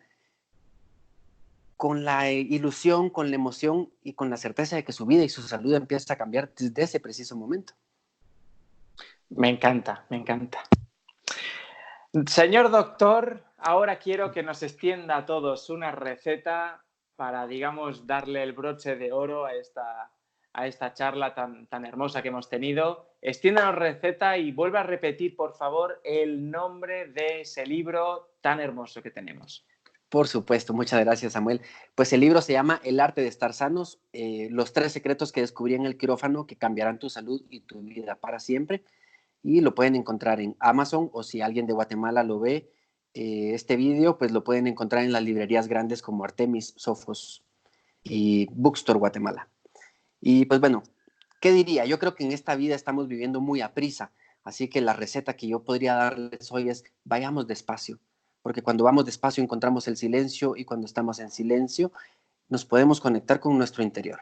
con 1.84 2.05
la 2.05 2.31
ilusión, 2.31 3.09
con 3.09 3.29
la 3.29 3.36
emoción 3.36 3.91
y 4.03 4.13
con 4.13 4.29
la 4.29 4.38
certeza 4.38 4.77
de 4.77 4.86
que 4.86 4.93
su 4.93 5.05
vida 5.05 5.25
y 5.25 5.27
su 5.27 5.41
salud 5.41 5.73
empieza 5.73 6.13
a 6.13 6.17
cambiar 6.17 6.49
desde 6.55 6.81
ese 6.81 7.01
preciso 7.01 7.36
momento. 7.36 7.73
Me 9.31 9.49
encanta, 9.49 10.05
me 10.07 10.15
encanta. 10.15 10.59
Señor 12.25 12.71
doctor, 12.71 13.43
ahora 13.57 13.99
quiero 13.99 14.31
que 14.31 14.43
nos 14.43 14.63
extienda 14.63 15.17
a 15.17 15.25
todos 15.25 15.69
una 15.69 15.91
receta 15.91 16.86
para, 17.17 17.47
digamos, 17.47 18.07
darle 18.07 18.43
el 18.43 18.53
broche 18.53 18.95
de 18.95 19.11
oro 19.11 19.43
a 19.43 19.53
esta, 19.53 20.09
a 20.53 20.67
esta 20.67 20.93
charla 20.93 21.36
tan, 21.36 21.67
tan 21.67 21.86
hermosa 21.86 22.21
que 22.21 22.29
hemos 22.29 22.47
tenido. 22.47 23.09
Extiéndanos 23.21 23.75
receta 23.75 24.38
y 24.38 24.53
vuelva 24.53 24.79
a 24.79 24.84
repetir, 24.84 25.36
por 25.36 25.53
favor, 25.53 25.99
el 26.05 26.49
nombre 26.49 27.09
de 27.09 27.41
ese 27.41 27.65
libro 27.65 28.36
tan 28.39 28.61
hermoso 28.61 29.03
que 29.03 29.11
tenemos. 29.11 29.65
Por 30.14 30.28
supuesto, 30.28 30.76
muchas 30.76 30.99
gracias 30.99 31.34
Samuel. 31.34 31.61
Pues 31.95 32.14
el 32.14 32.20
libro 32.20 32.39
se 32.39 32.53
llama 32.53 32.80
El 32.84 32.99
arte 32.99 33.22
de 33.22 33.28
estar 33.28 33.51
sanos, 33.51 33.99
eh, 34.14 34.47
los 34.51 34.72
tres 34.72 34.91
secretos 34.91 35.32
que 35.32 35.41
descubrí 35.41 35.74
en 35.74 35.88
el 35.88 35.97
quirófano 35.97 36.45
que 36.45 36.55
cambiarán 36.55 36.99
tu 36.99 37.09
salud 37.09 37.41
y 37.49 37.61
tu 37.61 37.82
vida 37.82 38.14
para 38.14 38.39
siempre. 38.39 38.84
Y 39.41 39.61
lo 39.61 39.74
pueden 39.74 39.95
encontrar 39.95 40.39
en 40.39 40.55
Amazon 40.59 41.09
o 41.14 41.24
si 41.24 41.41
alguien 41.41 41.66
de 41.66 41.74
Guatemala 41.74 42.22
lo 42.22 42.39
ve, 42.39 42.70
eh, 43.16 43.55
este 43.55 43.76
vídeo, 43.76 44.20
pues 44.20 44.32
lo 44.32 44.43
pueden 44.43 44.68
encontrar 44.68 45.03
en 45.03 45.14
las 45.14 45.24
librerías 45.24 45.68
grandes 45.68 46.03
como 46.03 46.24
Artemis, 46.24 46.76
Sofos 46.78 47.43
y 48.03 48.45
Bookstore 48.51 48.99
Guatemala. 48.99 49.49
Y 50.22 50.45
pues 50.45 50.59
bueno, 50.59 50.84
¿qué 51.41 51.51
diría? 51.51 51.86
Yo 51.86 51.97
creo 51.97 52.14
que 52.14 52.24
en 52.24 52.34
esta 52.34 52.55
vida 52.55 52.76
estamos 52.76 53.07
viviendo 53.07 53.41
muy 53.41 53.61
a 53.61 53.74
prisa, 53.74 54.11
así 54.43 54.68
que 54.68 54.80
la 54.80 54.93
receta 54.93 55.36
que 55.36 55.47
yo 55.47 55.64
podría 55.64 55.95
darles 55.95 56.51
hoy 56.51 56.70
es 56.70 56.84
vayamos 57.03 57.47
despacio, 57.47 57.99
porque 58.43 58.61
cuando 58.61 58.83
vamos 58.83 59.05
despacio 59.05 59.43
encontramos 59.43 59.87
el 59.87 59.97
silencio 59.97 60.55
y 60.55 60.65
cuando 60.65 60.85
estamos 60.85 61.17
en 61.17 61.31
silencio 61.31 61.91
nos 62.49 62.63
podemos 62.65 63.01
conectar 63.01 63.39
con 63.39 63.57
nuestro 63.57 63.81
interior. 63.81 64.19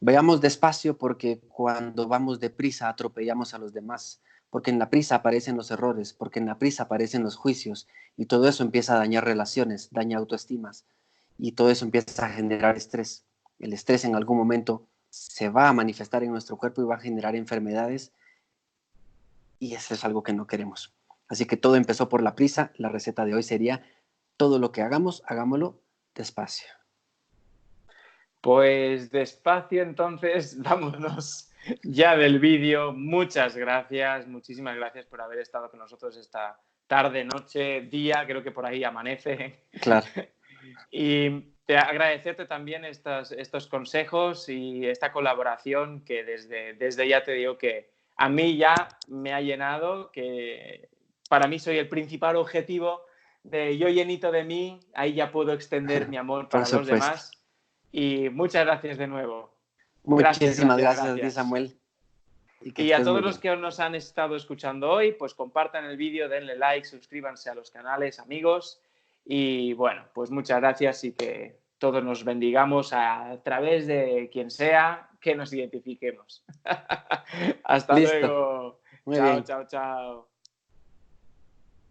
Vayamos 0.00 0.40
despacio 0.40 0.98
porque 0.98 1.38
cuando 1.38 2.08
vamos 2.08 2.40
deprisa 2.40 2.88
atropellamos 2.88 3.54
a 3.54 3.58
los 3.58 3.72
demás 3.72 4.20
porque 4.50 4.70
en 4.70 4.78
la 4.78 4.90
prisa 4.90 5.16
aparecen 5.16 5.56
los 5.56 5.70
errores, 5.70 6.12
porque 6.12 6.40
en 6.40 6.46
la 6.46 6.58
prisa 6.58 6.84
aparecen 6.84 7.22
los 7.22 7.36
juicios, 7.36 7.86
y 8.16 8.26
todo 8.26 8.48
eso 8.48 8.62
empieza 8.62 8.94
a 8.94 8.98
dañar 8.98 9.24
relaciones, 9.24 9.88
daña 9.92 10.18
autoestimas, 10.18 10.84
y 11.38 11.52
todo 11.52 11.70
eso 11.70 11.84
empieza 11.84 12.26
a 12.26 12.30
generar 12.30 12.76
estrés. 12.76 13.24
El 13.60 13.72
estrés 13.72 14.04
en 14.04 14.16
algún 14.16 14.36
momento 14.36 14.86
se 15.08 15.48
va 15.48 15.68
a 15.68 15.72
manifestar 15.72 16.22
en 16.24 16.32
nuestro 16.32 16.56
cuerpo 16.56 16.82
y 16.82 16.84
va 16.84 16.96
a 16.96 17.00
generar 17.00 17.36
enfermedades, 17.36 18.12
y 19.58 19.74
eso 19.74 19.94
es 19.94 20.04
algo 20.04 20.22
que 20.22 20.32
no 20.32 20.46
queremos. 20.46 20.92
Así 21.30 21.46
que 21.46 21.56
todo 21.56 21.76
empezó 21.76 22.08
por 22.08 22.22
la 22.22 22.34
prisa, 22.34 22.72
la 22.76 22.88
receta 22.88 23.24
de 23.24 23.34
hoy 23.34 23.44
sería, 23.44 23.82
todo 24.36 24.58
lo 24.58 24.72
que 24.72 24.82
hagamos, 24.82 25.22
hagámoslo 25.26 25.80
despacio. 26.12 26.68
Pues 28.40 29.12
despacio 29.12 29.82
entonces, 29.82 30.58
vámonos 30.62 31.52
ya 31.84 32.16
del 32.16 32.40
vídeo. 32.40 32.92
Muchas 32.92 33.56
gracias, 33.56 34.26
muchísimas 34.26 34.74
gracias 34.74 35.06
por 35.06 35.20
haber 35.20 35.38
estado 35.38 35.70
con 35.70 35.78
nosotros 35.78 36.16
esta 36.16 36.58
tarde, 36.88 37.24
noche, 37.24 37.82
día, 37.82 38.24
creo 38.26 38.42
que 38.42 38.50
por 38.50 38.66
ahí 38.66 38.82
amanece. 38.82 39.66
Claro. 39.80 40.06
y 40.90 41.52
te 41.64 41.78
agradecerte 41.78 42.46
también 42.46 42.84
estos, 42.84 43.30
estos 43.30 43.68
consejos 43.68 44.48
y 44.48 44.84
esta 44.84 45.12
colaboración 45.12 46.04
que 46.04 46.24
desde, 46.24 46.74
desde 46.74 47.06
ya 47.06 47.22
te 47.22 47.32
digo 47.34 47.56
que 47.56 47.92
a 48.16 48.28
mí 48.28 48.56
ya 48.56 48.74
me 49.06 49.32
ha 49.32 49.40
llenado, 49.40 50.10
que 50.10 50.90
para 51.30 51.46
mí 51.46 51.60
soy 51.60 51.78
el 51.78 51.86
principal 51.86 52.34
objetivo 52.34 53.02
de 53.44 53.78
yo 53.78 53.88
llenito 53.88 54.32
de 54.32 54.42
mí, 54.42 54.80
ahí 54.94 55.14
ya 55.14 55.30
puedo 55.30 55.52
extender 55.52 56.08
mi 56.08 56.16
amor 56.16 56.48
para 56.50 56.68
los 56.68 56.86
demás. 56.88 57.30
Y 57.92 58.28
muchas 58.30 58.66
gracias 58.66 58.98
de 58.98 59.06
nuevo. 59.06 59.54
Muchísimas 60.02 60.76
gracias, 60.76 61.34
Samuel. 61.34 61.78
Y, 62.62 62.90
a 62.90 63.02
todos 63.04 63.22
los 63.22 63.38
que 63.38 63.54
nos 63.56 63.78
han 63.78 63.94
estado 63.94 64.34
escuchando 64.34 64.90
hoy, 64.90 65.12
pues 65.12 65.32
compartan 65.32 65.84
el 65.84 65.96
vídeo, 65.96 66.28
denle 66.28 66.56
like, 66.56 66.84
suscríbanse 66.84 67.48
a 67.48 67.54
los 67.54 67.70
canales, 67.70 68.18
amigos. 68.18 68.82
Y 69.24 69.72
bueno, 69.74 70.04
pues 70.12 70.32
muchas 70.32 70.58
gracias 70.58 71.04
y 71.04 71.12
que 71.12 71.60
todos 71.78 72.02
nos 72.02 72.24
bendigamos 72.24 72.92
a 72.92 73.40
través 73.44 73.86
de 73.86 74.28
quien 74.32 74.50
sea 74.50 75.08
que 75.20 75.36
nos 75.36 75.52
identifiquemos. 75.52 76.44
Hasta 77.64 77.98
luego. 77.98 78.80
chao, 79.14 79.42
chao, 79.44 79.66
chao. 79.68 80.29